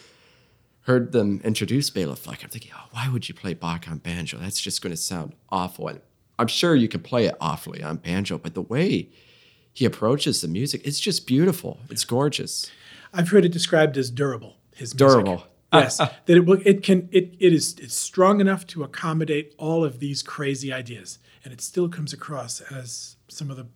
heard 0.82 1.12
them 1.12 1.40
introduce 1.44 1.88
Bela 1.88 2.16
Fleck, 2.16 2.42
I'm 2.42 2.50
thinking, 2.50 2.72
oh, 2.74 2.88
why 2.90 3.08
would 3.08 3.28
you 3.28 3.34
play 3.34 3.54
Bach 3.54 3.88
on 3.88 3.98
banjo? 3.98 4.38
That's 4.38 4.60
just 4.60 4.82
going 4.82 4.92
to 4.92 4.96
sound 4.96 5.34
awful. 5.50 5.88
And 5.88 6.00
I'm 6.38 6.48
sure 6.48 6.74
you 6.74 6.88
can 6.88 7.00
play 7.00 7.26
it 7.26 7.36
awfully 7.40 7.82
on 7.82 7.98
banjo, 7.98 8.38
but 8.38 8.54
the 8.54 8.62
way 8.62 9.08
he 9.72 9.84
approaches 9.84 10.40
the 10.40 10.48
music, 10.48 10.82
it's 10.84 10.98
just 10.98 11.26
beautiful. 11.26 11.78
It's 11.90 12.04
gorgeous. 12.04 12.70
I've 13.12 13.28
heard 13.28 13.44
it 13.44 13.52
described 13.52 13.96
as 13.96 14.10
durable. 14.10 14.56
His 14.74 14.94
music. 14.94 15.08
durable. 15.08 15.46
yes, 15.72 15.96
that 15.98 16.28
it 16.28 16.46
will, 16.46 16.60
it 16.64 16.82
can 16.82 17.08
it 17.10 17.34
it 17.40 17.52
is 17.52 17.76
it's 17.80 17.96
strong 17.96 18.40
enough 18.40 18.66
to 18.68 18.84
accommodate 18.84 19.52
all 19.58 19.84
of 19.84 19.98
these 19.98 20.22
crazy 20.22 20.72
ideas, 20.72 21.18
and 21.44 21.52
it 21.52 21.60
still 21.60 21.88
comes 21.88 22.12
across 22.12 22.60
as 22.60 23.16
some 23.28 23.50
of 23.50 23.56
the 23.56 23.66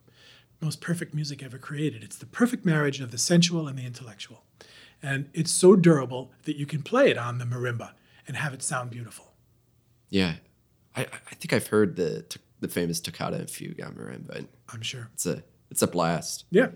most 0.61 0.81
perfect 0.81 1.15
music 1.15 1.43
ever 1.43 1.59
created. 1.59 2.05
It's 2.05 2.17
the 2.17 2.27
perfect 2.27 2.65
marriage 2.65 3.01
of 3.01 3.11
the 3.11 3.19
sensual 3.19 3.67
and 3.67 3.77
the 3.77 3.85
intellectual, 3.85 4.45
and 5.03 5.29
it's 5.35 5.51
so 5.51 5.75
durable 5.75 6.31
that 6.45 6.57
you 6.57 6.65
can 6.65 6.83
play 6.83 7.11
it 7.11 7.19
on 7.19 7.39
the 7.39 7.45
marimba 7.45 7.91
and 8.29 8.37
have 8.37 8.55
it 8.55 8.63
sound 8.63 8.91
beautiful. 8.91 9.35
Yeah, 10.11 10.35
I 10.95 11.03
I 11.03 11.35
think 11.35 11.53
I've 11.53 11.67
heard 11.67 11.97
the 11.97 12.25
the 12.61 12.69
famous 12.69 13.01
toccata 13.01 13.37
and 13.37 13.51
fugue 13.51 13.81
on 13.83 13.95
marimba. 13.95 14.47
I'm 14.73 14.83
sure 14.83 15.11
it's 15.13 15.27
a 15.27 15.43
it's 15.73 15.83
a 15.83 15.89
blast. 15.89 16.45
Yeah, 16.51 16.69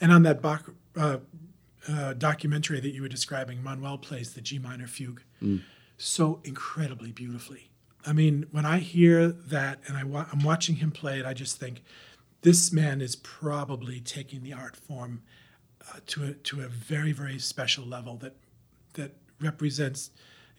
and 0.00 0.12
on 0.12 0.22
that 0.22 0.40
Bach 0.40 0.70
uh, 0.96 1.18
uh, 1.88 2.12
documentary 2.14 2.80
that 2.80 2.90
you 2.94 3.02
were 3.02 3.08
describing, 3.08 3.62
Manuel 3.62 3.98
plays 3.98 4.34
the 4.34 4.40
G 4.40 4.58
minor 4.58 4.86
fugue 4.86 5.22
so 5.98 6.40
incredibly 6.44 7.12
beautifully. 7.12 7.70
I 8.06 8.12
mean, 8.12 8.46
when 8.50 8.64
I 8.66 8.78
hear 8.78 9.28
that 9.28 9.78
and 9.86 9.96
I 9.96 10.04
wa- 10.04 10.26
I'm 10.32 10.42
watching 10.42 10.76
him 10.76 10.90
play 10.90 11.18
it, 11.20 11.26
I 11.26 11.34
just 11.34 11.58
think 11.58 11.82
this 12.42 12.72
man 12.72 13.00
is 13.00 13.14
probably 13.16 14.00
taking 14.00 14.42
the 14.42 14.52
art 14.52 14.74
form 14.76 15.22
uh, 15.88 15.98
to 16.06 16.24
a, 16.24 16.32
to 16.34 16.62
a 16.62 16.68
very 16.68 17.12
very 17.12 17.38
special 17.38 17.84
level 17.84 18.16
that 18.18 18.36
that 18.94 19.14
represents 19.40 20.10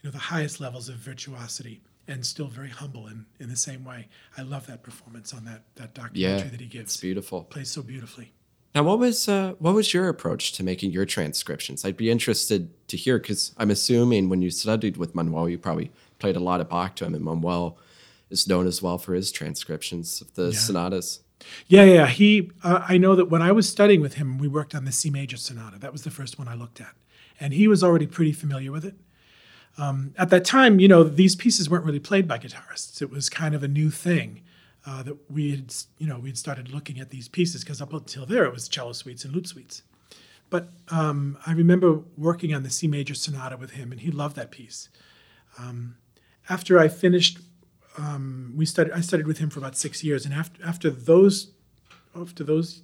you 0.02 0.08
know 0.08 0.12
the 0.12 0.18
highest 0.18 0.60
levels 0.60 0.88
of 0.88 0.96
virtuosity 0.96 1.82
and 2.06 2.24
still 2.26 2.48
very 2.48 2.68
humble 2.68 3.06
in, 3.06 3.24
in 3.40 3.48
the 3.48 3.56
same 3.56 3.82
way. 3.84 4.08
I 4.36 4.42
love 4.42 4.66
that 4.66 4.82
performance 4.82 5.32
on 5.34 5.44
that 5.46 5.62
that 5.76 5.94
documentary 5.94 6.44
Yeah, 6.46 6.50
that 6.50 6.60
he 6.60 6.66
gives. 6.66 6.84
it's 6.84 6.94
gives. 6.96 7.00
beautiful. 7.00 7.44
Plays 7.44 7.70
so 7.70 7.82
beautifully. 7.82 8.32
Now, 8.74 8.82
what 8.82 8.98
was 8.98 9.28
uh, 9.28 9.54
what 9.58 9.74
was 9.74 9.94
your 9.94 10.08
approach 10.08 10.52
to 10.52 10.64
making 10.64 10.90
your 10.90 11.06
transcriptions? 11.06 11.84
I'd 11.84 11.96
be 11.96 12.10
interested 12.10 12.70
to 12.88 12.96
hear 12.96 13.18
because 13.18 13.54
I'm 13.56 13.70
assuming 13.70 14.28
when 14.28 14.42
you 14.42 14.50
studied 14.50 14.96
with 14.96 15.14
Manuel, 15.14 15.48
you 15.48 15.58
probably 15.58 15.92
played 16.18 16.34
a 16.34 16.40
lot 16.40 16.60
of 16.60 16.68
Bach 16.68 16.96
to 16.96 17.04
him, 17.04 17.14
and 17.14 17.24
Manuel 17.24 17.78
is 18.30 18.48
known 18.48 18.66
as 18.66 18.82
well 18.82 18.98
for 18.98 19.14
his 19.14 19.30
transcriptions 19.30 20.20
of 20.20 20.34
the 20.34 20.52
sonatas. 20.52 21.20
Yeah, 21.68 21.84
yeah. 21.84 22.06
He, 22.06 22.50
uh, 22.62 22.84
I 22.88 22.98
know 22.98 23.14
that 23.14 23.26
when 23.26 23.42
I 23.42 23.52
was 23.52 23.68
studying 23.68 24.00
with 24.00 24.14
him, 24.14 24.38
we 24.38 24.48
worked 24.48 24.74
on 24.74 24.84
the 24.86 24.92
C 24.92 25.08
major 25.08 25.36
sonata. 25.36 25.78
That 25.78 25.92
was 25.92 26.02
the 26.02 26.10
first 26.10 26.38
one 26.38 26.48
I 26.48 26.54
looked 26.54 26.80
at, 26.80 26.94
and 27.38 27.52
he 27.52 27.68
was 27.68 27.84
already 27.84 28.08
pretty 28.08 28.32
familiar 28.32 28.72
with 28.72 28.84
it. 28.84 28.96
Um, 29.78 30.14
at 30.16 30.30
that 30.30 30.44
time, 30.44 30.80
you 30.80 30.88
know, 30.88 31.04
these 31.04 31.36
pieces 31.36 31.70
weren't 31.70 31.84
really 31.84 32.00
played 32.00 32.26
by 32.26 32.38
guitarists. 32.38 33.02
It 33.02 33.10
was 33.10 33.28
kind 33.28 33.54
of 33.54 33.62
a 33.62 33.68
new 33.68 33.90
thing 33.90 34.40
uh, 34.86 35.02
that 35.02 35.16
we 35.30 35.50
had, 35.50 35.74
you 35.98 36.06
know, 36.06 36.18
we 36.18 36.28
had 36.28 36.38
started 36.38 36.72
looking 36.72 37.00
at 37.00 37.10
these 37.10 37.28
pieces 37.28 37.64
because 37.64 37.80
up 37.80 37.92
until 37.92 38.26
there 38.26 38.44
it 38.44 38.52
was 38.52 38.68
cello 38.68 38.92
suites 38.92 39.24
and 39.24 39.34
lute 39.34 39.48
suites. 39.48 39.82
But 40.50 40.68
um, 40.88 41.38
I 41.46 41.52
remember 41.52 42.00
working 42.16 42.54
on 42.54 42.62
the 42.62 42.70
C 42.70 42.86
major 42.86 43.14
sonata 43.14 43.56
with 43.56 43.72
him, 43.72 43.92
and 43.92 44.00
he 44.00 44.10
loved 44.10 44.36
that 44.36 44.50
piece. 44.50 44.88
Um, 45.58 45.96
after 46.48 46.78
I 46.78 46.88
finished 46.88 47.38
um, 47.96 48.52
we 48.56 48.66
studied. 48.66 48.92
I 48.92 49.00
studied 49.00 49.26
with 49.26 49.38
him 49.38 49.50
for 49.50 49.60
about 49.60 49.76
six 49.76 50.02
years, 50.02 50.24
and 50.24 50.34
after 50.34 50.64
after 50.64 50.90
those 50.90 51.52
after 52.14 52.42
those 52.42 52.82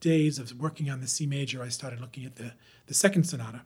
days 0.00 0.38
of 0.38 0.58
working 0.60 0.90
on 0.90 1.00
the 1.00 1.06
C 1.06 1.26
major, 1.26 1.62
I 1.62 1.68
started 1.68 2.00
looking 2.00 2.24
at 2.24 2.36
the 2.36 2.52
the 2.86 2.94
second 2.94 3.24
sonata, 3.24 3.62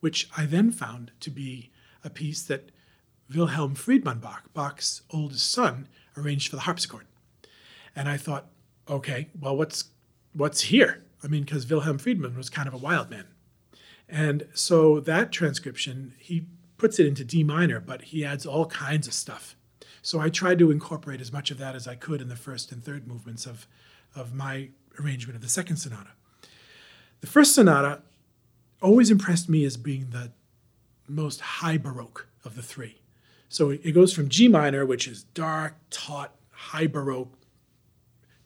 which 0.00 0.28
I 0.36 0.46
then 0.46 0.70
found 0.70 1.10
to 1.20 1.30
be 1.30 1.70
a 2.04 2.10
piece 2.10 2.42
that 2.42 2.70
Wilhelm 3.34 3.74
Friedemann 3.74 4.20
Bach, 4.20 4.52
Bach's 4.54 5.02
oldest 5.10 5.50
son, 5.50 5.88
arranged 6.16 6.48
for 6.48 6.56
the 6.56 6.62
harpsichord. 6.62 7.06
And 7.94 8.08
I 8.08 8.16
thought, 8.16 8.46
okay, 8.88 9.28
well, 9.38 9.56
what's 9.56 9.84
what's 10.32 10.62
here? 10.62 11.04
I 11.22 11.28
mean, 11.28 11.44
because 11.44 11.68
Wilhelm 11.68 11.98
Friedemann 11.98 12.36
was 12.36 12.48
kind 12.48 12.68
of 12.68 12.74
a 12.74 12.78
wild 12.78 13.10
man, 13.10 13.26
and 14.08 14.46
so 14.54 15.00
that 15.00 15.32
transcription 15.32 16.14
he 16.18 16.46
puts 16.78 16.98
it 16.98 17.06
into 17.06 17.24
D 17.24 17.44
minor, 17.44 17.78
but 17.78 18.02
he 18.02 18.24
adds 18.24 18.46
all 18.46 18.66
kinds 18.66 19.06
of 19.06 19.12
stuff. 19.12 19.54
So 20.02 20.18
I 20.18 20.30
tried 20.30 20.58
to 20.60 20.70
incorporate 20.70 21.20
as 21.20 21.32
much 21.32 21.50
of 21.50 21.58
that 21.58 21.74
as 21.74 21.86
I 21.86 21.94
could 21.94 22.22
in 22.22 22.28
the 22.28 22.36
first 22.36 22.72
and 22.72 22.82
third 22.82 23.06
movements 23.06 23.44
of, 23.44 23.66
of 24.14 24.32
my 24.32 24.70
arrangement 24.98 25.36
of 25.36 25.42
the 25.42 25.48
second 25.48 25.76
sonata. 25.76 26.10
The 27.20 27.26
first 27.26 27.54
sonata 27.54 28.00
always 28.80 29.10
impressed 29.10 29.48
me 29.48 29.64
as 29.64 29.76
being 29.76 30.08
the 30.10 30.32
most 31.06 31.40
high 31.40 31.76
Baroque 31.76 32.28
of 32.44 32.56
the 32.56 32.62
three. 32.62 33.02
So 33.48 33.70
it 33.70 33.92
goes 33.92 34.14
from 34.14 34.28
G 34.28 34.48
minor, 34.48 34.86
which 34.86 35.06
is 35.06 35.24
dark, 35.24 35.74
taut, 35.90 36.34
high 36.50 36.86
Baroque, 36.86 37.36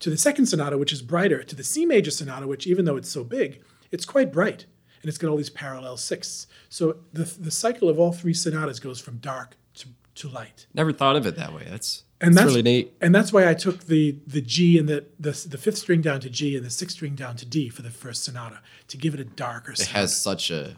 to 0.04 0.10
the 0.10 0.18
second 0.18 0.44
sonata, 0.44 0.76
which 0.76 0.92
is 0.92 1.00
brighter, 1.00 1.42
to 1.42 1.56
the 1.56 1.64
C 1.64 1.86
major 1.86 2.10
sonata, 2.10 2.46
which 2.46 2.66
even 2.66 2.84
though 2.84 2.98
it's 2.98 3.08
so 3.08 3.24
big, 3.24 3.62
it's 3.90 4.04
quite 4.04 4.30
bright. 4.30 4.66
And 5.00 5.08
it's 5.08 5.16
got 5.16 5.30
all 5.30 5.38
these 5.38 5.48
parallel 5.48 5.96
sixths. 5.96 6.46
So 6.68 6.96
the, 7.14 7.24
the 7.24 7.50
cycle 7.50 7.88
of 7.88 7.98
all 7.98 8.12
three 8.12 8.34
sonatas 8.34 8.80
goes 8.80 9.00
from 9.00 9.16
dark 9.16 9.56
to, 9.76 9.88
to 10.16 10.28
light. 10.28 10.66
Never 10.74 10.92
thought 10.92 11.16
of 11.16 11.26
it 11.26 11.36
that 11.36 11.54
way. 11.54 11.66
That's 11.70 12.02
And 12.20 12.34
that's 12.34 12.44
that's 12.44 12.54
really 12.54 12.62
neat. 12.62 12.92
And 13.00 13.14
that's 13.14 13.32
why 13.32 13.48
I 13.48 13.54
took 13.54 13.86
the 13.86 14.18
the 14.26 14.42
G 14.42 14.78
and 14.78 14.90
the, 14.90 15.06
the 15.18 15.30
the 15.48 15.56
fifth 15.56 15.78
string 15.78 16.02
down 16.02 16.20
to 16.20 16.28
G 16.28 16.54
and 16.54 16.66
the 16.66 16.70
sixth 16.70 16.96
string 16.96 17.14
down 17.14 17.36
to 17.36 17.46
D 17.46 17.70
for 17.70 17.80
the 17.80 17.90
first 17.90 18.24
sonata 18.24 18.60
to 18.88 18.98
give 18.98 19.14
it 19.14 19.20
a 19.20 19.24
darker 19.24 19.72
It 19.72 19.78
sound. 19.78 19.96
has 19.96 20.20
such 20.20 20.50
a 20.50 20.76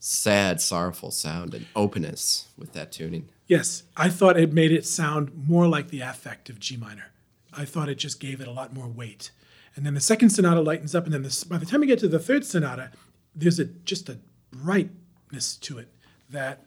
sad, 0.00 0.60
sorrowful 0.60 1.12
sound 1.12 1.54
and 1.54 1.66
openness 1.76 2.48
with 2.58 2.72
that 2.72 2.90
tuning. 2.90 3.28
Yes, 3.46 3.84
I 3.96 4.08
thought 4.08 4.36
it 4.36 4.52
made 4.52 4.72
it 4.72 4.84
sound 4.84 5.30
more 5.48 5.68
like 5.68 5.88
the 5.90 6.00
affect 6.00 6.50
of 6.50 6.58
G 6.58 6.76
minor. 6.76 7.12
I 7.52 7.64
thought 7.64 7.88
it 7.88 7.96
just 7.96 8.20
gave 8.20 8.40
it 8.40 8.48
a 8.48 8.52
lot 8.52 8.72
more 8.74 8.88
weight. 8.88 9.30
And 9.76 9.84
then 9.86 9.94
the 9.94 10.00
second 10.00 10.30
sonata 10.30 10.60
lightens 10.60 10.94
up, 10.94 11.04
and 11.04 11.14
then 11.14 11.22
this, 11.22 11.44
by 11.44 11.56
the 11.58 11.66
time 11.66 11.80
we 11.80 11.86
get 11.86 11.98
to 12.00 12.08
the 12.08 12.18
third 12.18 12.44
sonata, 12.44 12.90
there's 13.34 13.58
a 13.58 13.64
just 13.64 14.08
a 14.08 14.18
brightness 14.50 15.56
to 15.56 15.78
it 15.78 15.88
that 16.30 16.64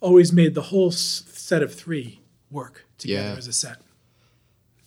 always 0.00 0.32
made 0.32 0.54
the 0.54 0.62
whole 0.62 0.88
s- 0.88 1.24
set 1.26 1.62
of 1.62 1.74
three 1.74 2.20
work 2.50 2.84
together 2.98 3.30
Yeah. 3.30 3.36
as 3.36 3.46
a 3.48 3.52
set. 3.52 3.78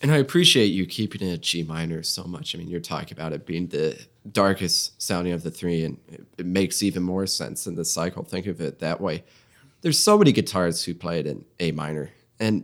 And 0.02 0.12
I 0.12 0.18
appreciate 0.18 0.68
you 0.68 0.86
keeping 0.86 1.28
it 1.28 1.42
G 1.42 1.64
minor 1.64 2.04
so 2.04 2.24
much. 2.26 2.54
I 2.54 2.60
mean, 2.60 2.68
you're 2.70 2.80
talking 2.80 3.18
about 3.18 3.34
it 3.34 3.46
being 3.48 3.68
the 3.68 3.98
darkest 4.32 5.02
sounding 5.02 5.34
of 5.34 5.42
the 5.42 5.50
three, 5.50 5.84
and 5.84 5.98
it, 6.12 6.24
it 6.38 6.46
makes 6.46 6.84
even 6.84 7.02
more 7.02 7.26
sense 7.26 7.66
in 7.66 7.74
the 7.76 7.84
cycle. 7.86 8.24
Think 8.24 8.46
of 8.46 8.62
it 8.62 8.78
that 8.80 9.02
way. 9.02 9.24
There's 9.82 9.98
so 9.98 10.18
many 10.18 10.32
guitarists 10.34 10.86
who 10.86 10.94
play 10.94 11.20
it 11.20 11.26
in 11.26 11.46
A 11.60 11.72
minor, 11.72 12.12
and 12.40 12.64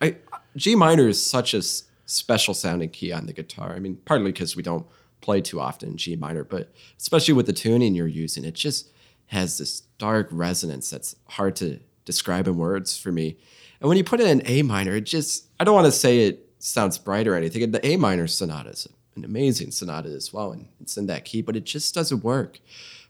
I, 0.00 0.16
G 0.56 0.74
minor 0.74 1.08
is 1.08 1.24
such 1.24 1.54
a 1.54 1.62
special 2.06 2.54
sounding 2.54 2.90
key 2.90 3.12
on 3.12 3.26
the 3.26 3.32
guitar. 3.32 3.74
I 3.74 3.78
mean, 3.78 3.98
partly 4.04 4.32
because 4.32 4.56
we 4.56 4.62
don't 4.62 4.86
play 5.20 5.40
too 5.40 5.60
often 5.60 5.96
G 5.96 6.16
minor, 6.16 6.44
but 6.44 6.72
especially 6.98 7.34
with 7.34 7.46
the 7.46 7.52
tuning 7.52 7.94
you're 7.94 8.06
using, 8.06 8.44
it 8.44 8.54
just 8.54 8.90
has 9.26 9.58
this 9.58 9.80
dark 9.98 10.28
resonance 10.30 10.90
that's 10.90 11.16
hard 11.30 11.56
to 11.56 11.80
describe 12.04 12.46
in 12.46 12.56
words 12.56 12.96
for 12.96 13.10
me. 13.10 13.36
And 13.80 13.88
when 13.88 13.98
you 13.98 14.04
put 14.04 14.20
it 14.20 14.28
in 14.28 14.42
A 14.44 14.62
minor, 14.62 14.96
it 14.96 15.04
just, 15.04 15.46
I 15.58 15.64
don't 15.64 15.74
want 15.74 15.86
to 15.86 15.92
say 15.92 16.26
it 16.26 16.48
sounds 16.58 16.96
bright 16.98 17.26
or 17.26 17.34
anything. 17.34 17.70
The 17.70 17.84
A 17.84 17.96
minor 17.96 18.26
sonata 18.26 18.70
is 18.70 18.88
an 19.16 19.24
amazing 19.24 19.70
sonata 19.70 20.10
as 20.10 20.32
well, 20.32 20.52
and 20.52 20.68
it's 20.80 20.96
in 20.96 21.06
that 21.06 21.24
key, 21.24 21.42
but 21.42 21.56
it 21.56 21.64
just 21.64 21.94
doesn't 21.94 22.22
work 22.22 22.60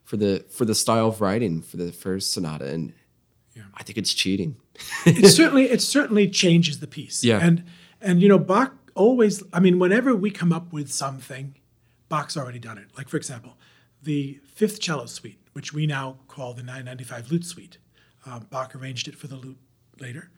for 0.04 0.16
the 0.16 0.44
for 0.48 0.64
the 0.64 0.74
style 0.74 1.08
of 1.08 1.20
writing 1.20 1.60
for 1.60 1.76
the 1.76 1.92
first 1.92 2.32
sonata. 2.32 2.66
And 2.66 2.92
I 3.76 3.82
think 3.82 3.98
it's 3.98 4.14
cheating. 4.14 4.56
it 5.04 5.28
certainly 5.28 5.64
it 5.64 5.82
certainly 5.82 6.28
changes 6.28 6.80
the 6.80 6.86
piece. 6.86 7.22
Yeah. 7.22 7.38
And 7.40 7.64
and 8.00 8.22
you 8.22 8.28
know 8.28 8.38
Bach 8.38 8.74
always 8.94 9.42
I 9.52 9.60
mean 9.60 9.78
whenever 9.78 10.14
we 10.14 10.30
come 10.30 10.52
up 10.52 10.72
with 10.72 10.90
something, 10.90 11.54
Bach's 12.08 12.36
already 12.36 12.58
done 12.58 12.78
it. 12.78 12.88
Like 12.96 13.08
for 13.08 13.16
example, 13.16 13.56
the 14.02 14.40
fifth 14.44 14.80
cello 14.80 15.06
suite, 15.06 15.40
which 15.52 15.72
we 15.72 15.86
now 15.86 16.18
call 16.28 16.54
the 16.54 16.62
995 16.62 17.30
lute 17.30 17.44
suite. 17.44 17.78
Uh, 18.24 18.40
Bach 18.40 18.74
arranged 18.74 19.08
it 19.08 19.16
for 19.16 19.26
the 19.26 19.36
lute 19.36 19.58
later, 20.00 20.30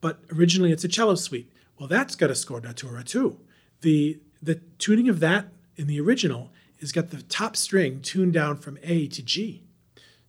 but 0.00 0.20
originally 0.30 0.70
it's 0.70 0.84
a 0.84 0.88
cello 0.88 1.14
suite. 1.14 1.50
Well, 1.78 1.88
that's 1.88 2.14
got 2.14 2.30
a 2.30 2.34
score 2.34 2.60
scordatura 2.60 3.04
too. 3.04 3.40
The 3.80 4.20
the 4.42 4.56
tuning 4.78 5.08
of 5.08 5.20
that 5.20 5.48
in 5.76 5.86
the 5.86 6.00
original 6.00 6.52
is 6.78 6.92
got 6.92 7.10
the 7.10 7.22
top 7.22 7.56
string 7.56 8.00
tuned 8.00 8.32
down 8.34 8.56
from 8.56 8.78
A 8.82 9.06
to 9.08 9.22
G. 9.22 9.64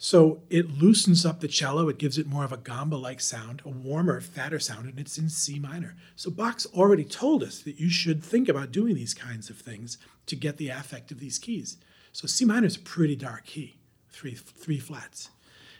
So 0.03 0.41
it 0.49 0.69
loosens 0.69 1.25
up 1.25 1.39
the 1.39 1.47
cello, 1.47 1.87
it 1.87 1.97
gives 1.97 2.17
it 2.17 2.27
more 2.27 2.43
of 2.43 2.51
a 2.51 2.57
gamba 2.57 2.95
like 2.95 3.21
sound, 3.21 3.61
a 3.63 3.69
warmer, 3.69 4.19
fatter 4.19 4.59
sound, 4.59 4.89
and 4.89 4.99
it's 4.99 5.17
in 5.17 5.29
C 5.29 5.59
minor. 5.59 5.95
So 6.17 6.29
Bach's 6.29 6.65
already 6.65 7.05
told 7.05 7.41
us 7.41 7.59
that 7.59 7.79
you 7.79 7.89
should 7.89 8.21
think 8.21 8.49
about 8.49 8.73
doing 8.73 8.95
these 8.95 9.13
kinds 9.13 9.49
of 9.49 9.57
things 9.57 9.97
to 10.25 10.35
get 10.35 10.57
the 10.57 10.67
affect 10.67 11.11
of 11.11 11.21
these 11.21 11.39
keys. 11.39 11.77
So 12.11 12.27
C 12.27 12.43
minor 12.43 12.67
is 12.67 12.75
a 12.75 12.81
pretty 12.81 13.15
dark 13.15 13.45
key, 13.45 13.77
three, 14.09 14.35
three 14.35 14.77
flats, 14.77 15.29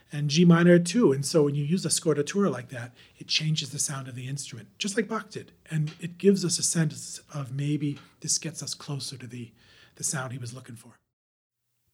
and 0.10 0.30
G 0.30 0.46
minor 0.46 0.80
too. 0.80 1.12
And 1.12 1.26
so 1.26 1.44
when 1.44 1.56
you 1.56 1.66
use 1.66 1.86
a 1.86 1.90
scordatura 1.90 2.50
like 2.50 2.70
that, 2.70 2.94
it 3.18 3.28
changes 3.28 3.72
the 3.72 3.78
sound 3.78 4.08
of 4.08 4.16
the 4.16 4.30
instrument, 4.30 4.70
just 4.78 4.96
like 4.96 5.10
Bach 5.10 5.32
did. 5.32 5.52
And 5.70 5.92
it 6.00 6.18
gives 6.18 6.46
us 6.46 6.58
a 6.58 6.64
sense 6.64 7.20
of 7.34 7.54
maybe 7.54 8.00
this 8.22 8.38
gets 8.38 8.64
us 8.64 8.74
closer 8.74 9.18
to 9.18 9.28
the, 9.28 9.52
the 9.96 10.04
sound 10.06 10.32
he 10.32 10.40
was 10.40 10.54
looking 10.54 10.78
for. 10.78 10.94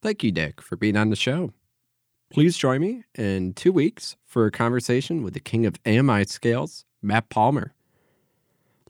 Thank 0.04 0.24
you, 0.24 0.32
Nick, 0.32 0.62
for 0.62 0.76
being 0.76 0.96
on 0.96 1.10
the 1.10 1.16
show. 1.16 1.54
Please 2.32 2.56
join 2.58 2.82
me 2.82 3.04
in 3.16 3.54
two 3.54 3.72
weeks 3.72 4.16
for 4.24 4.46
a 4.46 4.52
conversation 4.52 5.24
with 5.24 5.34
the 5.34 5.40
king 5.40 5.66
of 5.66 5.80
AMI 5.84 6.26
scales, 6.26 6.86
Matt 7.02 7.28
Palmer. 7.30 7.74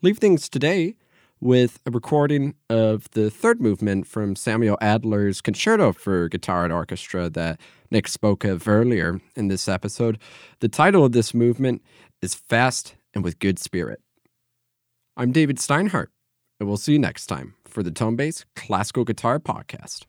Leave 0.02 0.18
things 0.18 0.50
today 0.50 0.96
with 1.40 1.80
a 1.86 1.92
recording 1.92 2.54
of 2.70 3.10
the 3.12 3.30
third 3.30 3.62
movement 3.62 4.08
from 4.08 4.36
Samuel 4.36 4.78
Adler's 4.82 5.40
Concerto 5.40 5.94
for 5.94 6.28
Guitar 6.28 6.66
and 6.66 6.74
Orchestra 6.74 7.30
that 7.30 7.62
Nick 7.90 8.10
spoke 8.10 8.44
of 8.44 8.68
earlier 8.68 9.22
in 9.38 9.48
this 9.48 9.70
episode. 9.70 10.20
The 10.60 10.68
title 10.68 11.06
of 11.06 11.14
this 11.14 11.34
movement 11.34 11.82
is 12.22 12.36
Fast 12.36 12.96
and 13.14 13.24
with 13.24 13.40
Good 13.40 13.58
Spirit. 13.58 14.02
I'm 15.16 15.32
David 15.32 15.60
Steinhardt, 15.60 16.08
and 16.60 16.68
we'll 16.68 16.76
see 16.76 16.94
you 16.94 17.00
next 17.00 17.28
time 17.28 17.56
for 17.64 17.84
the 17.84 17.92
tonebase 17.92 18.44
Classical 18.58 19.06
Guitar 19.06 19.40
Podcast. 19.40 20.04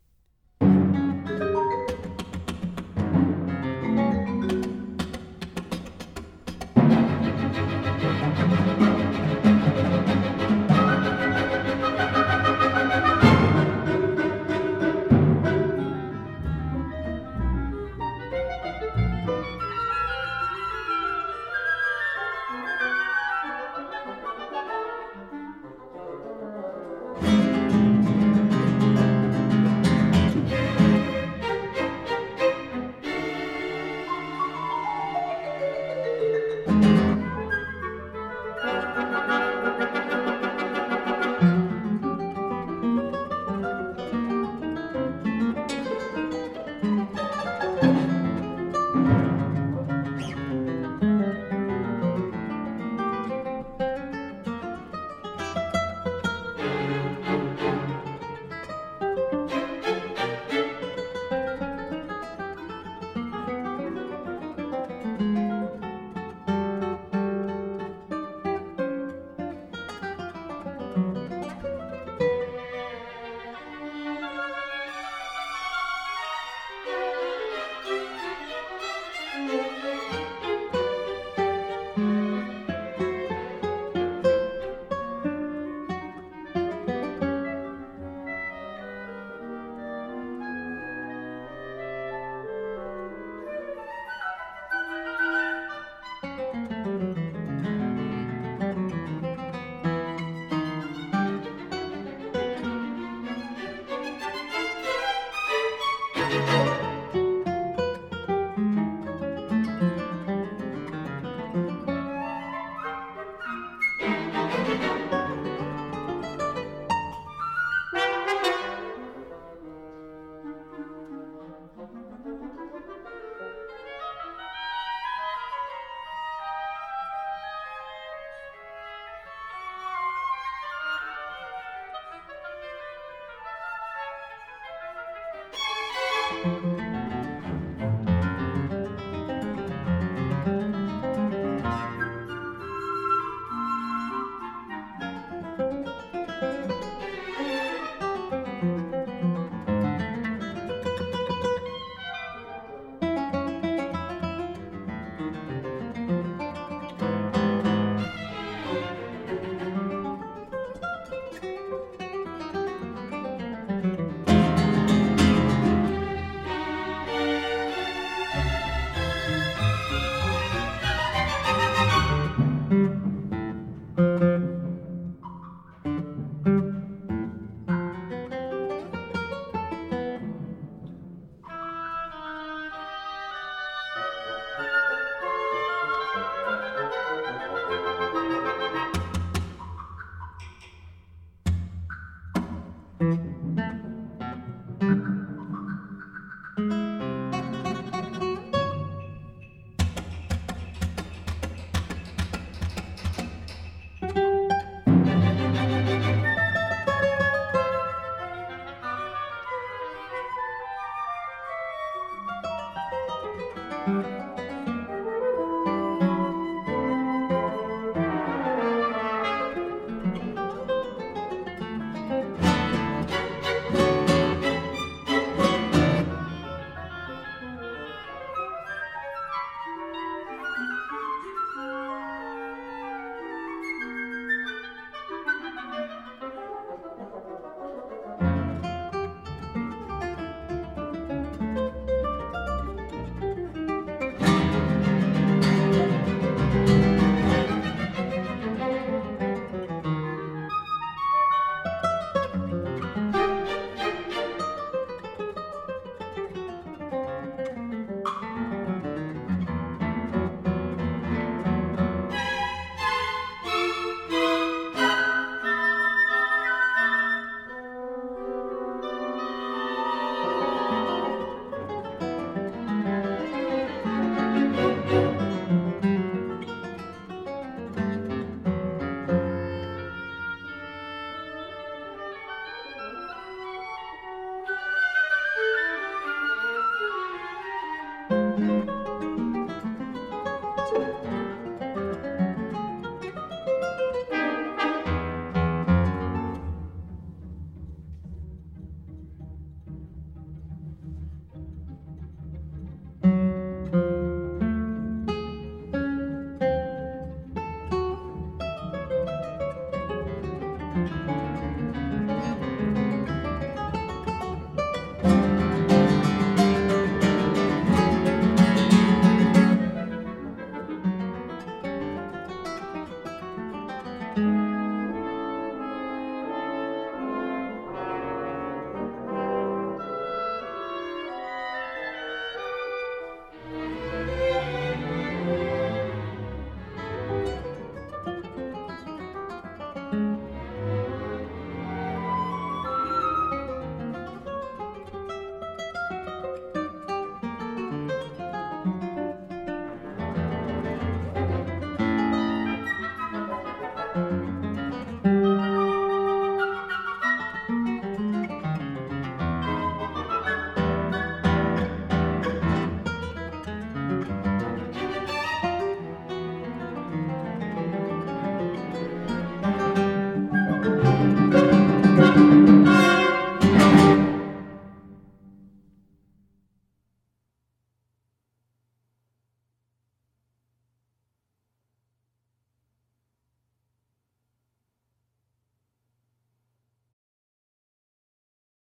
You. 136.43 136.90